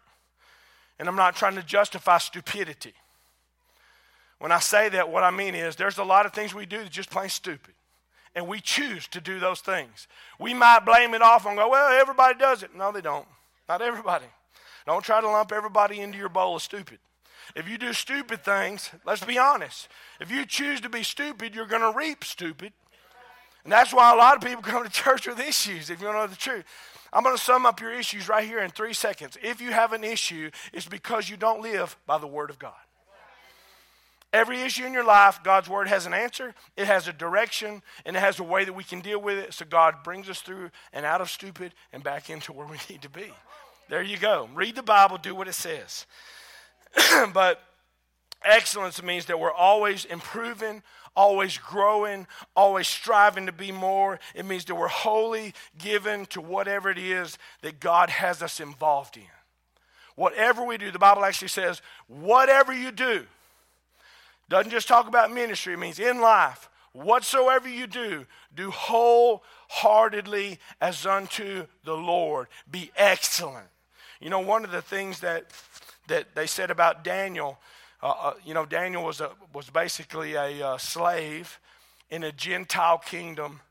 And 1.00 1.08
I'm 1.08 1.16
not 1.16 1.36
trying 1.36 1.56
to 1.56 1.64
justify 1.64 2.20
stupidity. 2.20 2.94
When 4.42 4.52
I 4.52 4.58
say 4.58 4.90
that, 4.90 5.12
what 5.12 5.24
I 5.24 5.30
mean 5.30 5.54
is 5.54 5.76
there's 5.76 6.00
a 6.00 6.04
lot 6.04 6.26
of 6.26 6.34
things 6.34 6.52
we 6.52 6.66
do 6.66 6.80
that 6.80 6.90
just 6.90 7.12
plain 7.12 7.30
stupid. 7.30 7.76
And 8.34 8.48
we 8.48 8.60
choose 8.60 9.08
to 9.10 9.22
do 9.22 9.40
those 9.40 9.62
things. 9.62 10.08
We 10.40 10.56
might 10.56 10.80
blame 10.80 11.14
it 11.14 11.22
off 11.22 11.46
and 11.46 11.56
go, 11.56 11.70
well, 11.70 11.92
everybody 12.02 12.40
does 12.40 12.64
it. 12.64 12.76
No, 12.76 12.92
they 12.92 13.02
don't. 13.02 13.28
Not 13.70 13.84
everybody. 13.84 14.26
Don't 14.88 15.06
try 15.06 15.22
to 15.22 15.28
lump 15.28 15.52
everybody 15.52 16.00
into 16.00 16.18
your 16.18 16.28
bowl 16.28 16.56
of 16.56 16.64
stupid. 16.64 16.98
If 17.56 17.70
you 17.70 17.78
do 17.78 17.94
stupid 17.94 18.44
things, 18.44 18.90
let's 19.06 19.24
be 19.24 19.38
honest. 19.38 19.90
If 20.20 20.32
you 20.32 20.44
choose 20.48 20.82
to 20.82 20.90
be 20.90 21.04
stupid, 21.04 21.54
you're 21.54 21.68
going 21.68 21.84
to 21.84 21.96
reap 21.96 22.24
stupid. 22.24 22.74
And 23.64 23.72
that's 23.72 23.94
why 23.94 24.12
a 24.12 24.18
lot 24.18 24.38
of 24.38 24.42
people 24.42 24.64
come 24.64 24.84
to 24.84 24.90
church 24.90 25.28
with 25.28 25.40
issues, 25.40 25.92
if 25.92 26.02
you 26.02 26.08
don't 26.08 26.16
know 26.16 26.26
the 26.26 26.36
truth. 26.36 26.66
I'm 27.14 27.22
going 27.22 27.38
to 27.38 27.44
sum 27.44 27.68
up 27.68 27.80
your 27.80 27.94
issues 27.94 28.28
right 28.28 28.48
here 28.48 28.58
in 28.58 28.72
three 28.72 28.94
seconds. 28.94 29.38
If 29.44 29.62
you 29.62 29.70
have 29.70 29.94
an 29.94 30.04
issue, 30.04 30.50
it's 30.74 30.88
because 30.88 31.30
you 31.30 31.38
don't 31.38 31.62
live 31.62 31.96
by 32.08 32.18
the 32.18 32.26
Word 32.26 32.50
of 32.50 32.58
God. 32.58 32.74
Every 34.34 34.62
issue 34.62 34.86
in 34.86 34.94
your 34.94 35.04
life, 35.04 35.42
God's 35.44 35.68
word 35.68 35.90
has 35.90 36.06
an 36.06 36.14
answer, 36.14 36.56
it 36.78 36.88
has 36.88 37.08
a 37.08 37.14
direction, 37.14 37.82
and 38.06 38.16
it 38.16 38.20
has 38.20 38.40
a 38.40 38.44
way 38.44 38.64
that 38.64 38.74
we 38.74 38.84
can 38.84 39.02
deal 39.02 39.20
with 39.20 39.38
it. 39.38 39.54
So 39.54 39.66
God 39.66 40.04
brings 40.04 40.30
us 40.30 40.40
through 40.40 40.72
and 40.94 41.06
out 41.06 41.20
of 41.20 41.30
stupid 41.30 41.74
and 41.92 42.02
back 42.02 42.30
into 42.30 42.54
where 42.54 42.66
we 42.66 42.78
need 42.90 43.02
to 43.02 43.10
be. 43.10 43.32
There 43.90 44.02
you 44.02 44.18
go. 44.18 44.48
Read 44.54 44.76
the 44.76 44.84
Bible, 44.84 45.18
do 45.18 45.36
what 45.36 45.50
it 45.50 45.54
says. 45.54 46.06
but 47.34 47.62
excellence 48.44 49.04
means 49.04 49.26
that 49.26 49.38
we're 49.38 49.52
always 49.52 50.06
improving, 50.06 50.82
always 51.14 51.58
growing, 51.58 52.26
always 52.56 52.88
striving 52.88 53.48
to 53.48 53.52
be 53.52 53.74
more. 53.74 54.18
It 54.34 54.46
means 54.46 54.64
that 54.66 54.76
we're 54.76 54.88
wholly 54.88 55.54
given 55.78 56.26
to 56.28 56.40
whatever 56.40 56.90
it 56.90 56.98
is 56.98 57.38
that 57.64 57.82
God 57.82 58.10
has 58.10 58.42
us 58.42 58.62
involved 58.62 59.18
in. 59.18 59.24
Whatever 60.16 60.64
we 60.64 60.78
do, 60.78 60.90
the 60.90 61.00
Bible 61.00 61.26
actually 61.26 61.50
says, 61.50 61.82
whatever 62.08 62.72
you 62.72 62.92
do, 62.92 63.26
doesn't 64.52 64.70
just 64.70 64.90
talk 64.90 65.08
about 65.08 65.32
ministry, 65.32 65.74
it 65.76 65.78
means 65.78 65.98
in 65.98 66.20
life. 66.20 66.70
Whatsoever 66.92 67.70
you 67.70 67.88
do, 67.88 68.26
do 68.54 68.70
wholeheartedly 68.70 70.60
as 70.82 71.06
unto 71.06 71.68
the 71.86 71.96
Lord. 71.96 72.48
Be 72.70 72.92
excellent. 72.98 73.70
You 74.20 74.30
know, 74.30 74.42
one 74.42 74.66
of 74.66 74.72
the 74.72 74.82
things 74.82 75.22
that 75.22 75.46
that 76.08 76.36
they 76.36 76.48
said 76.48 76.70
about 76.70 77.02
Daniel, 77.02 77.60
uh, 78.04 78.10
uh, 78.10 78.34
you 78.44 78.54
know, 78.54 78.66
Daniel 78.66 79.06
was 79.06 79.22
a, 79.22 79.32
was 79.54 79.70
basically 79.70 80.34
a 80.34 80.68
uh, 80.68 80.78
slave 80.78 81.58
in 82.10 82.26
a 82.26 82.34
Gentile 82.34 82.98
kingdom, 82.98 83.62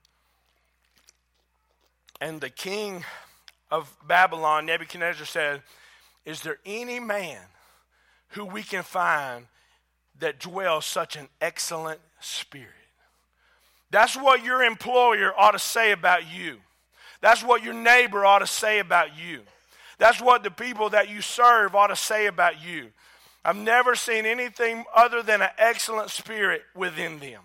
and 2.22 2.40
the 2.40 2.48
king 2.48 3.04
of 3.70 3.94
Babylon, 4.08 4.64
Nebuchadnezzar, 4.64 5.26
said, 5.26 5.62
"Is 6.24 6.40
there 6.40 6.56
any 6.64 7.00
man 7.00 7.42
who 8.28 8.46
we 8.46 8.62
can 8.62 8.82
find 8.82 9.46
that 10.20 10.38
dwells 10.38 10.86
such 10.86 11.16
an 11.16 11.28
excellent 11.40 12.00
spirit. 12.20 12.68
That's 13.90 14.16
what 14.16 14.44
your 14.44 14.62
employer 14.62 15.32
ought 15.36 15.52
to 15.52 15.58
say 15.58 15.92
about 15.92 16.22
you. 16.32 16.58
That's 17.20 17.42
what 17.42 17.62
your 17.62 17.74
neighbor 17.74 18.24
ought 18.24 18.38
to 18.38 18.46
say 18.46 18.78
about 18.78 19.18
you. 19.18 19.40
That's 19.98 20.20
what 20.20 20.42
the 20.42 20.50
people 20.50 20.90
that 20.90 21.10
you 21.10 21.20
serve 21.20 21.74
ought 21.74 21.88
to 21.88 21.96
say 21.96 22.26
about 22.26 22.64
you. 22.64 22.88
I've 23.44 23.56
never 23.56 23.94
seen 23.94 24.26
anything 24.26 24.84
other 24.94 25.22
than 25.22 25.42
an 25.42 25.50
excellent 25.58 26.10
spirit 26.10 26.62
within 26.74 27.18
them. 27.18 27.42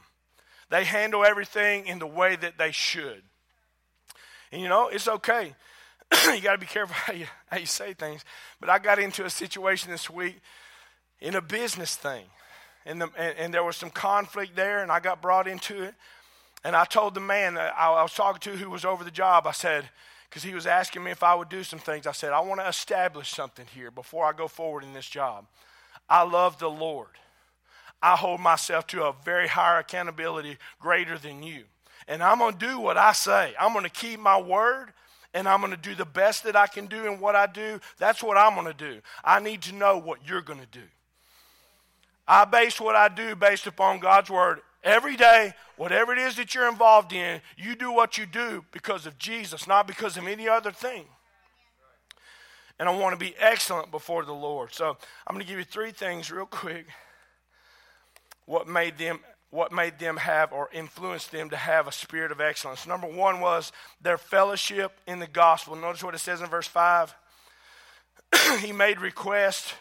They 0.70 0.84
handle 0.84 1.26
everything 1.26 1.88
in 1.88 2.00
the 2.00 2.08
way 2.08 2.36
that 2.36 2.58
they 2.58 2.72
should. 2.72 3.24
And 4.52 4.62
you 4.62 4.70
know, 4.70 4.88
it's 4.88 5.08
okay. 5.08 5.54
you 6.34 6.42
got 6.42 6.54
to 6.54 6.58
be 6.58 6.66
careful 6.66 6.96
how 6.98 7.14
you, 7.14 7.26
how 7.48 7.58
you 7.58 7.66
say 7.66 7.94
things. 7.94 8.24
But 8.60 8.70
I 8.70 8.80
got 8.80 9.00
into 9.00 9.26
a 9.26 9.30
situation 9.30 9.92
this 9.92 10.10
week 10.10 10.40
in 11.20 11.36
a 11.36 11.42
business 11.42 11.96
thing. 11.96 12.26
And, 12.86 13.02
the, 13.02 13.10
and, 13.18 13.38
and 13.38 13.54
there 13.54 13.64
was 13.64 13.76
some 13.76 13.90
conflict 13.90 14.56
there, 14.56 14.84
and 14.84 14.92
I 14.92 15.00
got 15.00 15.22
brought 15.22 15.48
into 15.48 15.84
it. 15.84 15.96
And 16.64 16.76
I 16.76 16.86
told 16.86 17.14
the 17.14 17.20
man 17.20 17.56
that 17.56 17.74
I, 17.78 17.92
I 17.92 18.02
was 18.02 18.14
talking 18.14 18.40
to 18.42 18.58
who 18.58 18.70
was 18.70 18.86
over 18.86 19.04
the 19.04 19.12
job, 19.12 19.48
I 19.48 19.52
said, 19.52 19.90
because 20.30 20.44
he 20.44 20.54
was 20.54 20.68
asking 20.68 21.04
me 21.04 21.12
if 21.12 21.24
I 21.24 21.36
would 21.36 21.50
do 21.50 21.64
some 21.64 21.80
things, 21.80 22.08
I 22.08 22.12
said, 22.12 22.34
I 22.34 22.42
want 22.42 22.60
to 22.60 22.68
establish 22.68 23.30
something 23.30 23.66
here 23.74 23.92
before 23.92 24.26
I 24.26 24.34
go 24.34 24.48
forward 24.48 24.84
in 24.84 24.94
this 24.94 25.08
job. 25.08 25.46
I 26.10 26.24
love 26.24 26.60
the 26.60 26.70
Lord. 26.70 27.10
I 28.02 28.16
hold 28.16 28.40
myself 28.40 28.86
to 28.88 29.06
a 29.06 29.16
very 29.24 29.48
higher 29.48 29.80
accountability 29.80 30.58
greater 30.80 31.18
than 31.18 31.42
you. 31.42 31.64
And 32.08 32.22
I'm 32.22 32.40
going 32.40 32.58
to 32.58 32.68
do 32.68 32.80
what 32.80 32.98
I 32.98 33.14
say. 33.14 33.54
I'm 33.60 33.74
going 33.74 33.86
to 33.86 33.90
keep 33.90 34.20
my 34.20 34.40
word 34.40 34.94
and 35.34 35.48
I'm 35.48 35.60
going 35.60 35.72
to 35.72 35.78
do 35.78 35.96
the 35.96 36.06
best 36.06 36.44
that 36.44 36.56
I 36.56 36.68
can 36.68 36.86
do 36.88 37.06
in 37.06 37.20
what 37.20 37.36
I 37.36 37.48
do. 37.48 37.80
That's 37.98 38.24
what 38.24 38.38
I'm 38.38 38.54
going 38.54 38.68
to 38.68 38.74
do. 38.74 39.02
I 39.24 39.40
need 39.40 39.62
to 39.64 39.76
know 39.76 39.98
what 39.98 40.20
you're 40.28 40.42
going 40.42 40.62
to 40.62 40.66
do. 40.66 40.86
I 42.28 42.46
base 42.46 42.80
what 42.82 42.96
I 42.96 43.08
do 43.08 43.36
based 43.36 43.68
upon 43.68 44.00
God's 44.00 44.30
word. 44.30 44.62
Every 44.84 45.16
day, 45.16 45.54
whatever 45.78 46.14
it 46.14 46.20
is 46.20 46.36
that 46.36 46.54
you're 46.54 46.70
involved 46.70 47.12
in, 47.12 47.42
you 47.58 47.76
do 47.76 47.92
what 47.92 48.18
you 48.18 48.26
do 48.26 48.64
because 48.72 49.06
of 49.06 49.18
Jesus, 49.18 49.68
not 49.68 49.88
because 49.88 50.18
of 50.18 50.28
any 50.28 50.48
other 50.48 50.72
thing. 50.72 51.06
And 52.78 52.90
I 52.90 52.96
want 52.96 53.14
to 53.14 53.26
be 53.26 53.36
excellent 53.40 53.90
before 53.90 54.26
the 54.26 54.34
Lord. 54.34 54.74
So 54.74 54.98
I'm 55.26 55.36
going 55.36 55.46
to 55.46 55.50
give 55.50 55.58
you 55.60 55.66
three 55.66 55.92
things 55.92 56.30
real 56.30 56.46
quick. 56.46 56.88
What 58.46 58.68
made 58.68 58.98
them 58.98 59.20
what 59.52 59.72
made 59.72 60.00
them 60.00 60.18
have 60.18 60.52
or 60.52 60.70
influenced 60.74 61.32
them 61.32 61.50
to 61.50 61.56
have 61.56 61.88
a 61.88 61.92
spirit 61.92 62.32
of 62.32 62.42
excellence. 62.42 62.86
Number 62.86 63.08
one 63.08 63.40
was 63.40 63.72
their 64.02 64.18
fellowship 64.18 64.92
in 65.08 65.20
the 65.20 65.28
gospel. 65.28 65.78
Notice 65.78 66.04
what 66.04 66.14
it 66.14 66.20
says 66.20 66.42
in 66.42 66.48
verse 66.48 66.68
5. 66.68 67.16
he 68.60 68.74
made 68.74 69.00
request 69.00 69.76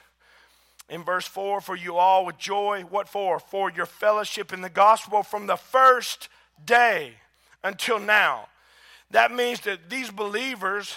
in 0.88 1.02
verse 1.02 1.26
4 1.26 1.60
for 1.60 1.76
you 1.76 1.96
all 1.96 2.26
with 2.26 2.38
joy. 2.38 2.82
What 2.88 3.08
for? 3.08 3.38
For 3.38 3.70
your 3.70 3.86
fellowship 3.86 4.52
in 4.52 4.60
the 4.60 4.70
gospel 4.70 5.22
from 5.22 5.46
the 5.46 5.56
first 5.56 6.28
day 6.64 7.14
until 7.62 7.98
now. 7.98 8.48
That 9.10 9.32
means 9.32 9.60
that 9.60 9.90
these 9.90 10.10
believers 10.10 10.96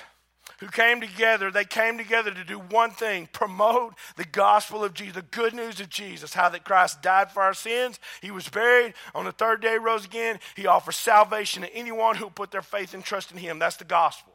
who 0.60 0.68
came 0.68 1.00
together, 1.02 1.52
they 1.52 1.66
came 1.66 1.98
together 1.98 2.32
to 2.32 2.44
do 2.44 2.58
one 2.58 2.92
thing 2.92 3.30
promote 3.32 3.94
the 4.16 4.26
gospel 4.26 4.84
of 4.84 4.94
Jesus, 4.94 5.16
the 5.16 5.22
good 5.22 5.54
news 5.54 5.80
of 5.80 5.90
Jesus, 5.90 6.34
how 6.34 6.50
that 6.50 6.66
Christ 6.66 7.02
died 7.02 7.32
for 7.32 7.44
our 7.44 7.54
sins. 7.54 8.00
He 8.22 8.32
was 8.32 8.50
buried. 8.50 8.94
On 9.14 9.26
the 9.26 9.32
third 9.32 9.62
day, 9.62 9.78
rose 9.78 10.06
again. 10.06 10.40
He 10.56 10.66
offers 10.66 10.96
salvation 10.96 11.62
to 11.62 11.76
anyone 11.76 12.16
who 12.16 12.30
put 12.30 12.52
their 12.52 12.62
faith 12.62 12.94
and 12.94 13.04
trust 13.04 13.32
in 13.32 13.38
Him. 13.38 13.60
That's 13.60 13.78
the 13.78 13.86
gospel. 13.86 14.34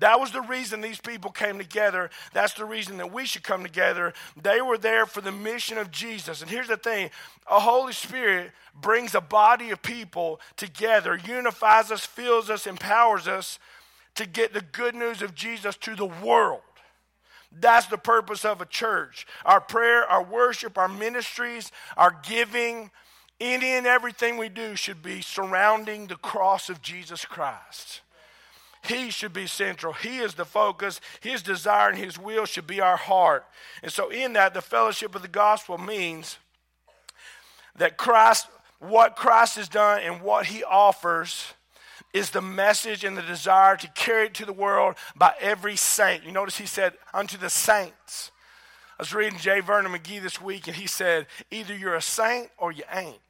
That 0.00 0.20
was 0.20 0.30
the 0.30 0.40
reason 0.40 0.80
these 0.80 1.00
people 1.00 1.30
came 1.30 1.58
together. 1.58 2.10
That's 2.32 2.54
the 2.54 2.64
reason 2.64 2.98
that 2.98 3.12
we 3.12 3.26
should 3.26 3.42
come 3.42 3.62
together. 3.62 4.12
They 4.40 4.60
were 4.60 4.78
there 4.78 5.06
for 5.06 5.20
the 5.20 5.32
mission 5.32 5.78
of 5.78 5.90
Jesus. 5.90 6.42
And 6.42 6.50
here's 6.50 6.68
the 6.68 6.76
thing 6.76 7.10
a 7.50 7.60
Holy 7.60 7.92
Spirit 7.92 8.52
brings 8.80 9.14
a 9.14 9.20
body 9.20 9.70
of 9.70 9.82
people 9.82 10.40
together, 10.56 11.18
unifies 11.26 11.90
us, 11.90 12.06
fills 12.06 12.50
us, 12.50 12.66
empowers 12.66 13.26
us 13.26 13.58
to 14.14 14.26
get 14.26 14.52
the 14.52 14.60
good 14.60 14.94
news 14.94 15.22
of 15.22 15.34
Jesus 15.34 15.76
to 15.76 15.94
the 15.94 16.06
world. 16.06 16.60
That's 17.50 17.86
the 17.86 17.98
purpose 17.98 18.44
of 18.44 18.60
a 18.60 18.66
church. 18.66 19.26
Our 19.44 19.60
prayer, 19.60 20.04
our 20.04 20.22
worship, 20.22 20.76
our 20.76 20.88
ministries, 20.88 21.72
our 21.96 22.14
giving, 22.22 22.90
any 23.40 23.70
and 23.70 23.86
everything 23.86 24.36
we 24.36 24.48
do 24.48 24.76
should 24.76 25.02
be 25.02 25.22
surrounding 25.22 26.06
the 26.06 26.16
cross 26.16 26.68
of 26.68 26.82
Jesus 26.82 27.24
Christ. 27.24 28.00
He 28.88 29.10
should 29.10 29.32
be 29.32 29.46
central. 29.46 29.92
He 29.92 30.18
is 30.18 30.34
the 30.34 30.44
focus. 30.44 31.00
His 31.20 31.42
desire 31.42 31.90
and 31.90 31.98
His 31.98 32.18
will 32.18 32.46
should 32.46 32.66
be 32.66 32.80
our 32.80 32.96
heart. 32.96 33.44
And 33.82 33.92
so, 33.92 34.08
in 34.08 34.32
that, 34.32 34.54
the 34.54 34.62
fellowship 34.62 35.14
of 35.14 35.22
the 35.22 35.28
gospel 35.28 35.78
means 35.78 36.38
that 37.76 37.96
Christ, 37.96 38.46
what 38.78 39.16
Christ 39.16 39.56
has 39.56 39.68
done 39.68 40.00
and 40.02 40.22
what 40.22 40.46
He 40.46 40.64
offers, 40.64 41.52
is 42.14 42.30
the 42.30 42.40
message 42.40 43.04
and 43.04 43.16
the 43.16 43.22
desire 43.22 43.76
to 43.76 43.88
carry 43.88 44.26
it 44.26 44.34
to 44.34 44.46
the 44.46 44.52
world 44.52 44.96
by 45.14 45.34
every 45.40 45.76
saint. 45.76 46.24
You 46.24 46.32
notice 46.32 46.56
He 46.56 46.66
said, 46.66 46.94
unto 47.12 47.36
the 47.36 47.50
saints. 47.50 48.32
I 48.98 49.02
was 49.02 49.14
reading 49.14 49.38
J. 49.38 49.60
Vernon 49.60 49.92
McGee 49.92 50.20
this 50.20 50.40
week, 50.40 50.66
and 50.66 50.74
he 50.74 50.88
said, 50.88 51.28
either 51.52 51.76
you're 51.76 51.94
a 51.94 52.02
saint 52.02 52.50
or 52.58 52.72
you 52.72 52.82
ain't. 52.92 53.20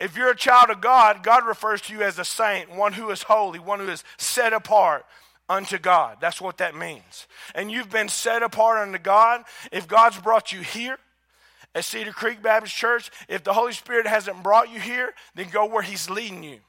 If 0.00 0.16
you're 0.16 0.30
a 0.30 0.36
child 0.36 0.70
of 0.70 0.80
God, 0.80 1.22
God 1.22 1.44
refers 1.44 1.80
to 1.82 1.92
you 1.92 2.02
as 2.02 2.18
a 2.18 2.24
saint, 2.24 2.74
one 2.74 2.92
who 2.92 3.10
is 3.10 3.24
holy, 3.24 3.58
one 3.58 3.80
who 3.80 3.88
is 3.88 4.04
set 4.16 4.52
apart 4.52 5.04
unto 5.48 5.78
God. 5.78 6.18
That's 6.20 6.40
what 6.40 6.58
that 6.58 6.76
means. 6.76 7.26
And 7.54 7.70
you've 7.70 7.90
been 7.90 8.08
set 8.08 8.42
apart 8.42 8.78
unto 8.78 8.98
God. 8.98 9.44
If 9.72 9.88
God's 9.88 10.18
brought 10.18 10.52
you 10.52 10.60
here 10.60 10.98
at 11.74 11.84
Cedar 11.84 12.12
Creek 12.12 12.42
Baptist 12.42 12.76
Church, 12.76 13.10
if 13.28 13.42
the 13.42 13.52
Holy 13.52 13.72
Spirit 13.72 14.06
hasn't 14.06 14.42
brought 14.42 14.72
you 14.72 14.78
here, 14.78 15.14
then 15.34 15.48
go 15.50 15.66
where 15.66 15.82
He's 15.82 16.08
leading 16.08 16.44
you. 16.44 16.60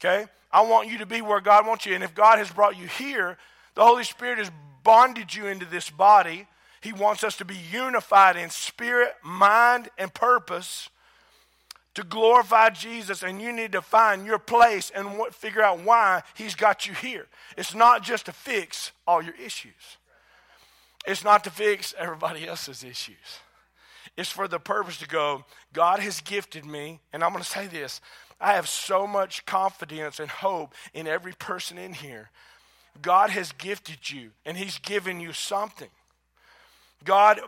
Okay? 0.00 0.26
I 0.52 0.62
want 0.62 0.88
you 0.88 0.98
to 0.98 1.06
be 1.06 1.22
where 1.22 1.40
God 1.40 1.66
wants 1.66 1.86
you. 1.86 1.94
And 1.94 2.04
if 2.04 2.14
God 2.14 2.38
has 2.38 2.50
brought 2.50 2.78
you 2.78 2.86
here, 2.86 3.38
the 3.74 3.84
Holy 3.84 4.04
Spirit 4.04 4.38
has 4.38 4.50
bonded 4.82 5.34
you 5.34 5.46
into 5.46 5.66
this 5.66 5.88
body. 5.88 6.46
He 6.80 6.92
wants 6.92 7.24
us 7.24 7.36
to 7.36 7.44
be 7.44 7.56
unified 7.72 8.36
in 8.36 8.50
spirit, 8.50 9.14
mind, 9.22 9.88
and 9.98 10.12
purpose 10.12 10.90
to 11.98 12.04
glorify 12.04 12.70
Jesus, 12.70 13.24
and 13.24 13.42
you 13.42 13.52
need 13.52 13.72
to 13.72 13.82
find 13.82 14.24
your 14.24 14.38
place 14.38 14.92
and 14.94 15.18
what, 15.18 15.34
figure 15.34 15.62
out 15.62 15.80
why 15.80 16.22
He's 16.34 16.54
got 16.54 16.86
you 16.86 16.94
here. 16.94 17.26
It's 17.56 17.74
not 17.74 18.04
just 18.04 18.26
to 18.26 18.32
fix 18.32 18.92
all 19.04 19.20
your 19.20 19.34
issues, 19.34 19.96
it's 21.08 21.24
not 21.24 21.42
to 21.42 21.50
fix 21.50 21.96
everybody 21.98 22.46
else's 22.46 22.84
issues. 22.84 23.40
It's 24.16 24.30
for 24.30 24.46
the 24.46 24.60
purpose 24.60 24.98
to 24.98 25.08
go, 25.08 25.44
God 25.72 25.98
has 25.98 26.20
gifted 26.20 26.64
me, 26.64 27.00
and 27.12 27.24
I'm 27.24 27.32
going 27.32 27.42
to 27.42 27.50
say 27.50 27.66
this 27.66 28.00
I 28.40 28.52
have 28.52 28.68
so 28.68 29.04
much 29.04 29.44
confidence 29.44 30.20
and 30.20 30.30
hope 30.30 30.74
in 30.94 31.08
every 31.08 31.32
person 31.32 31.78
in 31.78 31.94
here. 31.94 32.30
God 33.02 33.30
has 33.30 33.50
gifted 33.50 34.08
you, 34.08 34.30
and 34.46 34.56
He's 34.56 34.78
given 34.78 35.18
you 35.18 35.32
something. 35.32 35.90
God 37.04 37.40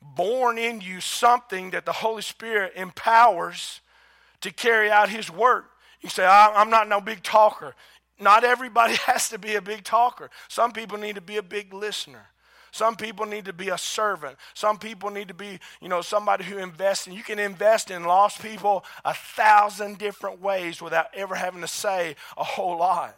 born 0.00 0.56
in 0.56 0.80
you 0.80 1.02
something 1.02 1.72
that 1.72 1.84
the 1.84 1.92
Holy 1.92 2.22
Spirit 2.22 2.72
empowers 2.74 3.82
to 4.40 4.52
carry 4.52 4.90
out 4.90 5.08
his 5.08 5.30
work. 5.30 5.66
You 6.00 6.08
say, 6.08 6.24
I'm 6.24 6.70
not 6.70 6.88
no 6.88 7.00
big 7.00 7.22
talker. 7.22 7.74
Not 8.20 8.44
everybody 8.44 8.94
has 9.06 9.28
to 9.30 9.38
be 9.38 9.54
a 9.56 9.62
big 9.62 9.84
talker. 9.84 10.30
Some 10.48 10.72
people 10.72 10.98
need 10.98 11.16
to 11.16 11.20
be 11.20 11.36
a 11.36 11.42
big 11.42 11.72
listener. 11.72 12.26
Some 12.70 12.96
people 12.96 13.26
need 13.26 13.46
to 13.46 13.52
be 13.52 13.70
a 13.70 13.78
servant. 13.78 14.36
Some 14.54 14.78
people 14.78 15.10
need 15.10 15.28
to 15.28 15.34
be, 15.34 15.58
you 15.80 15.88
know, 15.88 16.02
somebody 16.02 16.44
who 16.44 16.58
invests. 16.58 17.06
And 17.06 17.16
you 17.16 17.22
can 17.22 17.38
invest 17.38 17.90
in 17.90 18.04
lost 18.04 18.42
people 18.42 18.84
a 19.04 19.14
thousand 19.14 19.98
different 19.98 20.40
ways 20.40 20.82
without 20.82 21.06
ever 21.14 21.34
having 21.34 21.62
to 21.62 21.68
say 21.68 22.14
a 22.36 22.44
whole 22.44 22.76
lot. 22.78 23.16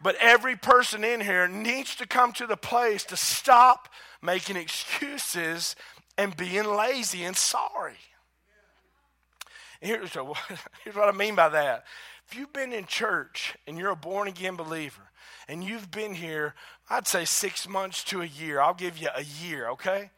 But 0.00 0.16
every 0.20 0.56
person 0.56 1.04
in 1.04 1.20
here 1.20 1.46
needs 1.48 1.96
to 1.96 2.06
come 2.06 2.32
to 2.34 2.46
the 2.46 2.56
place 2.56 3.04
to 3.04 3.16
stop 3.16 3.88
making 4.20 4.56
excuses 4.56 5.76
and 6.16 6.36
being 6.36 6.64
lazy 6.64 7.24
and 7.24 7.36
sorry. 7.36 7.98
Here's, 9.82 10.14
a, 10.14 10.24
here's 10.84 10.96
what 10.96 11.12
I 11.12 11.16
mean 11.16 11.34
by 11.34 11.48
that. 11.50 11.84
If 12.30 12.38
you've 12.38 12.52
been 12.52 12.72
in 12.72 12.86
church 12.86 13.56
and 13.66 13.76
you're 13.76 13.90
a 13.90 13.96
born 13.96 14.28
again 14.28 14.54
believer 14.54 15.02
and 15.48 15.62
you've 15.62 15.90
been 15.90 16.14
here, 16.14 16.54
I'd 16.88 17.08
say 17.08 17.24
six 17.24 17.68
months 17.68 18.04
to 18.04 18.22
a 18.22 18.26
year, 18.26 18.60
I'll 18.60 18.74
give 18.74 18.96
you 18.96 19.08
a 19.14 19.24
year, 19.24 19.68
okay? 19.70 20.10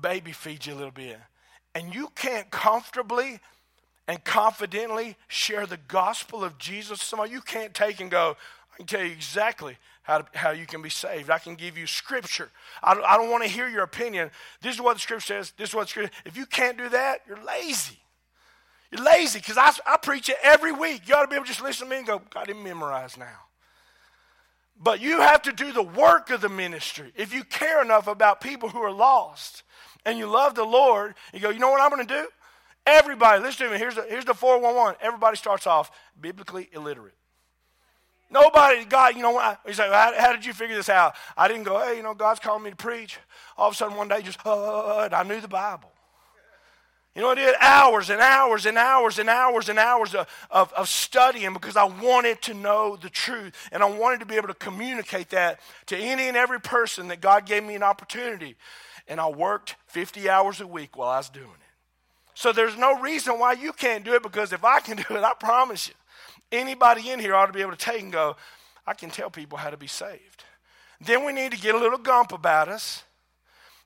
Baby 0.00 0.32
feed 0.32 0.66
you 0.66 0.74
a 0.74 0.76
little 0.76 0.90
bit. 0.90 1.18
And 1.74 1.94
you 1.94 2.10
can't 2.14 2.50
comfortably 2.50 3.40
and 4.06 4.22
confidently 4.24 5.16
share 5.26 5.66
the 5.66 5.78
gospel 5.88 6.44
of 6.44 6.58
Jesus 6.58 7.00
somebody 7.00 7.32
you 7.32 7.40
can't 7.40 7.72
take 7.72 7.98
and 7.98 8.10
go, 8.10 8.36
I 8.74 8.76
can 8.76 8.86
tell 8.86 9.02
you 9.02 9.10
exactly 9.10 9.78
how, 10.02 10.18
to, 10.18 10.38
how 10.38 10.50
you 10.50 10.66
can 10.66 10.82
be 10.82 10.90
saved. 10.90 11.30
I 11.30 11.38
can 11.38 11.54
give 11.54 11.78
you 11.78 11.86
scripture. 11.86 12.50
I 12.82 12.94
don't, 12.94 13.04
I 13.04 13.16
don't 13.16 13.30
want 13.30 13.42
to 13.44 13.48
hear 13.48 13.68
your 13.68 13.84
opinion. 13.84 14.30
This 14.60 14.74
is 14.74 14.82
what 14.82 14.94
the 14.94 15.00
scripture 15.00 15.34
says. 15.34 15.52
This 15.56 15.70
is 15.70 15.74
what 15.74 15.84
the 15.84 15.88
scripture 15.88 16.14
If 16.26 16.36
you 16.36 16.44
can't 16.44 16.76
do 16.76 16.90
that, 16.90 17.22
you're 17.26 17.42
lazy. 17.42 18.01
You're 18.92 19.04
lazy 19.04 19.38
because 19.38 19.56
I, 19.56 19.72
I 19.86 19.96
preach 19.96 20.28
it 20.28 20.36
every 20.42 20.70
week. 20.70 21.08
You 21.08 21.14
ought 21.14 21.22
to 21.22 21.28
be 21.28 21.34
able 21.34 21.46
to 21.46 21.50
just 21.50 21.62
listen 21.62 21.86
to 21.86 21.90
me 21.90 21.98
and 21.98 22.06
go, 22.06 22.20
got 22.30 22.48
him 22.48 22.62
memorized 22.62 23.18
now. 23.18 23.40
But 24.78 25.00
you 25.00 25.20
have 25.20 25.42
to 25.42 25.52
do 25.52 25.72
the 25.72 25.82
work 25.82 26.30
of 26.30 26.42
the 26.42 26.50
ministry. 26.50 27.12
If 27.16 27.32
you 27.32 27.42
care 27.44 27.82
enough 27.82 28.06
about 28.06 28.42
people 28.42 28.68
who 28.68 28.80
are 28.80 28.92
lost 28.92 29.62
and 30.04 30.18
you 30.18 30.26
love 30.26 30.54
the 30.54 30.64
Lord, 30.64 31.14
you 31.32 31.40
go, 31.40 31.48
you 31.48 31.58
know 31.58 31.70
what 31.70 31.80
I'm 31.80 31.90
going 31.90 32.06
to 32.06 32.14
do? 32.22 32.28
Everybody, 32.84 33.42
listen 33.42 33.66
to 33.66 33.72
me. 33.72 33.78
Here's 33.78 33.94
the, 33.94 34.02
here's 34.02 34.24
the 34.24 34.34
411. 34.34 34.98
Everybody 35.00 35.36
starts 35.36 35.66
off 35.66 35.90
biblically 36.20 36.68
illiterate. 36.72 37.14
Nobody, 38.30 38.84
God, 38.84 39.14
you 39.14 39.22
know, 39.22 39.30
what? 39.30 39.60
he's 39.66 39.78
like, 39.78 39.90
how, 39.90 40.12
how, 40.18 40.32
did 40.32 40.44
you 40.44 40.52
figure 40.52 40.74
this 40.74 40.88
out? 40.88 41.14
I 41.36 41.48
didn't 41.48 41.64
go, 41.64 41.78
hey, 41.78 41.96
you 41.96 42.02
know, 42.02 42.14
God's 42.14 42.40
calling 42.40 42.64
me 42.64 42.70
to 42.70 42.76
preach. 42.76 43.18
All 43.56 43.68
of 43.68 43.74
a 43.74 43.76
sudden, 43.76 43.96
one 43.96 44.08
day, 44.08 44.22
just, 44.22 44.44
uh, 44.44 45.08
I 45.12 45.22
knew 45.22 45.40
the 45.40 45.48
Bible. 45.48 45.91
You 47.14 47.20
know, 47.20 47.28
I 47.28 47.34
did 47.34 47.54
hours 47.60 48.08
and 48.08 48.22
hours 48.22 48.64
and 48.64 48.78
hours 48.78 49.18
and 49.18 49.28
hours 49.28 49.68
and 49.68 49.78
hours 49.78 50.14
of, 50.14 50.26
of, 50.50 50.72
of, 50.72 50.88
studying 50.88 51.52
because 51.52 51.76
I 51.76 51.84
wanted 51.84 52.40
to 52.42 52.54
know 52.54 52.96
the 52.96 53.10
truth. 53.10 53.52
And 53.70 53.82
I 53.82 53.90
wanted 53.90 54.20
to 54.20 54.26
be 54.26 54.36
able 54.36 54.48
to 54.48 54.54
communicate 54.54 55.28
that 55.30 55.60
to 55.86 55.96
any 55.96 56.28
and 56.28 56.38
every 56.38 56.60
person 56.60 57.08
that 57.08 57.20
God 57.20 57.44
gave 57.44 57.64
me 57.64 57.74
an 57.74 57.82
opportunity. 57.82 58.56
And 59.08 59.20
I 59.20 59.28
worked 59.28 59.76
50 59.88 60.30
hours 60.30 60.62
a 60.62 60.66
week 60.66 60.96
while 60.96 61.10
I 61.10 61.18
was 61.18 61.28
doing 61.28 61.44
it. 61.46 61.72
So 62.34 62.50
there's 62.50 62.78
no 62.78 62.98
reason 62.98 63.38
why 63.38 63.52
you 63.52 63.72
can't 63.72 64.04
do 64.04 64.14
it 64.14 64.22
because 64.22 64.54
if 64.54 64.64
I 64.64 64.80
can 64.80 64.96
do 65.08 65.16
it, 65.16 65.22
I 65.22 65.34
promise 65.38 65.88
you, 65.88 65.94
anybody 66.50 67.10
in 67.10 67.20
here 67.20 67.34
ought 67.34 67.46
to 67.46 67.52
be 67.52 67.60
able 67.60 67.72
to 67.72 67.76
take 67.76 68.00
and 68.00 68.12
go, 68.12 68.36
I 68.86 68.94
can 68.94 69.10
tell 69.10 69.28
people 69.28 69.58
how 69.58 69.68
to 69.68 69.76
be 69.76 69.86
saved. 69.86 70.44
Then 70.98 71.26
we 71.26 71.32
need 71.32 71.52
to 71.52 71.58
get 71.58 71.74
a 71.74 71.78
little 71.78 71.98
gump 71.98 72.32
about 72.32 72.68
us 72.68 73.02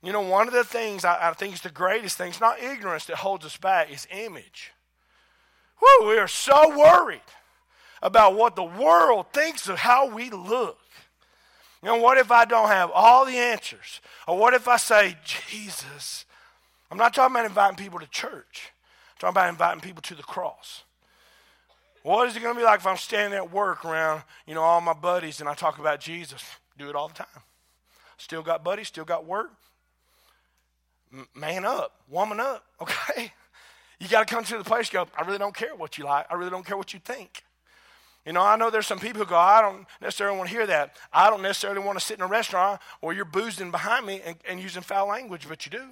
you 0.07 0.13
know, 0.13 0.21
one 0.21 0.47
of 0.47 0.53
the 0.53 0.63
things 0.63 1.03
I, 1.03 1.31
I 1.31 1.33
think 1.33 1.53
is 1.53 1.59
the 1.59 1.69
greatest 1.69 2.17
thing, 2.17 2.29
it's 2.29 2.39
not 2.39 2.63
ignorance 2.63 3.03
that 3.07 3.17
holds 3.17 3.45
us 3.45 3.57
back, 3.57 3.91
it's 3.91 4.07
image. 4.09 4.71
Whew, 5.79 6.07
we 6.07 6.17
are 6.17 6.29
so 6.29 6.69
worried 6.77 7.19
about 8.01 8.33
what 8.33 8.55
the 8.55 8.63
world 8.63 9.25
thinks 9.33 9.67
of 9.67 9.79
how 9.79 10.09
we 10.09 10.29
look. 10.29 10.79
You 11.83 11.89
know, 11.89 11.97
what 11.97 12.17
if 12.17 12.31
I 12.31 12.45
don't 12.45 12.69
have 12.69 12.89
all 12.93 13.25
the 13.25 13.35
answers? 13.35 13.99
Or 14.29 14.37
what 14.37 14.53
if 14.53 14.69
I 14.69 14.77
say, 14.77 15.17
Jesus? 15.25 16.23
I'm 16.89 16.97
not 16.97 17.13
talking 17.13 17.35
about 17.35 17.45
inviting 17.45 17.75
people 17.75 17.99
to 17.99 18.07
church. 18.07 18.71
I'm 19.11 19.19
talking 19.19 19.35
about 19.35 19.49
inviting 19.49 19.81
people 19.81 20.03
to 20.03 20.15
the 20.15 20.23
cross. 20.23 20.83
What 22.03 22.29
is 22.29 22.37
it 22.37 22.41
going 22.41 22.55
to 22.55 22.59
be 22.61 22.63
like 22.63 22.79
if 22.79 22.87
I'm 22.87 22.95
standing 22.95 23.35
at 23.35 23.51
work 23.51 23.83
around, 23.83 24.23
you 24.45 24.53
know, 24.53 24.61
all 24.61 24.79
my 24.79 24.93
buddies 24.93 25.41
and 25.41 25.49
I 25.49 25.53
talk 25.53 25.79
about 25.79 25.99
Jesus? 25.99 26.45
Do 26.77 26.87
it 26.87 26.95
all 26.95 27.09
the 27.09 27.15
time. 27.15 27.43
Still 28.17 28.41
got 28.41 28.63
buddies, 28.63 28.87
still 28.87 29.03
got 29.03 29.25
work, 29.25 29.51
man 31.35 31.65
up, 31.65 31.93
woman 32.09 32.39
up, 32.39 32.63
okay? 32.81 33.31
You 33.99 34.07
got 34.07 34.27
to 34.27 34.33
come 34.33 34.43
to 34.43 34.57
the 34.57 34.63
place 34.63 34.89
go, 34.89 35.07
I 35.17 35.25
really 35.25 35.39
don't 35.39 35.55
care 35.55 35.75
what 35.75 35.97
you 35.97 36.05
like. 36.05 36.27
I 36.29 36.35
really 36.35 36.51
don't 36.51 36.65
care 36.65 36.77
what 36.77 36.93
you 36.93 36.99
think. 36.99 37.43
You 38.25 38.33
know, 38.33 38.41
I 38.41 38.57
know 38.57 38.69
there's 38.69 38.85
some 38.85 38.99
people 38.99 39.21
who 39.21 39.29
go, 39.29 39.37
I 39.37 39.61
don't 39.61 39.87
necessarily 40.01 40.37
want 40.37 40.49
to 40.49 40.55
hear 40.55 40.67
that. 40.67 40.97
I 41.13 41.29
don't 41.29 41.41
necessarily 41.41 41.79
want 41.79 41.97
to 41.97 42.03
sit 42.03 42.17
in 42.17 42.23
a 42.23 42.27
restaurant 42.27 42.81
or 43.01 43.13
you're 43.13 43.23
boozing 43.23 43.71
behind 43.71 44.05
me 44.05 44.21
and, 44.23 44.35
and 44.47 44.59
using 44.59 44.81
foul 44.81 45.07
language, 45.07 45.47
but 45.47 45.65
you 45.65 45.71
do. 45.71 45.83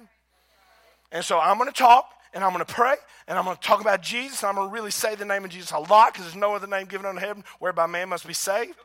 And 1.10 1.24
so 1.24 1.40
I'm 1.40 1.56
going 1.56 1.72
to 1.72 1.76
talk 1.76 2.10
and 2.34 2.44
I'm 2.44 2.52
going 2.52 2.64
to 2.64 2.70
pray 2.70 2.96
and 3.26 3.38
I'm 3.38 3.46
going 3.46 3.56
to 3.56 3.62
talk 3.62 3.80
about 3.80 4.02
Jesus. 4.02 4.44
I'm 4.44 4.56
going 4.56 4.68
to 4.68 4.74
really 4.74 4.90
say 4.90 5.14
the 5.14 5.24
name 5.24 5.44
of 5.44 5.50
Jesus 5.50 5.70
a 5.70 5.78
lot 5.78 6.12
because 6.12 6.26
there's 6.26 6.36
no 6.36 6.54
other 6.54 6.66
name 6.66 6.86
given 6.86 7.06
under 7.06 7.22
heaven 7.22 7.42
whereby 7.58 7.86
man 7.86 8.10
must 8.10 8.26
be 8.26 8.34
saved. 8.34 8.76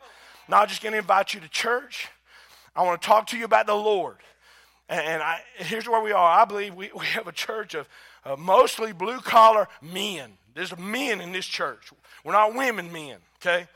Not 0.48 0.70
just 0.70 0.82
going 0.82 0.94
to 0.94 1.00
invite 1.00 1.34
you 1.34 1.42
to 1.42 1.50
church. 1.50 2.08
I 2.74 2.84
want 2.84 3.02
to 3.02 3.06
talk 3.06 3.28
to 3.28 3.38
you 3.38 3.44
about 3.44 3.68
the 3.68 3.76
Lord. 3.76 4.16
And 4.92 5.24
I, 5.24 5.40
here's 5.56 5.88
where 5.88 6.02
we 6.02 6.12
are. 6.12 6.42
I 6.42 6.44
believe 6.44 6.76
we, 6.76 6.92
we 6.98 7.06
have 7.08 7.28
a 7.28 7.32
church 7.32 7.74
of, 7.74 7.88
of 8.26 8.38
mostly 8.38 8.92
blue 8.92 9.22
collar 9.22 9.68
men. 9.82 10.34
There's 10.54 10.78
men 10.78 11.22
in 11.22 11.32
this 11.32 11.46
church. 11.46 11.92
We're 12.26 12.34
not 12.34 12.54
women 12.54 12.92
men, 12.92 13.18
okay? 13.42 13.68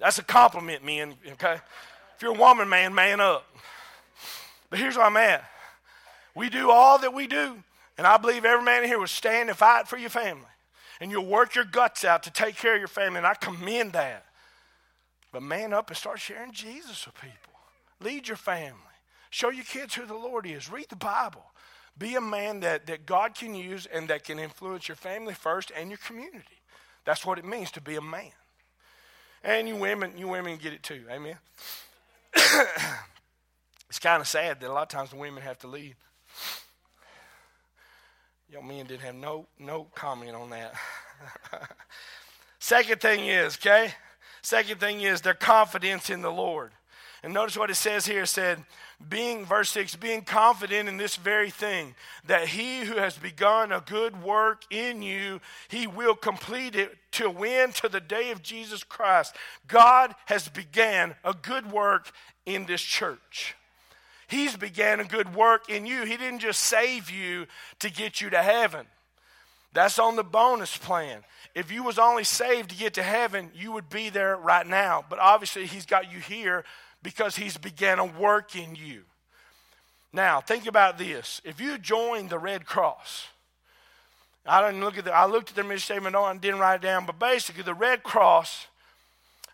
That's 0.00 0.18
a 0.18 0.24
compliment, 0.24 0.84
men, 0.84 1.14
okay? 1.32 1.60
If 2.16 2.22
you're 2.22 2.34
a 2.34 2.38
woman, 2.38 2.70
man, 2.70 2.94
man 2.94 3.20
up. 3.20 3.46
But 4.70 4.78
here's 4.78 4.96
where 4.96 5.04
I'm 5.04 5.16
at. 5.18 5.44
We 6.34 6.48
do 6.48 6.70
all 6.70 6.98
that 6.98 7.12
we 7.12 7.26
do, 7.26 7.56
and 7.98 8.06
I 8.06 8.16
believe 8.16 8.44
every 8.44 8.64
man 8.64 8.82
in 8.82 8.88
here 8.88 8.98
will 8.98 9.06
stand 9.06 9.50
and 9.50 9.58
fight 9.58 9.88
for 9.88 9.98
your 9.98 10.10
family. 10.10 10.42
And 11.00 11.10
you'll 11.10 11.26
work 11.26 11.54
your 11.54 11.64
guts 11.66 12.04
out 12.04 12.22
to 12.22 12.30
take 12.30 12.56
care 12.56 12.74
of 12.74 12.78
your 12.78 12.88
family, 12.88 13.18
and 13.18 13.26
I 13.26 13.34
commend 13.34 13.92
that. 13.92 14.24
But 15.32 15.42
man 15.42 15.74
up 15.74 15.88
and 15.88 15.96
start 15.96 16.18
sharing 16.18 16.52
Jesus 16.52 17.04
with 17.04 17.14
people. 17.16 17.52
Lead 18.00 18.26
your 18.26 18.38
family. 18.38 18.80
Show 19.30 19.50
your 19.50 19.64
kids 19.64 19.94
who 19.94 20.06
the 20.06 20.14
Lord 20.14 20.46
is. 20.46 20.70
Read 20.70 20.86
the 20.88 20.96
Bible. 20.96 21.44
Be 21.98 22.14
a 22.14 22.20
man 22.20 22.60
that, 22.60 22.86
that 22.86 23.06
God 23.06 23.34
can 23.34 23.54
use 23.54 23.86
and 23.86 24.08
that 24.08 24.24
can 24.24 24.38
influence 24.38 24.88
your 24.88 24.96
family 24.96 25.34
first 25.34 25.72
and 25.74 25.90
your 25.90 25.98
community. 25.98 26.60
That's 27.04 27.24
what 27.24 27.38
it 27.38 27.44
means 27.44 27.70
to 27.72 27.80
be 27.80 27.96
a 27.96 28.02
man. 28.02 28.32
And 29.42 29.68
you 29.68 29.76
women, 29.76 30.12
you 30.18 30.28
women 30.28 30.58
get 30.58 30.72
it 30.72 30.82
too. 30.82 31.04
Amen. 31.10 31.36
it's 33.88 33.98
kind 34.00 34.20
of 34.20 34.28
sad 34.28 34.60
that 34.60 34.68
a 34.68 34.72
lot 34.72 34.82
of 34.82 34.88
times 34.88 35.10
the 35.10 35.16
women 35.16 35.42
have 35.42 35.58
to 35.60 35.68
lead. 35.68 35.94
Young 38.50 38.68
men 38.68 38.86
didn't 38.86 39.02
have 39.02 39.14
no 39.14 39.46
no 39.58 39.84
comment 39.94 40.34
on 40.36 40.50
that. 40.50 40.74
Second 42.58 43.00
thing 43.00 43.26
is, 43.26 43.56
okay? 43.56 43.92
Second 44.42 44.78
thing 44.78 45.00
is 45.00 45.20
their 45.20 45.34
confidence 45.34 46.10
in 46.10 46.22
the 46.22 46.30
Lord. 46.30 46.72
And 47.22 47.32
notice 47.32 47.56
what 47.56 47.70
it 47.70 47.76
says 47.76 48.06
here. 48.06 48.22
It 48.22 48.28
said, 48.28 48.64
being, 49.08 49.44
verse 49.44 49.70
6, 49.70 49.96
being 49.96 50.22
confident 50.22 50.88
in 50.88 50.96
this 50.96 51.16
very 51.16 51.50
thing, 51.50 51.94
that 52.26 52.48
he 52.48 52.80
who 52.80 52.96
has 52.96 53.16
begun 53.16 53.72
a 53.72 53.80
good 53.80 54.22
work 54.22 54.62
in 54.70 55.02
you, 55.02 55.40
he 55.68 55.86
will 55.86 56.14
complete 56.14 56.74
it 56.74 56.96
to 57.12 57.28
win 57.28 57.72
to 57.72 57.88
the 57.88 58.00
day 58.00 58.30
of 58.30 58.42
Jesus 58.42 58.84
Christ. 58.84 59.34
God 59.66 60.14
has 60.26 60.48
began 60.48 61.14
a 61.24 61.34
good 61.34 61.70
work 61.70 62.10
in 62.44 62.66
this 62.66 62.82
church. 62.82 63.54
He's 64.28 64.56
began 64.56 65.00
a 65.00 65.04
good 65.04 65.34
work 65.34 65.68
in 65.68 65.86
you. 65.86 66.04
He 66.04 66.16
didn't 66.16 66.40
just 66.40 66.60
save 66.60 67.10
you 67.10 67.46
to 67.80 67.90
get 67.90 68.20
you 68.20 68.30
to 68.30 68.42
heaven. 68.42 68.86
That's 69.72 69.98
on 69.98 70.16
the 70.16 70.24
bonus 70.24 70.76
plan. 70.76 71.22
If 71.54 71.70
you 71.70 71.82
was 71.82 71.98
only 71.98 72.24
saved 72.24 72.70
to 72.70 72.76
get 72.76 72.94
to 72.94 73.02
heaven, 73.02 73.50
you 73.54 73.72
would 73.72 73.88
be 73.88 74.08
there 74.08 74.36
right 74.36 74.66
now. 74.66 75.04
But 75.08 75.18
obviously 75.18 75.66
he's 75.66 75.86
got 75.86 76.10
you 76.10 76.18
here 76.18 76.64
because 77.06 77.36
he's 77.36 77.56
began 77.56 78.00
a 78.00 78.04
work 78.04 78.56
in 78.56 78.74
you. 78.74 79.02
Now, 80.12 80.40
think 80.40 80.66
about 80.66 80.98
this. 80.98 81.40
If 81.44 81.60
you 81.60 81.78
join 81.78 82.26
the 82.26 82.36
Red 82.36 82.66
Cross, 82.66 83.28
I 84.44 84.60
didn't 84.60 84.80
look 84.84 84.98
at 84.98 85.04
the, 85.04 85.14
I 85.14 85.26
looked 85.26 85.50
at 85.50 85.54
their 85.54 85.62
mission 85.62 85.84
statement 85.84 86.16
oh, 86.16 86.24
and 86.24 86.40
didn't 86.40 86.58
write 86.58 86.74
it 86.74 86.82
down, 86.82 87.06
but 87.06 87.20
basically 87.20 87.62
the 87.62 87.74
Red 87.74 88.02
Cross 88.02 88.66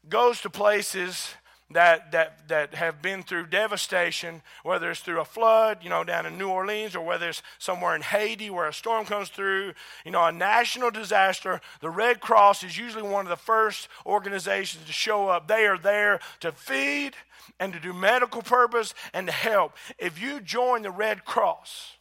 goes 0.09 0.41
to 0.41 0.49
places 0.49 1.35
that, 1.73 2.13
that, 2.13 2.49
that 2.49 2.75
have 2.75 3.03
been 3.03 3.23
through 3.23 3.47
devastation, 3.47 4.43
whether 4.63 4.91
it's 4.91 5.01
through 5.01 5.21
a 5.21 5.25
flood, 5.25 5.79
you 5.83 5.91
know, 5.91 6.05
down 6.05 6.27
in 6.27 6.39
New 6.39 6.49
Orleans, 6.49 6.95
or 6.95 7.05
whether 7.05 7.29
it's 7.29 7.43
somewhere 7.59 7.95
in 7.95 8.03
Haiti 8.03 8.51
where 8.51 8.69
a 8.69 8.73
storm 8.73 9.05
comes 9.05 9.29
through, 9.29 9.73
you 10.05 10.11
know, 10.11 10.25
a 10.25 10.33
national 10.33 10.91
disaster, 10.91 11.61
the 11.81 11.91
Red 11.91 12.21
Cross 12.21 12.65
is 12.65 12.79
usually 12.79 13.03
one 13.03 13.27
of 13.27 13.31
the 13.31 13.37
first 13.37 13.89
organizations 14.07 14.85
to 14.87 14.93
show 14.93 15.29
up. 15.29 15.49
They 15.49 15.67
are 15.67 15.79
there 15.79 16.21
to 16.41 16.53
feed, 16.53 17.15
and 17.59 17.73
to 17.73 17.81
do 17.81 17.93
medical 17.93 18.43
purpose 18.43 18.95
and 19.13 19.27
to 19.27 19.33
help. 19.33 19.75
If 19.99 20.21
you 20.21 20.41
join 20.41 20.83
the 20.83 20.91
Red 20.91 21.25
Cross, 21.25 21.97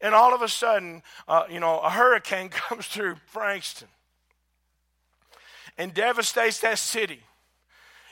and 0.00 0.14
all 0.14 0.34
of 0.34 0.42
a 0.42 0.48
sudden, 0.48 1.02
uh, 1.26 1.44
you 1.50 1.60
know, 1.60 1.80
a 1.80 1.90
hurricane 1.90 2.48
comes 2.50 2.86
through 2.86 3.16
Frankston 3.26 3.88
and 5.78 5.92
devastates 5.92 6.60
that 6.60 6.78
city. 6.78 7.20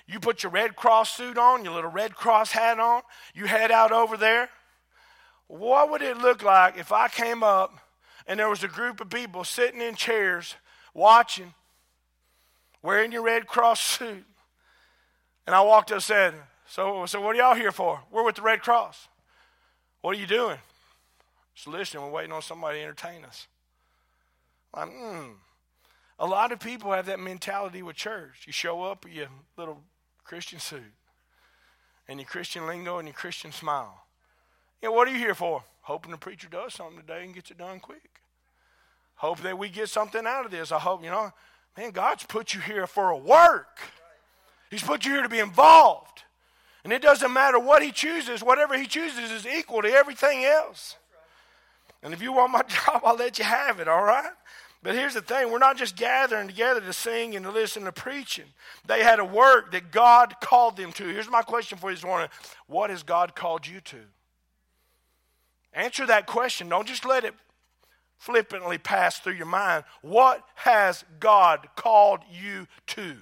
You 0.07 0.21
put 0.21 0.43
your 0.43 0.53
Red 0.53 0.77
Cross 0.77 1.17
suit 1.17 1.39
on, 1.39 1.65
your 1.65 1.75
little 1.75 1.91
Red 1.91 2.15
Cross 2.15 2.53
hat 2.53 2.79
on, 2.79 3.03
you 3.35 3.47
head 3.47 3.71
out 3.71 3.91
over 3.91 4.17
there. 4.17 4.51
What 5.47 5.91
would 5.91 6.03
it 6.03 6.19
look 6.19 6.43
like 6.43 6.77
if 6.77 6.93
I 6.93 7.09
came 7.09 7.43
up 7.43 7.79
and 8.27 8.39
there 8.39 8.49
was 8.49 8.63
a 8.63 8.69
group 8.69 9.01
of 9.01 9.11
people 9.11 9.45
sitting 9.45 9.81
in 9.81 9.95
chairs 9.95 10.57
watching, 10.93 11.55
wearing 12.83 13.13
your 13.13 13.23
Red 13.23 13.47
Cross 13.47 13.81
suit? 13.99 14.25
And 15.47 15.55
I 15.55 15.61
walked 15.61 15.91
up 15.91 15.97
and 15.97 16.03
said, 16.03 16.35
so, 16.67 17.07
so 17.07 17.21
what 17.21 17.37
are 17.37 17.39
y'all 17.39 17.55
here 17.55 17.73
for? 17.73 18.01
We're 18.11 18.25
with 18.25 18.37
the 18.37 18.43
Red 18.43 18.63
Cross. 18.63 19.09
What 20.01 20.17
are 20.17 20.21
you 20.21 20.27
doing? 20.27 20.59
Just 21.55 21.69
listening. 21.69 22.05
We're 22.05 22.11
waiting 22.11 22.33
on 22.33 22.43
somebody 22.43 22.79
to 22.79 22.85
entertain 22.85 23.25
us. 23.25 23.47
Like, 24.75 24.89
hmm. 24.91 25.33
A 26.19 26.27
lot 26.27 26.53
of 26.53 26.61
people 26.61 26.93
have 26.93 27.07
that 27.07 27.19
mentality 27.19 27.83
with 27.83 27.97
church. 27.97 28.45
You 28.47 28.53
show 28.53 28.83
up 28.83 29.05
your 29.11 29.27
little 29.57 29.83
Christian 30.25 30.59
suit 30.59 30.83
and 32.09 32.19
your 32.19 32.27
Christian 32.27 32.67
lingo 32.67 32.99
and 32.99 33.07
your 33.09 33.15
Christian 33.15 33.53
smile. 33.53 34.05
Yeah, 34.83 34.91
what 34.91 35.09
are 35.09 35.13
you 35.13 35.19
here 35.19 35.35
for? 35.35 35.63
Hoping 35.83 36.11
the 36.11 36.19
preacher 36.19 36.49
does 36.51 36.75
something 36.75 36.99
today 36.99 37.25
and 37.25 37.35
gets 37.35 37.51
it 37.51 37.59
done 37.59 37.81
quick. 37.81 38.21
Hope 39.17 39.41
that 39.41 39.57
we 39.57 39.69
get 39.69 39.89
something 39.89 40.27
out 40.27 40.45
of 40.45 40.51
this. 40.51 40.73
I 40.73 40.79
hope, 40.79 41.05
you 41.05 41.11
know, 41.11 41.33
man, 41.77 41.91
God's 41.91 42.25
put 42.25 42.55
you 42.55 42.61
here 42.61 42.87
for 42.87 43.11
a 43.11 43.17
work. 43.17 43.79
He's 44.71 44.83
put 44.83 45.05
you 45.05 45.13
here 45.13 45.23
to 45.23 45.29
be 45.29 45.39
involved. 45.39 46.23
And 46.83 46.93
it 46.93 47.01
doesn't 47.01 47.33
matter 47.33 47.59
what 47.59 47.83
he 47.83 47.93
chooses, 47.93 48.43
whatever 48.43 48.77
he 48.77 48.87
chooses 48.87 49.31
is 49.31 49.47
equal 49.47 49.83
to 49.83 49.89
everything 49.89 50.45
else. 50.45 50.97
And 52.03 52.13
if 52.13 52.21
you 52.21 52.33
want 52.33 52.53
my 52.53 52.63
job, 52.69 53.03
I'll 53.05 53.17
let 53.17 53.39
you 53.39 53.45
have 53.45 53.81
it, 53.81 53.89
all 53.89 54.05
right? 54.05 54.33
But 54.85 54.95
here's 54.95 55.15
the 55.15 55.23
thing 55.23 55.51
we're 55.51 55.59
not 55.59 55.79
just 55.79 55.97
gathering 55.97 56.47
together 56.47 56.79
to 56.83 56.93
sing 56.93 57.35
and 57.35 57.47
to 57.47 57.51
listen 57.51 57.85
to 57.85 57.93
preaching. 57.93 58.45
They 58.87 59.03
had 59.03 59.19
a 59.19 59.25
work 59.25 59.73
that 59.73 59.91
God 59.91 60.35
called 60.43 60.77
them 60.77 60.93
to. 60.93 61.05
Here's 61.05 61.31
my 61.31 61.41
question 61.41 61.79
for 61.79 61.89
you 61.89 61.97
this 61.97 62.05
morning 62.05 62.29
What 62.67 62.91
has 62.91 63.03
God 63.03 63.35
called 63.35 63.67
you 63.67 63.81
to? 63.81 64.01
Answer 65.73 66.07
that 66.07 66.27
question. 66.27 66.69
Don't 66.69 66.87
just 66.87 67.07
let 67.07 67.25
it 67.25 67.33
flippantly 68.19 68.77
pass 68.77 69.19
through 69.19 69.33
your 69.33 69.47
mind. 69.47 69.85
What 70.03 70.45
has 70.55 71.03
God 71.19 71.67
called 71.77 72.21
you 72.31 72.67
to? 72.89 73.17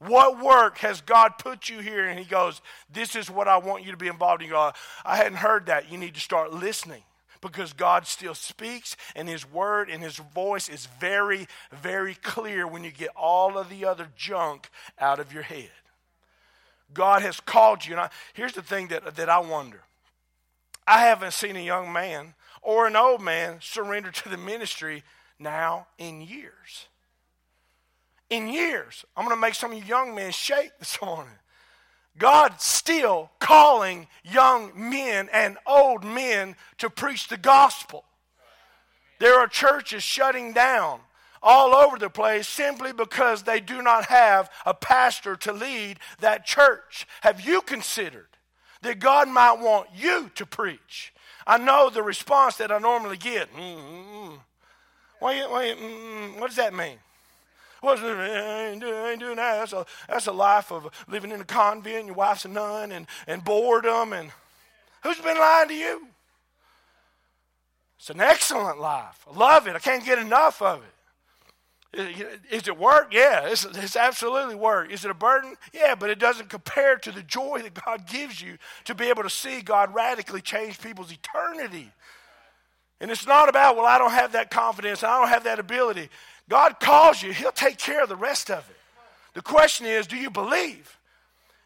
What 0.00 0.42
work 0.42 0.78
has 0.78 1.00
God 1.00 1.38
put 1.38 1.68
you 1.68 1.78
here? 1.78 2.08
And 2.08 2.18
he 2.18 2.24
goes, 2.24 2.60
This 2.92 3.14
is 3.14 3.30
what 3.30 3.46
I 3.46 3.58
want 3.58 3.84
you 3.84 3.92
to 3.92 3.96
be 3.96 4.08
involved 4.08 4.42
in. 4.42 4.48
You 4.48 4.54
go, 4.54 4.72
I 5.04 5.18
hadn't 5.18 5.38
heard 5.38 5.66
that. 5.66 5.92
You 5.92 5.98
need 5.98 6.14
to 6.14 6.20
start 6.20 6.52
listening 6.52 7.04
because 7.40 7.72
God 7.72 8.06
still 8.06 8.34
speaks 8.34 8.96
and 9.14 9.28
His 9.28 9.50
word 9.50 9.90
and 9.90 10.02
His 10.02 10.16
voice 10.16 10.68
is 10.68 10.86
very, 11.00 11.46
very 11.72 12.14
clear 12.14 12.66
when 12.66 12.84
you 12.84 12.90
get 12.90 13.10
all 13.16 13.58
of 13.58 13.68
the 13.68 13.84
other 13.84 14.08
junk 14.16 14.70
out 14.98 15.20
of 15.20 15.32
your 15.32 15.42
head. 15.42 15.70
God 16.92 17.22
has 17.22 17.40
called 17.40 17.84
you. 17.84 17.92
And 17.92 18.00
I, 18.00 18.10
here's 18.32 18.54
the 18.54 18.62
thing 18.62 18.88
that, 18.88 19.16
that 19.16 19.28
I 19.28 19.38
wonder 19.38 19.82
I 20.86 21.00
haven't 21.00 21.32
seen 21.32 21.56
a 21.56 21.64
young 21.64 21.92
man 21.92 22.34
or 22.62 22.86
an 22.86 22.96
old 22.96 23.20
man 23.20 23.58
surrender 23.60 24.10
to 24.10 24.28
the 24.28 24.36
ministry 24.36 25.04
now 25.38 25.86
in 25.98 26.20
years. 26.20 26.88
In 28.30 28.48
years. 28.48 29.04
I'm 29.16 29.24
going 29.24 29.36
to 29.36 29.40
make 29.40 29.54
some 29.54 29.72
of 29.72 29.78
you 29.78 29.84
young 29.84 30.14
men 30.14 30.32
shake 30.32 30.78
this 30.78 31.00
morning. 31.02 31.34
God's 32.18 32.64
still 32.64 33.30
calling 33.38 34.08
young 34.24 34.72
men 34.74 35.28
and 35.32 35.56
old 35.66 36.04
men 36.04 36.56
to 36.78 36.90
preach 36.90 37.28
the 37.28 37.36
gospel. 37.36 38.04
There 39.20 39.38
are 39.38 39.48
churches 39.48 40.02
shutting 40.02 40.52
down 40.52 41.00
all 41.42 41.74
over 41.74 41.98
the 41.98 42.10
place 42.10 42.48
simply 42.48 42.92
because 42.92 43.42
they 43.42 43.60
do 43.60 43.82
not 43.82 44.06
have 44.06 44.50
a 44.66 44.74
pastor 44.74 45.36
to 45.36 45.52
lead 45.52 45.98
that 46.20 46.44
church. 46.44 47.06
Have 47.22 47.40
you 47.40 47.60
considered 47.62 48.28
that 48.82 48.98
God 48.98 49.28
might 49.28 49.60
want 49.60 49.88
you 49.94 50.30
to 50.34 50.46
preach? 50.46 51.12
I 51.46 51.58
know 51.58 51.90
the 51.90 52.02
response 52.02 52.56
that 52.56 52.70
I 52.70 52.78
normally 52.78 53.16
get. 53.16 53.52
Mm-hmm. 53.54 54.34
Wait, 55.20 55.50
wait, 55.50 55.78
mm, 55.78 56.38
what 56.38 56.48
does 56.48 56.56
that 56.56 56.74
mean? 56.74 56.98
What's 57.80 58.02
ain't, 58.02 58.82
I 58.82 59.16
doing 59.16 59.36
that. 59.36 59.58
That's 59.58 59.72
a, 59.72 59.86
that's 60.08 60.26
a 60.26 60.32
life 60.32 60.72
of 60.72 60.88
living 61.08 61.30
in 61.30 61.40
a 61.40 61.44
convent, 61.44 62.06
your 62.06 62.14
wife's 62.14 62.44
a 62.44 62.48
nun, 62.48 62.92
and, 62.92 63.06
and 63.26 63.44
boredom. 63.44 64.12
And 64.12 64.30
who's 65.02 65.18
been 65.20 65.38
lying 65.38 65.68
to 65.68 65.74
you? 65.74 66.08
It's 67.98 68.10
an 68.10 68.20
excellent 68.20 68.80
life. 68.80 69.26
I 69.30 69.36
love 69.36 69.66
it. 69.66 69.74
I 69.74 69.80
can't 69.80 70.04
get 70.04 70.18
enough 70.18 70.62
of 70.62 70.82
it. 70.82 70.94
Is 72.50 72.68
it 72.68 72.78
work? 72.78 73.08
Yeah, 73.12 73.48
it's, 73.48 73.64
it's 73.64 73.96
absolutely 73.96 74.54
work. 74.54 74.92
Is 74.92 75.04
it 75.04 75.10
a 75.10 75.14
burden? 75.14 75.54
Yeah, 75.72 75.94
but 75.94 76.10
it 76.10 76.18
doesn't 76.18 76.50
compare 76.50 76.96
to 76.96 77.10
the 77.10 77.22
joy 77.22 77.62
that 77.62 77.74
God 77.74 78.06
gives 78.06 78.42
you 78.42 78.58
to 78.84 78.94
be 78.94 79.06
able 79.06 79.22
to 79.22 79.30
see 79.30 79.62
God 79.62 79.94
radically 79.94 80.42
change 80.42 80.80
people's 80.80 81.10
eternity. 81.10 81.90
And 83.00 83.10
it's 83.10 83.26
not 83.26 83.48
about, 83.48 83.76
well, 83.76 83.86
I 83.86 83.96
don't 83.96 84.10
have 84.10 84.32
that 84.32 84.50
confidence, 84.50 85.02
I 85.02 85.18
don't 85.18 85.28
have 85.28 85.44
that 85.44 85.58
ability. 85.58 86.10
God 86.48 86.80
calls 86.80 87.22
you, 87.22 87.32
He'll 87.32 87.52
take 87.52 87.78
care 87.78 88.02
of 88.02 88.08
the 88.08 88.16
rest 88.16 88.50
of 88.50 88.68
it. 88.70 88.76
The 89.34 89.42
question 89.42 89.86
is, 89.86 90.06
do 90.06 90.16
you 90.16 90.30
believe? 90.30 90.98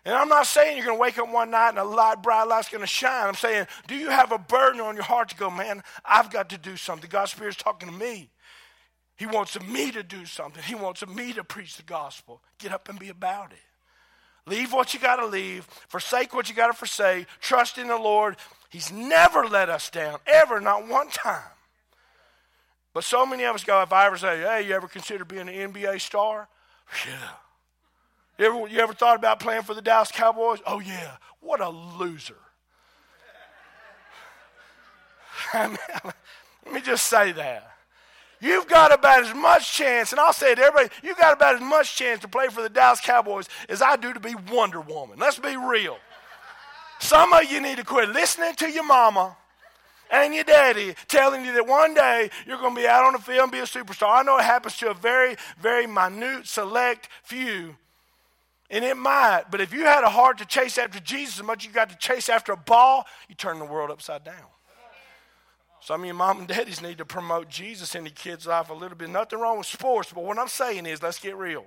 And 0.04 0.14
I'm 0.14 0.28
not 0.28 0.46
saying 0.46 0.76
you're 0.76 0.86
going 0.86 0.98
to 0.98 1.00
wake 1.00 1.18
up 1.18 1.32
one 1.32 1.52
night 1.52 1.70
and 1.70 1.78
a 1.78 1.84
light, 1.84 2.22
bright 2.22 2.42
light's 2.44 2.68
going 2.68 2.80
to 2.80 2.88
shine. 2.88 3.28
I'm 3.28 3.34
saying, 3.34 3.68
do 3.86 3.94
you 3.94 4.10
have 4.10 4.32
a 4.32 4.38
burden 4.38 4.80
on 4.80 4.96
your 4.96 5.04
heart 5.04 5.28
to 5.28 5.36
go, 5.36 5.48
man, 5.48 5.82
I've 6.04 6.30
got 6.30 6.48
to 6.50 6.58
do 6.58 6.76
something. 6.76 7.08
God's 7.08 7.30
Spirit's 7.30 7.56
talking 7.56 7.88
to 7.88 7.94
me. 7.94 8.28
He 9.16 9.26
wants 9.26 9.60
me 9.60 9.92
to 9.92 10.02
do 10.02 10.26
something. 10.26 10.62
He 10.64 10.74
wants 10.74 11.06
me 11.06 11.32
to 11.34 11.44
preach 11.44 11.76
the 11.76 11.84
gospel. 11.84 12.40
Get 12.58 12.72
up 12.72 12.88
and 12.88 12.98
be 12.98 13.10
about 13.10 13.52
it. 13.52 13.58
Leave 14.44 14.72
what 14.72 14.92
you 14.92 14.98
got 14.98 15.16
to 15.16 15.26
leave. 15.26 15.64
Forsake 15.86 16.34
what 16.34 16.48
you 16.48 16.56
got 16.56 16.66
to 16.66 16.72
forsake. 16.72 17.26
Trust 17.40 17.78
in 17.78 17.86
the 17.86 17.96
Lord. 17.96 18.36
He's 18.70 18.90
never 18.90 19.46
let 19.46 19.68
us 19.68 19.88
down, 19.90 20.18
ever, 20.26 20.60
not 20.60 20.88
one 20.88 21.08
time. 21.10 21.42
But 22.94 23.04
so 23.04 23.24
many 23.24 23.44
of 23.44 23.54
us 23.54 23.64
go, 23.64 23.80
if 23.82 23.92
I 23.92 24.06
ever 24.06 24.18
say, 24.18 24.40
hey, 24.40 24.66
you 24.66 24.74
ever 24.74 24.88
consider 24.88 25.24
being 25.24 25.48
an 25.48 25.72
NBA 25.72 26.00
star? 26.00 26.48
Yeah. 27.06 27.28
You 28.38 28.46
ever, 28.46 28.68
you 28.68 28.78
ever 28.80 28.92
thought 28.92 29.16
about 29.16 29.40
playing 29.40 29.62
for 29.62 29.74
the 29.74 29.82
Dallas 29.82 30.10
Cowboys? 30.12 30.58
Oh, 30.66 30.80
yeah. 30.80 31.16
What 31.40 31.60
a 31.60 31.68
loser. 31.68 32.36
Let 35.54 36.74
me 36.74 36.80
just 36.80 37.06
say 37.06 37.32
that. 37.32 37.72
You've 38.40 38.66
got 38.66 38.92
about 38.92 39.24
as 39.24 39.34
much 39.34 39.72
chance, 39.72 40.10
and 40.10 40.20
I'll 40.20 40.32
say 40.32 40.52
it 40.52 40.56
to 40.56 40.62
everybody, 40.62 40.92
you've 41.04 41.16
got 41.16 41.32
about 41.32 41.54
as 41.54 41.60
much 41.60 41.96
chance 41.96 42.20
to 42.22 42.28
play 42.28 42.48
for 42.48 42.60
the 42.60 42.68
Dallas 42.68 43.00
Cowboys 43.00 43.48
as 43.68 43.80
I 43.80 43.94
do 43.94 44.12
to 44.12 44.18
be 44.18 44.34
Wonder 44.50 44.80
Woman. 44.80 45.16
Let's 45.18 45.38
be 45.38 45.56
real. 45.56 45.96
Some 46.98 47.32
of 47.32 47.44
you 47.44 47.60
need 47.60 47.78
to 47.78 47.84
quit 47.84 48.08
listening 48.08 48.54
to 48.56 48.68
your 48.68 48.84
mama 48.84 49.36
and 50.12 50.34
your 50.34 50.44
daddy 50.44 50.94
telling 51.08 51.44
you 51.44 51.54
that 51.54 51.66
one 51.66 51.94
day 51.94 52.30
you're 52.46 52.58
going 52.58 52.76
to 52.76 52.80
be 52.80 52.86
out 52.86 53.04
on 53.04 53.14
the 53.14 53.18
field 53.18 53.44
and 53.44 53.52
be 53.52 53.58
a 53.58 53.62
superstar. 53.62 54.20
I 54.20 54.22
know 54.22 54.38
it 54.38 54.44
happens 54.44 54.76
to 54.76 54.90
a 54.90 54.94
very, 54.94 55.36
very 55.58 55.86
minute, 55.86 56.46
select 56.46 57.08
few. 57.24 57.76
And 58.70 58.84
it 58.84 58.96
might, 58.96 59.44
but 59.50 59.60
if 59.60 59.72
you 59.72 59.84
had 59.84 60.04
a 60.04 60.08
heart 60.08 60.38
to 60.38 60.46
chase 60.46 60.78
after 60.78 61.00
Jesus 61.00 61.40
as 61.40 61.44
much 61.44 61.62
as 61.62 61.66
you 61.66 61.72
got 61.72 61.90
to 61.90 61.96
chase 61.96 62.28
after 62.28 62.52
a 62.52 62.56
ball, 62.56 63.06
you 63.28 63.34
turn 63.34 63.58
the 63.58 63.64
world 63.64 63.90
upside 63.90 64.22
down. 64.24 64.46
Some 65.80 66.02
of 66.02 66.06
your 66.06 66.14
mom 66.14 66.38
and 66.38 66.48
daddies 66.48 66.80
need 66.80 66.98
to 66.98 67.04
promote 67.04 67.48
Jesus 67.48 67.94
in 67.94 68.04
your 68.04 68.14
kids' 68.14 68.46
life 68.46 68.70
a 68.70 68.74
little 68.74 68.96
bit. 68.96 69.10
Nothing 69.10 69.40
wrong 69.40 69.58
with 69.58 69.66
sports, 69.66 70.12
but 70.14 70.22
what 70.22 70.38
I'm 70.38 70.48
saying 70.48 70.86
is, 70.86 71.02
let's 71.02 71.18
get 71.18 71.36
real. 71.36 71.64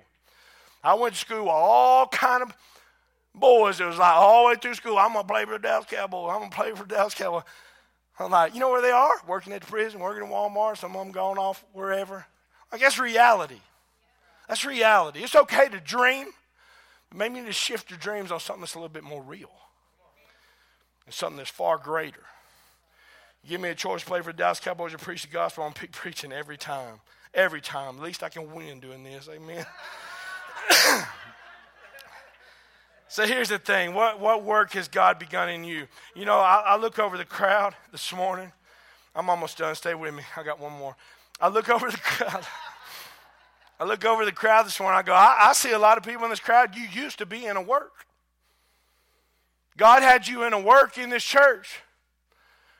I 0.82 0.94
went 0.94 1.14
to 1.14 1.20
school 1.20 1.42
with 1.42 1.48
all 1.50 2.06
kind 2.08 2.42
of 2.42 2.56
boys. 3.34 3.78
It 3.78 3.84
was 3.84 3.98
like 3.98 4.16
all 4.16 4.44
the 4.44 4.48
way 4.48 4.54
through 4.56 4.74
school, 4.74 4.96
I'm 4.98 5.12
gonna 5.12 5.28
play 5.28 5.44
for 5.44 5.52
the 5.52 5.58
Dallas 5.58 5.86
Cowboys. 5.88 6.30
I'm 6.32 6.40
gonna 6.40 6.50
play 6.50 6.72
for 6.72 6.84
the 6.84 6.94
Dallas 6.94 7.14
Cowboys. 7.14 7.42
I'm 8.18 8.30
like, 8.30 8.54
you 8.54 8.60
know 8.60 8.70
where 8.70 8.82
they 8.82 8.90
are? 8.90 9.12
Working 9.26 9.52
at 9.52 9.60
the 9.60 9.66
prison, 9.66 10.00
working 10.00 10.24
at 10.24 10.30
Walmart. 10.30 10.78
Some 10.78 10.96
of 10.96 11.04
them 11.04 11.12
going 11.12 11.38
off 11.38 11.64
wherever. 11.72 12.26
I 12.72 12.78
guess 12.78 12.98
reality. 12.98 13.60
That's 14.48 14.64
reality. 14.64 15.22
It's 15.22 15.34
okay 15.34 15.68
to 15.68 15.80
dream, 15.80 16.28
but 17.10 17.18
maybe 17.18 17.36
you 17.36 17.42
need 17.42 17.48
to 17.48 17.52
shift 17.52 17.90
your 17.90 17.98
dreams 17.98 18.30
on 18.30 18.40
something 18.40 18.62
that's 18.62 18.74
a 18.74 18.78
little 18.78 18.88
bit 18.88 19.04
more 19.04 19.22
real, 19.22 19.50
and 21.04 21.14
something 21.14 21.36
that's 21.36 21.50
far 21.50 21.78
greater. 21.78 22.22
Give 23.46 23.60
me 23.60 23.68
a 23.68 23.74
choice 23.74 24.02
play 24.02 24.20
for 24.22 24.32
the 24.32 24.38
Dallas 24.38 24.60
Cowboys 24.60 24.94
or 24.94 24.98
preach 24.98 25.22
the 25.22 25.28
gospel. 25.28 25.64
I'm 25.64 25.72
pick 25.72 25.92
preaching 25.92 26.32
every 26.32 26.56
time. 26.56 27.00
Every 27.34 27.60
time. 27.60 27.96
At 27.96 28.02
least 28.02 28.22
I 28.22 28.28
can 28.28 28.52
win 28.52 28.80
doing 28.80 29.04
this. 29.04 29.28
Amen. 29.28 29.64
so 33.08 33.26
here's 33.26 33.48
the 33.48 33.58
thing 33.58 33.94
what, 33.94 34.20
what 34.20 34.42
work 34.42 34.72
has 34.72 34.88
God 34.88 35.18
begun 35.18 35.48
in 35.48 35.64
you? 35.64 35.86
You 36.14 36.24
know, 36.24 36.38
I, 36.38 36.62
I 36.66 36.76
look 36.76 36.98
over 36.98 37.16
the 37.16 37.24
crowd 37.24 37.74
this 37.92 38.12
morning. 38.12 38.52
I'm 39.14 39.30
almost 39.30 39.58
done. 39.58 39.74
Stay 39.74 39.94
with 39.94 40.14
me. 40.14 40.22
I 40.36 40.42
got 40.42 40.60
one 40.60 40.72
more. 40.72 40.96
I 41.40 41.48
look 41.48 41.68
over 41.70 41.90
the 41.90 41.98
crowd. 41.98 42.44
I 43.78 43.84
look 43.84 44.04
over 44.04 44.24
the 44.24 44.32
crowd 44.32 44.66
this 44.66 44.80
morning. 44.80 44.98
I 44.98 45.02
go, 45.02 45.12
I, 45.12 45.48
I, 45.48 45.52
see 45.52 45.72
a 45.72 45.78
lot 45.78 45.98
of 45.98 46.04
people 46.04 46.24
in 46.24 46.30
this 46.30 46.40
crowd. 46.40 46.74
You 46.74 46.84
used 46.84 47.18
to 47.18 47.26
be 47.26 47.44
in 47.46 47.56
a 47.56 47.62
work. 47.62 47.92
God 49.76 50.02
had 50.02 50.26
you 50.26 50.44
in 50.44 50.54
a 50.54 50.60
work 50.60 50.96
in 50.96 51.10
this 51.10 51.24
church. 51.24 51.80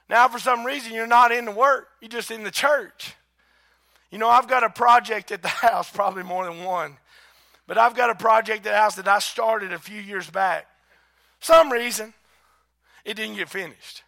Now, 0.09 0.29
for 0.29 0.39
some 0.39 0.65
reason, 0.65 0.95
you're 0.95 1.07
not 1.07 1.33
in 1.33 1.45
the 1.45 1.53
work, 1.53 1.89
you're 2.01 2.09
just 2.09 2.31
in 2.31 2.45
the 2.45 2.51
church. 2.51 3.15
You 4.11 4.19
know, 4.19 4.29
I've 4.29 4.49
got 4.49 4.65
a 4.65 4.71
project 4.71 5.33
at 5.33 5.43
the 5.43 5.49
house, 5.67 5.91
probably 5.91 6.23
more 6.23 6.45
than 6.45 6.65
one, 6.65 6.97
but 7.67 7.79
I've 7.79 7.95
got 7.95 8.11
a 8.11 8.15
project 8.15 8.67
at 8.67 8.75
house 8.75 8.97
that 8.97 9.09
I 9.09 9.19
started 9.19 9.73
a 9.73 9.79
few 9.79 10.01
years 10.01 10.31
back. 10.31 10.67
Some 11.41 11.71
reason, 11.71 12.15
it 13.05 13.15
didn't 13.15 13.37
get 13.37 13.49
finished. 13.49 14.03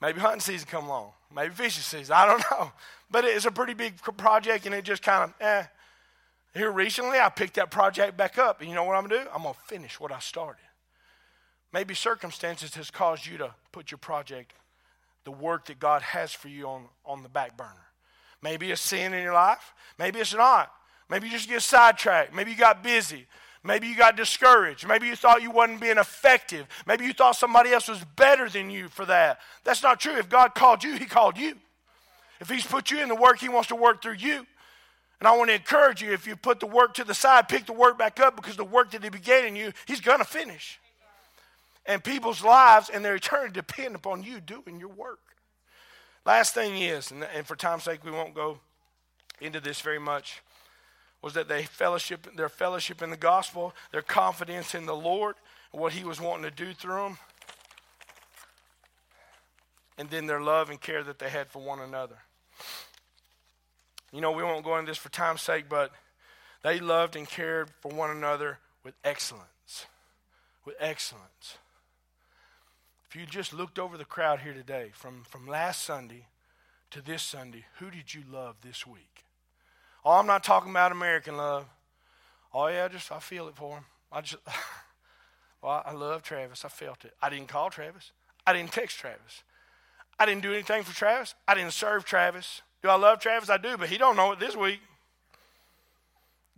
Maybe 0.00 0.20
hunting 0.20 0.40
season 0.40 0.68
come 0.70 0.86
along, 0.86 1.12
maybe 1.34 1.52
fishing 1.52 1.82
season, 1.82 2.14
I 2.16 2.26
don't 2.26 2.44
know. 2.50 2.72
But 3.10 3.24
it's 3.24 3.44
a 3.44 3.50
pretty 3.50 3.74
big 3.74 4.00
project, 4.16 4.66
and 4.66 4.74
it 4.74 4.84
just 4.84 5.02
kind 5.02 5.24
of, 5.24 5.34
eh. 5.40 5.64
Here 6.54 6.70
recently, 6.70 7.18
I 7.20 7.28
picked 7.28 7.54
that 7.54 7.70
project 7.70 8.16
back 8.16 8.38
up, 8.38 8.60
and 8.60 8.68
you 8.68 8.74
know 8.74 8.84
what 8.84 8.96
I'm 8.96 9.06
going 9.06 9.20
to 9.20 9.24
do? 9.24 9.30
I'm 9.34 9.42
going 9.42 9.54
to 9.54 9.60
finish 9.60 10.00
what 10.00 10.10
I 10.10 10.18
started. 10.18 10.62
Maybe 11.72 11.94
circumstances 11.94 12.74
has 12.74 12.90
caused 12.90 13.26
you 13.26 13.38
to 13.38 13.54
put 13.70 13.90
your 13.90 13.98
project 13.98 14.52
the 15.24 15.30
work 15.30 15.66
that 15.66 15.78
God 15.78 16.02
has 16.02 16.32
for 16.32 16.48
you 16.48 16.66
on, 16.66 16.86
on 17.04 17.22
the 17.22 17.28
back 17.28 17.56
burner. 17.56 17.86
Maybe 18.42 18.70
it's 18.70 18.80
sin 18.80 19.12
in 19.12 19.22
your 19.22 19.34
life, 19.34 19.74
maybe 19.98 20.18
it's 20.18 20.34
not. 20.34 20.72
Maybe 21.10 21.26
you 21.26 21.32
just 21.32 21.48
get 21.48 21.62
sidetracked. 21.62 22.34
Maybe 22.34 22.52
you 22.52 22.56
got 22.56 22.82
busy. 22.82 23.26
Maybe 23.62 23.88
you 23.88 23.96
got 23.96 24.16
discouraged. 24.16 24.88
Maybe 24.88 25.06
you 25.06 25.16
thought 25.16 25.42
you 25.42 25.50
wasn't 25.50 25.80
being 25.80 25.98
effective. 25.98 26.66
Maybe 26.86 27.04
you 27.04 27.12
thought 27.12 27.36
somebody 27.36 27.72
else 27.72 27.88
was 27.88 28.02
better 28.16 28.48
than 28.48 28.70
you 28.70 28.88
for 28.88 29.04
that. 29.04 29.40
That's 29.64 29.82
not 29.82 30.00
true. 30.00 30.16
If 30.16 30.28
God 30.30 30.54
called 30.54 30.82
you, 30.82 30.94
He 30.94 31.04
called 31.04 31.36
you. 31.36 31.56
If 32.40 32.48
He's 32.48 32.64
put 32.64 32.90
you 32.90 33.02
in 33.02 33.08
the 33.08 33.14
work, 33.14 33.38
He 33.38 33.50
wants 33.50 33.68
to 33.68 33.76
work 33.76 34.00
through 34.00 34.14
you. 34.14 34.46
And 35.18 35.28
I 35.28 35.36
want 35.36 35.50
to 35.50 35.54
encourage 35.54 36.00
you 36.00 36.12
if 36.12 36.26
you 36.26 36.36
put 36.36 36.60
the 36.60 36.66
work 36.66 36.94
to 36.94 37.04
the 37.04 37.12
side, 37.12 37.48
pick 37.48 37.66
the 37.66 37.74
work 37.74 37.98
back 37.98 38.18
up 38.20 38.36
because 38.36 38.56
the 38.56 38.64
work 38.64 38.92
that 38.92 39.04
He 39.04 39.10
began 39.10 39.44
in 39.44 39.56
you, 39.56 39.72
He's 39.86 40.00
going 40.00 40.20
to 40.20 40.24
finish 40.24 40.80
and 41.86 42.04
people's 42.04 42.44
lives 42.44 42.88
and 42.88 43.04
their 43.04 43.16
eternity 43.16 43.52
depend 43.52 43.94
upon 43.94 44.22
you 44.22 44.40
doing 44.40 44.78
your 44.78 44.90
work. 44.90 45.18
Last 46.24 46.54
thing 46.54 46.80
is, 46.80 47.10
and, 47.10 47.24
for 47.44 47.56
time's 47.56 47.84
sake, 47.84 48.04
we 48.04 48.10
won't 48.10 48.34
go 48.34 48.58
into 49.40 49.58
this 49.60 49.80
very 49.80 49.98
much, 49.98 50.42
was 51.22 51.34
that 51.34 51.48
they 51.48 51.64
fellowship, 51.64 52.34
their 52.36 52.48
fellowship 52.48 53.02
in 53.02 53.10
the 53.10 53.16
gospel, 53.16 53.74
their 53.92 54.02
confidence 54.02 54.74
in 54.74 54.86
the 54.86 54.96
Lord, 54.96 55.36
and 55.72 55.80
what 55.80 55.92
He 55.92 56.04
was 56.04 56.20
wanting 56.20 56.44
to 56.44 56.50
do 56.50 56.72
through 56.72 57.02
them, 57.02 57.18
and 59.98 60.08
then 60.08 60.26
their 60.26 60.40
love 60.40 60.70
and 60.70 60.80
care 60.80 61.02
that 61.02 61.18
they 61.18 61.28
had 61.28 61.48
for 61.48 61.62
one 61.62 61.80
another. 61.80 62.16
You 64.12 64.20
know, 64.20 64.32
we 64.32 64.42
won't 64.42 64.64
go 64.64 64.76
into 64.76 64.90
this 64.90 64.98
for 64.98 65.10
time's 65.10 65.42
sake, 65.42 65.66
but 65.68 65.92
they 66.62 66.80
loved 66.80 67.16
and 67.16 67.28
cared 67.28 67.70
for 67.80 67.92
one 67.92 68.10
another 68.10 68.58
with 68.82 68.94
excellence. 69.04 69.86
With 70.64 70.76
excellence. 70.80 71.58
If 73.08 73.16
you 73.16 73.26
just 73.26 73.52
looked 73.52 73.78
over 73.78 73.96
the 73.96 74.04
crowd 74.04 74.40
here 74.40 74.52
today, 74.54 74.90
from, 74.92 75.24
from 75.24 75.46
last 75.46 75.82
Sunday 75.82 76.26
to 76.90 77.02
this 77.02 77.22
Sunday, 77.22 77.64
who 77.78 77.90
did 77.90 78.14
you 78.14 78.22
love 78.30 78.56
this 78.62 78.86
week? 78.86 79.24
Oh, 80.04 80.12
I'm 80.12 80.26
not 80.26 80.44
talking 80.44 80.70
about 80.70 80.92
American 80.92 81.36
love. 81.36 81.66
Oh 82.52 82.66
yeah, 82.68 82.88
just 82.88 83.12
I 83.12 83.18
feel 83.18 83.48
it 83.48 83.56
for 83.56 83.76
him. 83.76 83.84
I 84.10 84.20
just, 84.22 84.42
well, 85.62 85.82
I 85.84 85.92
love 85.92 86.22
Travis. 86.22 86.64
I 86.64 86.68
felt 86.68 87.04
it. 87.04 87.14
I 87.22 87.30
didn't 87.30 87.48
call 87.48 87.70
Travis. 87.70 88.12
I 88.46 88.52
didn't 88.52 88.72
text 88.72 88.98
Travis. 88.98 89.42
I 90.18 90.26
didn't 90.26 90.42
do 90.42 90.52
anything 90.52 90.82
for 90.82 90.94
Travis. 90.94 91.34
I 91.46 91.54
didn't 91.54 91.72
serve 91.72 92.04
Travis. 92.04 92.62
Do 92.82 92.88
I 92.88 92.96
love 92.96 93.20
Travis? 93.20 93.50
I 93.50 93.58
do, 93.58 93.76
but 93.76 93.88
he 93.88 93.98
don't 93.98 94.16
know 94.16 94.32
it 94.32 94.40
this 94.40 94.56
week. 94.56 94.80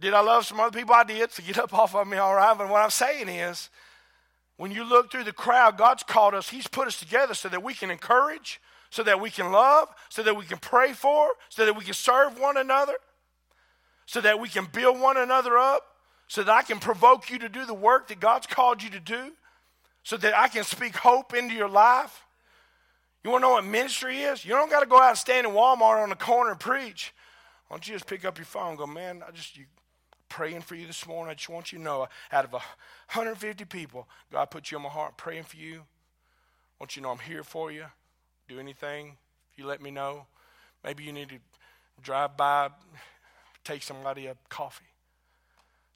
Did 0.01 0.15
I 0.15 0.21
love 0.21 0.47
some 0.47 0.59
other 0.59 0.77
people? 0.77 0.95
I 0.95 1.05
did. 1.05 1.31
So 1.33 1.43
get 1.43 1.59
up 1.61 1.75
off 1.75 1.95
of 1.95 2.07
me, 2.07 2.17
all 2.17 2.35
right. 2.35 2.57
But 2.57 2.69
what 2.69 2.83
I'm 2.83 2.91
saying 2.91 3.29
is, 3.29 3.71
when 4.57 4.71
you 4.71 4.85
look 4.85 5.11
through 5.11 5.25
the 5.25 5.33
crowd, 5.33 5.77
God's 5.77 6.03
called 6.03 6.35
us. 6.35 6.49
He's 6.49 6.69
put 6.69 6.87
us 6.87 6.99
together 6.99 7.35
so 7.35 7.49
that 7.49 7.63
we 7.63 7.75
can 7.75 7.91
encourage, 7.91 8.61
so 8.91 9.03
that 9.03 9.21
we 9.21 9.31
can 9.31 9.51
love, 9.51 9.89
so 10.09 10.23
that 10.23 10.37
we 10.37 10.45
can 10.45 10.59
pray 10.59 10.93
for, 10.93 11.31
so 11.49 11.65
that 11.65 11.77
we 11.77 11.85
can 11.85 11.95
serve 11.95 12.39
one 12.39 12.57
another, 12.57 12.95
so 14.13 14.21
that 14.21 14.39
we 14.39 14.47
can 14.47 14.67
build 14.67 15.01
one 15.01 15.17
another 15.17 15.57
up, 15.57 15.87
so 16.29 16.43
that 16.43 16.53
I 16.53 16.61
can 16.61 16.79
provoke 16.79 17.31
you 17.31 17.39
to 17.39 17.49
do 17.49 17.65
the 17.65 17.73
work 17.73 18.09
that 18.09 18.21
God's 18.21 18.47
called 18.47 18.83
you 18.83 18.91
to 18.91 19.01
do, 19.01 19.33
so 20.03 20.19
that 20.19 20.37
I 20.37 20.49
can 20.49 20.65
speak 20.65 20.97
hope 20.97 21.33
into 21.33 21.55
your 21.55 21.71
life. 21.71 22.27
You 23.25 23.31
want 23.31 23.43
to 23.43 23.49
know 23.49 23.55
what 23.55 23.65
ministry 23.65 24.19
is? 24.19 24.45
You 24.45 24.51
don't 24.51 24.71
got 24.71 24.81
to 24.81 24.87
go 24.87 25.01
out 25.01 25.09
and 25.09 25.19
stand 25.19 25.47
in 25.47 25.55
Walmart 25.55 26.03
on 26.03 26.11
the 26.11 26.15
corner 26.15 26.51
and 26.51 26.61
preach. 26.61 27.15
Why 27.69 27.77
don't 27.77 27.89
you 27.89 27.95
just 27.95 28.07
pick 28.07 28.27
up 28.27 28.37
your 28.37 28.45
phone 28.45 28.69
and 28.69 28.79
go, 28.79 28.87
man, 28.87 29.23
I 29.27 29.31
just 29.31 29.57
you 29.57 29.65
praying 30.29 30.61
for 30.61 30.75
you 30.75 30.87
this 30.87 31.07
morning. 31.07 31.31
I 31.31 31.35
just 31.35 31.49
want 31.49 31.73
you 31.73 31.79
to 31.79 31.85
know 31.85 32.07
out 32.31 32.45
of 32.45 32.53
150 32.53 33.65
people, 33.65 34.07
God 34.31 34.51
put 34.51 34.71
you 34.71 34.77
on 34.77 34.83
my 34.83 34.91
heart 34.91 35.17
praying 35.17 35.45
for 35.45 35.57
you. 35.57 35.77
I 35.77 36.81
want 36.81 36.97
you 36.97 37.01
to 37.01 37.05
know 37.05 37.13
I'm 37.13 37.19
here 37.19 37.45
for 37.45 37.73
you. 37.73 37.87
Do 38.47 38.59
anything 38.59 39.17
if 39.51 39.59
you 39.59 39.65
let 39.65 39.81
me 39.81 39.91
know. 39.91 40.27
Maybe 40.85 41.03
you 41.03 41.15
need 41.15 41.31
to 41.31 41.39
drive 42.03 42.37
by, 42.37 42.69
take 43.65 43.83
somebody 43.83 44.27
a 44.27 44.37
coffee. 44.49 44.85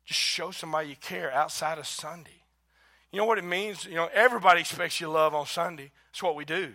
Just 0.05 0.21
show 0.21 0.51
somebody 0.51 0.91
you 0.91 0.97
care 0.97 1.33
outside 1.33 1.79
of 1.79 1.87
Sunday. 1.87 2.43
You 3.11 3.19
know 3.19 3.25
what 3.25 3.39
it 3.39 3.45
means? 3.45 3.85
You 3.85 3.95
know, 3.95 4.09
everybody 4.13 4.61
expects 4.61 5.01
you 5.01 5.09
love 5.09 5.35
on 5.35 5.47
Sunday. 5.47 5.91
That's 6.13 6.23
what 6.23 6.37
we 6.37 6.45
do. 6.45 6.73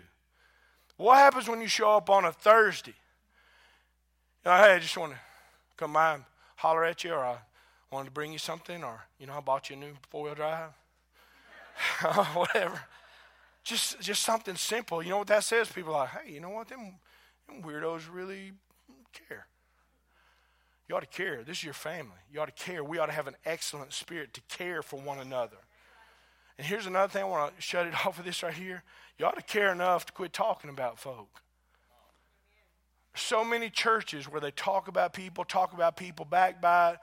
What 0.98 1.18
happens 1.18 1.48
when 1.48 1.62
you 1.62 1.68
show 1.68 1.98
up 1.98 2.10
on 2.10 2.26
a 2.26 2.32
Thursday? 2.32 2.96
You 4.44 4.52
know, 4.52 4.58
hey, 4.58 4.74
I 4.74 4.80
just 4.80 4.98
want 4.98 5.14
to 5.14 5.20
come 5.78 5.94
by 5.94 6.16
and 6.16 6.24
holler 6.56 6.84
at 6.86 7.04
you, 7.04 7.14
or 7.14 7.24
I 7.24 7.38
wanted 7.92 8.06
to 8.06 8.12
bring 8.12 8.32
you 8.32 8.38
something, 8.38 8.84
or, 8.84 9.02
you 9.20 9.28
know, 9.28 9.34
I 9.34 9.40
bought 9.40 9.70
you 9.70 9.76
a 9.76 9.80
new 9.80 9.94
four 10.10 10.24
wheel 10.26 10.36
drive. 10.36 10.70
Whatever. 12.34 12.82
Just, 13.64 14.00
just 14.02 14.24
something 14.24 14.56
simple. 14.56 15.04
You 15.04 15.10
know 15.12 15.20
what 15.20 15.28
that 15.28 15.44
says? 15.44 15.72
People 15.72 15.94
are 15.94 16.06
like, 16.06 16.26
hey, 16.26 16.34
you 16.34 16.40
know 16.40 16.50
what? 16.50 16.68
Them, 16.68 16.96
them 17.48 17.62
weirdos 17.62 18.04
really 18.12 18.54
care. 19.28 19.46
You 20.92 20.98
ought 20.98 21.10
to 21.10 21.24
care. 21.24 21.42
This 21.42 21.60
is 21.60 21.64
your 21.64 21.74
family. 21.74 22.18
You 22.34 22.42
ought 22.42 22.54
to 22.54 22.64
care. 22.66 22.84
We 22.84 22.98
ought 22.98 23.06
to 23.06 23.14
have 23.14 23.28
an 23.28 23.38
excellent 23.46 23.94
spirit 23.94 24.34
to 24.34 24.42
care 24.50 24.82
for 24.82 25.00
one 25.00 25.20
another. 25.20 25.56
And 26.58 26.68
here's 26.68 26.86
another 26.86 27.10
thing 27.10 27.24
I 27.24 27.28
want 27.28 27.56
to 27.56 27.62
shut 27.62 27.88
it 27.88 27.94
off 28.06 28.18
with 28.18 28.26
this 28.26 28.44
right 28.44 28.54
here. 28.54 28.84
You 29.18 29.26
ought 29.26 29.38
to 29.38 29.42
care 29.42 29.72
enough 29.72 30.06
to 30.08 30.12
quit 30.12 30.34
talking 30.34 30.70
about 30.70 31.00
folk. 31.00 31.44
So 33.16 33.46
many 33.46 33.70
churches 33.70 34.30
where 34.30 34.42
they 34.42 34.52
talk 34.52 34.90
about 34.90 35.14
people, 35.14 35.46
talk 35.46 35.72
about 35.72 35.96
people, 35.96 36.26
backbite, 36.26 36.98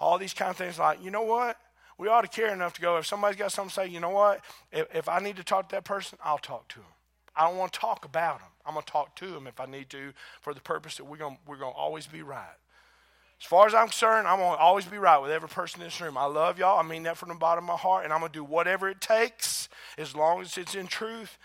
all 0.00 0.16
these 0.16 0.32
kind 0.32 0.50
of 0.50 0.56
things. 0.56 0.78
Like, 0.78 1.04
you 1.04 1.10
know 1.10 1.24
what? 1.24 1.58
We 1.98 2.08
ought 2.08 2.22
to 2.22 2.28
care 2.28 2.50
enough 2.50 2.72
to 2.76 2.80
go. 2.80 2.96
If 2.96 3.04
somebody's 3.04 3.36
got 3.36 3.52
something 3.52 3.68
to 3.68 3.74
say, 3.74 3.86
you 3.88 4.00
know 4.00 4.08
what? 4.08 4.40
If, 4.72 4.86
if 4.94 5.06
I 5.06 5.18
need 5.18 5.36
to 5.36 5.44
talk 5.44 5.68
to 5.68 5.74
that 5.74 5.84
person, 5.84 6.16
I'll 6.24 6.38
talk 6.38 6.66
to 6.68 6.76
them. 6.76 6.88
I 7.36 7.46
don't 7.46 7.58
want 7.58 7.74
to 7.74 7.78
talk 7.78 8.06
about 8.06 8.38
them. 8.38 8.48
I'm 8.64 8.72
going 8.72 8.86
to 8.86 8.90
talk 8.90 9.14
to 9.16 9.26
them 9.26 9.46
if 9.46 9.60
I 9.60 9.66
need 9.66 9.90
to 9.90 10.14
for 10.40 10.54
the 10.54 10.62
purpose 10.62 10.96
that 10.96 11.04
we're 11.04 11.18
going 11.18 11.36
we're 11.46 11.58
going 11.58 11.74
to 11.74 11.78
always 11.78 12.06
be 12.06 12.22
right. 12.22 12.56
As 13.44 13.48
far 13.48 13.66
as 13.66 13.74
I'm 13.74 13.88
concerned, 13.88 14.26
I'm 14.26 14.38
going 14.38 14.56
to 14.56 14.58
always 14.58 14.86
be 14.86 14.96
right 14.96 15.18
with 15.18 15.30
every 15.30 15.50
person 15.50 15.82
in 15.82 15.88
this 15.88 16.00
room. 16.00 16.16
I 16.16 16.24
love 16.24 16.58
y'all. 16.58 16.80
I 16.80 16.82
mean 16.82 17.02
that 17.02 17.18
from 17.18 17.28
the 17.28 17.34
bottom 17.34 17.64
of 17.64 17.68
my 17.68 17.76
heart, 17.76 18.04
and 18.04 18.10
I'm 18.10 18.20
going 18.20 18.32
to 18.32 18.38
do 18.38 18.42
whatever 18.42 18.88
it 18.88 19.02
takes, 19.02 19.68
as 19.98 20.16
long 20.16 20.40
as 20.40 20.56
it's 20.56 20.74
in 20.74 20.86
truth, 20.86 21.36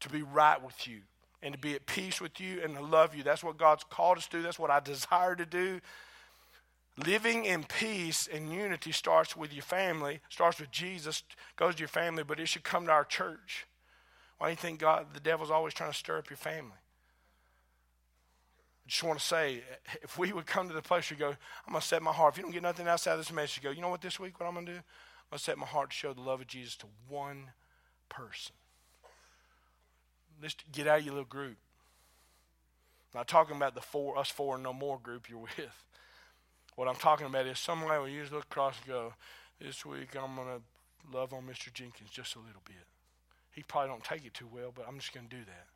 to 0.00 0.08
be 0.08 0.22
right 0.22 0.64
with 0.64 0.88
you 0.88 1.00
and 1.42 1.52
to 1.52 1.60
be 1.60 1.74
at 1.74 1.84
peace 1.84 2.18
with 2.18 2.40
you 2.40 2.62
and 2.62 2.74
to 2.76 2.82
love 2.82 3.14
you. 3.14 3.22
That's 3.22 3.44
what 3.44 3.58
God's 3.58 3.84
called 3.84 4.16
us 4.16 4.26
to 4.28 4.38
do. 4.38 4.42
That's 4.42 4.58
what 4.58 4.70
I 4.70 4.80
desire 4.80 5.36
to 5.36 5.44
do. 5.44 5.82
Living 7.04 7.44
in 7.44 7.64
peace 7.64 8.26
and 8.26 8.50
unity 8.50 8.92
starts 8.92 9.36
with 9.36 9.52
your 9.52 9.64
family, 9.64 10.20
starts 10.30 10.58
with 10.58 10.70
Jesus, 10.70 11.24
goes 11.56 11.74
to 11.74 11.80
your 11.80 11.88
family, 11.88 12.22
but 12.22 12.40
it 12.40 12.48
should 12.48 12.64
come 12.64 12.86
to 12.86 12.92
our 12.92 13.04
church. 13.04 13.66
Why 14.38 14.46
do 14.46 14.52
you 14.52 14.56
think 14.56 14.80
God, 14.80 15.08
the 15.12 15.20
devil's 15.20 15.50
always 15.50 15.74
trying 15.74 15.92
to 15.92 15.98
stir 15.98 16.16
up 16.16 16.30
your 16.30 16.38
family? 16.38 16.78
I 18.84 18.88
just 18.88 19.02
want 19.02 19.18
to 19.18 19.24
say, 19.24 19.62
if 20.02 20.18
we 20.18 20.32
would 20.32 20.46
come 20.46 20.68
to 20.68 20.74
the 20.74 20.82
place 20.82 21.10
where 21.10 21.18
you 21.18 21.24
go, 21.24 21.38
I'm 21.66 21.72
going 21.72 21.80
to 21.80 21.86
set 21.86 22.02
my 22.02 22.12
heart. 22.12 22.34
If 22.34 22.38
you 22.38 22.42
don't 22.42 22.52
get 22.52 22.62
nothing 22.62 22.86
outside 22.86 23.12
of 23.12 23.18
this 23.18 23.32
message, 23.32 23.62
go, 23.62 23.70
you 23.70 23.80
know 23.80 23.88
what, 23.88 24.02
this 24.02 24.20
week, 24.20 24.38
what 24.38 24.46
I'm 24.46 24.52
going 24.52 24.66
to 24.66 24.72
do? 24.72 24.78
I'm 24.78 25.30
going 25.30 25.38
to 25.38 25.44
set 25.44 25.56
my 25.56 25.66
heart 25.66 25.90
to 25.90 25.96
show 25.96 26.12
the 26.12 26.20
love 26.20 26.42
of 26.42 26.46
Jesus 26.46 26.76
to 26.76 26.86
one 27.08 27.52
person. 28.10 28.54
Let's 30.42 30.56
get 30.70 30.86
out 30.86 30.98
of 30.98 31.04
your 31.06 31.14
little 31.14 31.28
group. 31.28 31.56
I'm 33.14 33.20
not 33.20 33.28
talking 33.28 33.56
about 33.56 33.74
the 33.74 33.80
four, 33.80 34.18
us 34.18 34.28
four 34.28 34.56
and 34.56 34.64
no 34.64 34.74
more 34.74 34.98
group 34.98 35.30
you're 35.30 35.38
with. 35.56 35.84
What 36.76 36.88
I'm 36.88 36.96
talking 36.96 37.26
about 37.26 37.46
is 37.46 37.58
somebody 37.58 37.98
will 37.98 38.08
usually 38.08 38.36
look 38.36 38.46
across 38.50 38.76
and 38.78 38.88
go, 38.88 39.14
this 39.60 39.86
week 39.86 40.14
I'm 40.14 40.34
going 40.34 40.48
to 40.48 41.16
love 41.16 41.32
on 41.32 41.44
Mr. 41.44 41.72
Jenkins 41.72 42.10
just 42.10 42.34
a 42.34 42.40
little 42.40 42.62
bit. 42.66 42.84
He 43.52 43.62
probably 43.62 43.88
don't 43.88 44.04
take 44.04 44.26
it 44.26 44.34
too 44.34 44.48
well, 44.52 44.72
but 44.74 44.84
I'm 44.86 44.98
just 44.98 45.14
going 45.14 45.28
to 45.28 45.36
do 45.36 45.44
that. 45.44 45.73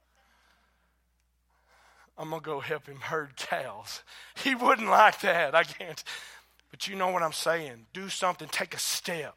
I'm 2.18 2.30
going 2.30 2.42
to 2.42 2.44
go 2.44 2.60
help 2.60 2.86
him 2.86 2.98
herd 3.00 3.36
cows. 3.36 4.02
He 4.44 4.54
wouldn't 4.54 4.88
like 4.88 5.20
that. 5.22 5.54
I 5.54 5.64
can't. 5.64 6.02
But 6.70 6.86
you 6.86 6.94
know 6.94 7.08
what 7.08 7.22
I'm 7.22 7.32
saying. 7.32 7.86
Do 7.92 8.08
something, 8.08 8.48
take 8.48 8.74
a 8.74 8.78
step. 8.78 9.34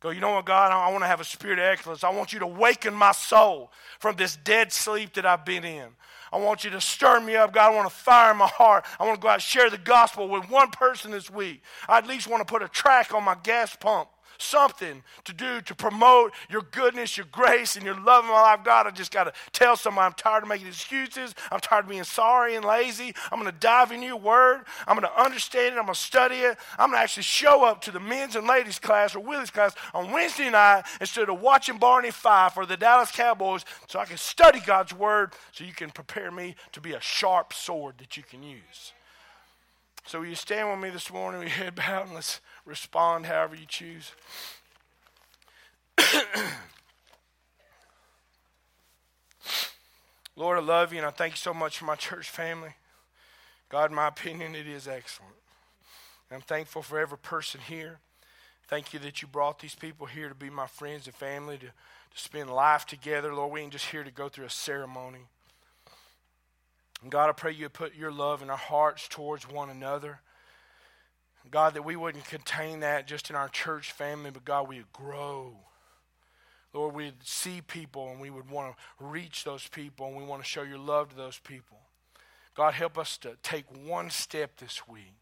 Go, 0.00 0.10
you 0.10 0.20
know 0.20 0.32
what, 0.32 0.44
God? 0.44 0.72
I 0.72 0.90
want 0.92 1.04
to 1.04 1.08
have 1.08 1.20
a 1.20 1.24
spirit 1.24 1.58
of 1.58 1.64
excellence. 1.64 2.04
I 2.04 2.10
want 2.10 2.32
you 2.32 2.38
to 2.40 2.46
waken 2.46 2.92
my 2.92 3.12
soul 3.12 3.72
from 3.98 4.16
this 4.16 4.36
dead 4.36 4.72
sleep 4.72 5.14
that 5.14 5.24
I've 5.24 5.44
been 5.44 5.64
in. 5.64 5.88
I 6.30 6.36
want 6.38 6.64
you 6.64 6.70
to 6.70 6.80
stir 6.80 7.20
me 7.20 7.34
up, 7.36 7.54
God. 7.54 7.72
I 7.72 7.74
want 7.74 7.88
to 7.88 7.94
fire 7.94 8.34
my 8.34 8.46
heart. 8.46 8.84
I 9.00 9.06
want 9.06 9.18
to 9.18 9.22
go 9.22 9.28
out 9.28 9.34
and 9.34 9.42
share 9.42 9.70
the 9.70 9.78
gospel 9.78 10.28
with 10.28 10.50
one 10.50 10.70
person 10.70 11.12
this 11.12 11.30
week. 11.30 11.62
I 11.88 11.98
at 11.98 12.06
least 12.06 12.28
want 12.28 12.46
to 12.46 12.52
put 12.52 12.62
a 12.62 12.68
track 12.68 13.14
on 13.14 13.24
my 13.24 13.36
gas 13.42 13.74
pump 13.74 14.08
something 14.38 15.02
to 15.24 15.32
do 15.32 15.60
to 15.62 15.74
promote 15.74 16.32
your 16.48 16.62
goodness, 16.70 17.16
your 17.16 17.26
grace, 17.30 17.76
and 17.76 17.84
your 17.84 17.98
love 18.00 18.24
in 18.24 18.30
my 18.30 18.40
life. 18.40 18.60
God, 18.64 18.86
I 18.86 18.90
just 18.90 19.12
got 19.12 19.24
to 19.24 19.32
tell 19.52 19.76
somebody 19.76 20.06
I'm 20.06 20.12
tired 20.12 20.42
of 20.42 20.48
making 20.48 20.68
excuses. 20.68 21.34
I'm 21.50 21.60
tired 21.60 21.84
of 21.84 21.90
being 21.90 22.04
sorry 22.04 22.54
and 22.54 22.64
lazy. 22.64 23.14
I'm 23.30 23.40
going 23.40 23.52
to 23.52 23.58
dive 23.58 23.92
in 23.92 24.02
your 24.02 24.16
word. 24.16 24.62
I'm 24.86 24.98
going 24.98 25.08
to 25.08 25.22
understand 25.22 25.74
it. 25.74 25.78
I'm 25.78 25.84
going 25.84 25.94
to 25.94 26.00
study 26.00 26.36
it. 26.36 26.58
I'm 26.78 26.90
going 26.90 26.98
to 26.98 27.02
actually 27.02 27.24
show 27.24 27.64
up 27.64 27.80
to 27.82 27.90
the 27.90 28.00
men's 28.00 28.36
and 28.36 28.46
ladies 28.46 28.78
class 28.78 29.14
or 29.14 29.20
Willie's 29.20 29.50
class 29.50 29.74
on 29.94 30.12
Wednesday 30.12 30.50
night 30.50 30.84
instead 31.00 31.28
of 31.28 31.40
watching 31.40 31.78
Barney 31.78 32.10
Fife 32.10 32.56
or 32.56 32.66
the 32.66 32.76
Dallas 32.76 33.10
Cowboys 33.10 33.64
so 33.86 33.98
I 33.98 34.04
can 34.04 34.16
study 34.16 34.60
God's 34.60 34.92
word 34.92 35.32
so 35.52 35.64
you 35.64 35.72
can 35.72 35.90
prepare 35.90 36.30
me 36.30 36.54
to 36.72 36.80
be 36.80 36.92
a 36.92 37.00
sharp 37.00 37.52
sword 37.52 37.94
that 37.98 38.16
you 38.16 38.22
can 38.22 38.42
use. 38.42 38.92
So 40.06 40.20
will 40.20 40.26
you 40.26 40.36
stand 40.36 40.70
with 40.70 40.78
me 40.78 40.90
this 40.90 41.12
morning? 41.12 41.40
We 41.40 41.48
head 41.48 41.74
bowed 41.74 42.06
and 42.06 42.14
let's 42.14 42.40
respond 42.64 43.26
however 43.26 43.56
you 43.56 43.66
choose. 43.66 44.12
Lord, 50.36 50.58
I 50.58 50.60
love 50.60 50.92
you 50.92 50.98
and 50.98 51.06
I 51.06 51.10
thank 51.10 51.32
you 51.32 51.38
so 51.38 51.52
much 51.52 51.78
for 51.78 51.86
my 51.86 51.96
church 51.96 52.30
family. 52.30 52.76
God, 53.68 53.90
in 53.90 53.96
my 53.96 54.06
opinion, 54.06 54.54
it 54.54 54.68
is 54.68 54.86
excellent. 54.86 55.34
I'm 56.30 56.40
thankful 56.40 56.82
for 56.82 57.00
every 57.00 57.18
person 57.18 57.60
here. 57.66 57.98
Thank 58.68 58.92
you 58.92 59.00
that 59.00 59.22
you 59.22 59.28
brought 59.28 59.58
these 59.58 59.74
people 59.74 60.06
here 60.06 60.28
to 60.28 60.36
be 60.36 60.50
my 60.50 60.68
friends 60.68 61.08
and 61.08 61.16
family, 61.16 61.58
to, 61.58 61.66
to 61.66 61.72
spend 62.14 62.48
life 62.50 62.86
together. 62.86 63.34
Lord, 63.34 63.50
we 63.52 63.60
ain't 63.60 63.72
just 63.72 63.86
here 63.86 64.04
to 64.04 64.12
go 64.12 64.28
through 64.28 64.46
a 64.46 64.50
ceremony. 64.50 65.26
And 67.06 67.12
God, 67.12 67.28
I 67.28 67.34
pray 67.34 67.52
you 67.52 67.68
put 67.68 67.94
your 67.94 68.10
love 68.10 68.42
in 68.42 68.50
our 68.50 68.56
hearts 68.56 69.06
towards 69.06 69.48
one 69.48 69.70
another. 69.70 70.18
God, 71.52 71.74
that 71.74 71.84
we 71.84 71.94
wouldn't 71.94 72.24
contain 72.24 72.80
that 72.80 73.06
just 73.06 73.30
in 73.30 73.36
our 73.36 73.48
church 73.48 73.92
family, 73.92 74.32
but 74.32 74.44
God, 74.44 74.66
we 74.68 74.78
would 74.78 74.92
grow. 74.92 75.54
Lord, 76.72 76.96
we'd 76.96 77.14
see 77.22 77.60
people 77.60 78.10
and 78.10 78.20
we 78.20 78.30
would 78.30 78.50
want 78.50 78.74
to 78.74 79.04
reach 79.04 79.44
those 79.44 79.68
people 79.68 80.08
and 80.08 80.16
we 80.16 80.24
want 80.24 80.42
to 80.42 80.48
show 80.48 80.62
your 80.62 80.80
love 80.80 81.10
to 81.10 81.14
those 81.14 81.38
people. 81.38 81.78
God, 82.56 82.74
help 82.74 82.98
us 82.98 83.16
to 83.18 83.36
take 83.40 83.66
one 83.86 84.10
step 84.10 84.56
this 84.56 84.88
week, 84.88 85.14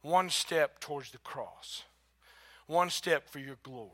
one 0.00 0.30
step 0.30 0.80
towards 0.80 1.10
the 1.10 1.18
cross, 1.18 1.82
one 2.66 2.88
step 2.88 3.28
for 3.28 3.40
your 3.40 3.58
glory. 3.62 3.90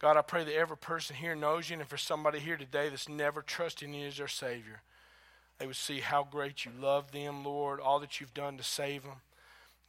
God, 0.00 0.16
I 0.16 0.22
pray 0.22 0.42
that 0.42 0.56
every 0.56 0.76
person 0.76 1.14
here 1.14 1.36
knows 1.36 1.70
you, 1.70 1.78
and 1.78 1.86
for 1.86 1.96
somebody 1.96 2.40
here 2.40 2.56
today 2.56 2.88
that's 2.88 3.08
never 3.08 3.40
trusted 3.40 3.88
you 3.88 4.06
as 4.06 4.16
their 4.16 4.26
Savior, 4.26 4.82
they 5.58 5.66
would 5.66 5.76
see 5.76 6.00
how 6.00 6.24
great 6.24 6.64
you 6.64 6.70
love 6.78 7.12
them, 7.12 7.44
Lord, 7.44 7.80
all 7.80 8.00
that 8.00 8.20
you've 8.20 8.34
done 8.34 8.56
to 8.58 8.62
save 8.62 9.02
them. 9.02 9.20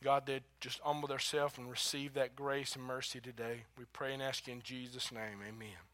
God, 0.04 0.26
they'd 0.26 0.44
just 0.62 0.80
humble 0.84 1.08
themselves 1.08 1.58
and 1.58 1.70
receive 1.70 2.14
that 2.14 2.36
grace 2.36 2.76
and 2.76 2.86
mercy 2.86 3.20
today. 3.20 3.64
We 3.78 3.86
pray 3.92 4.14
and 4.14 4.22
ask 4.22 4.48
you 4.48 4.54
in 4.54 4.62
Jesus' 4.62 5.12
name. 5.12 5.40
Amen. 5.48 5.87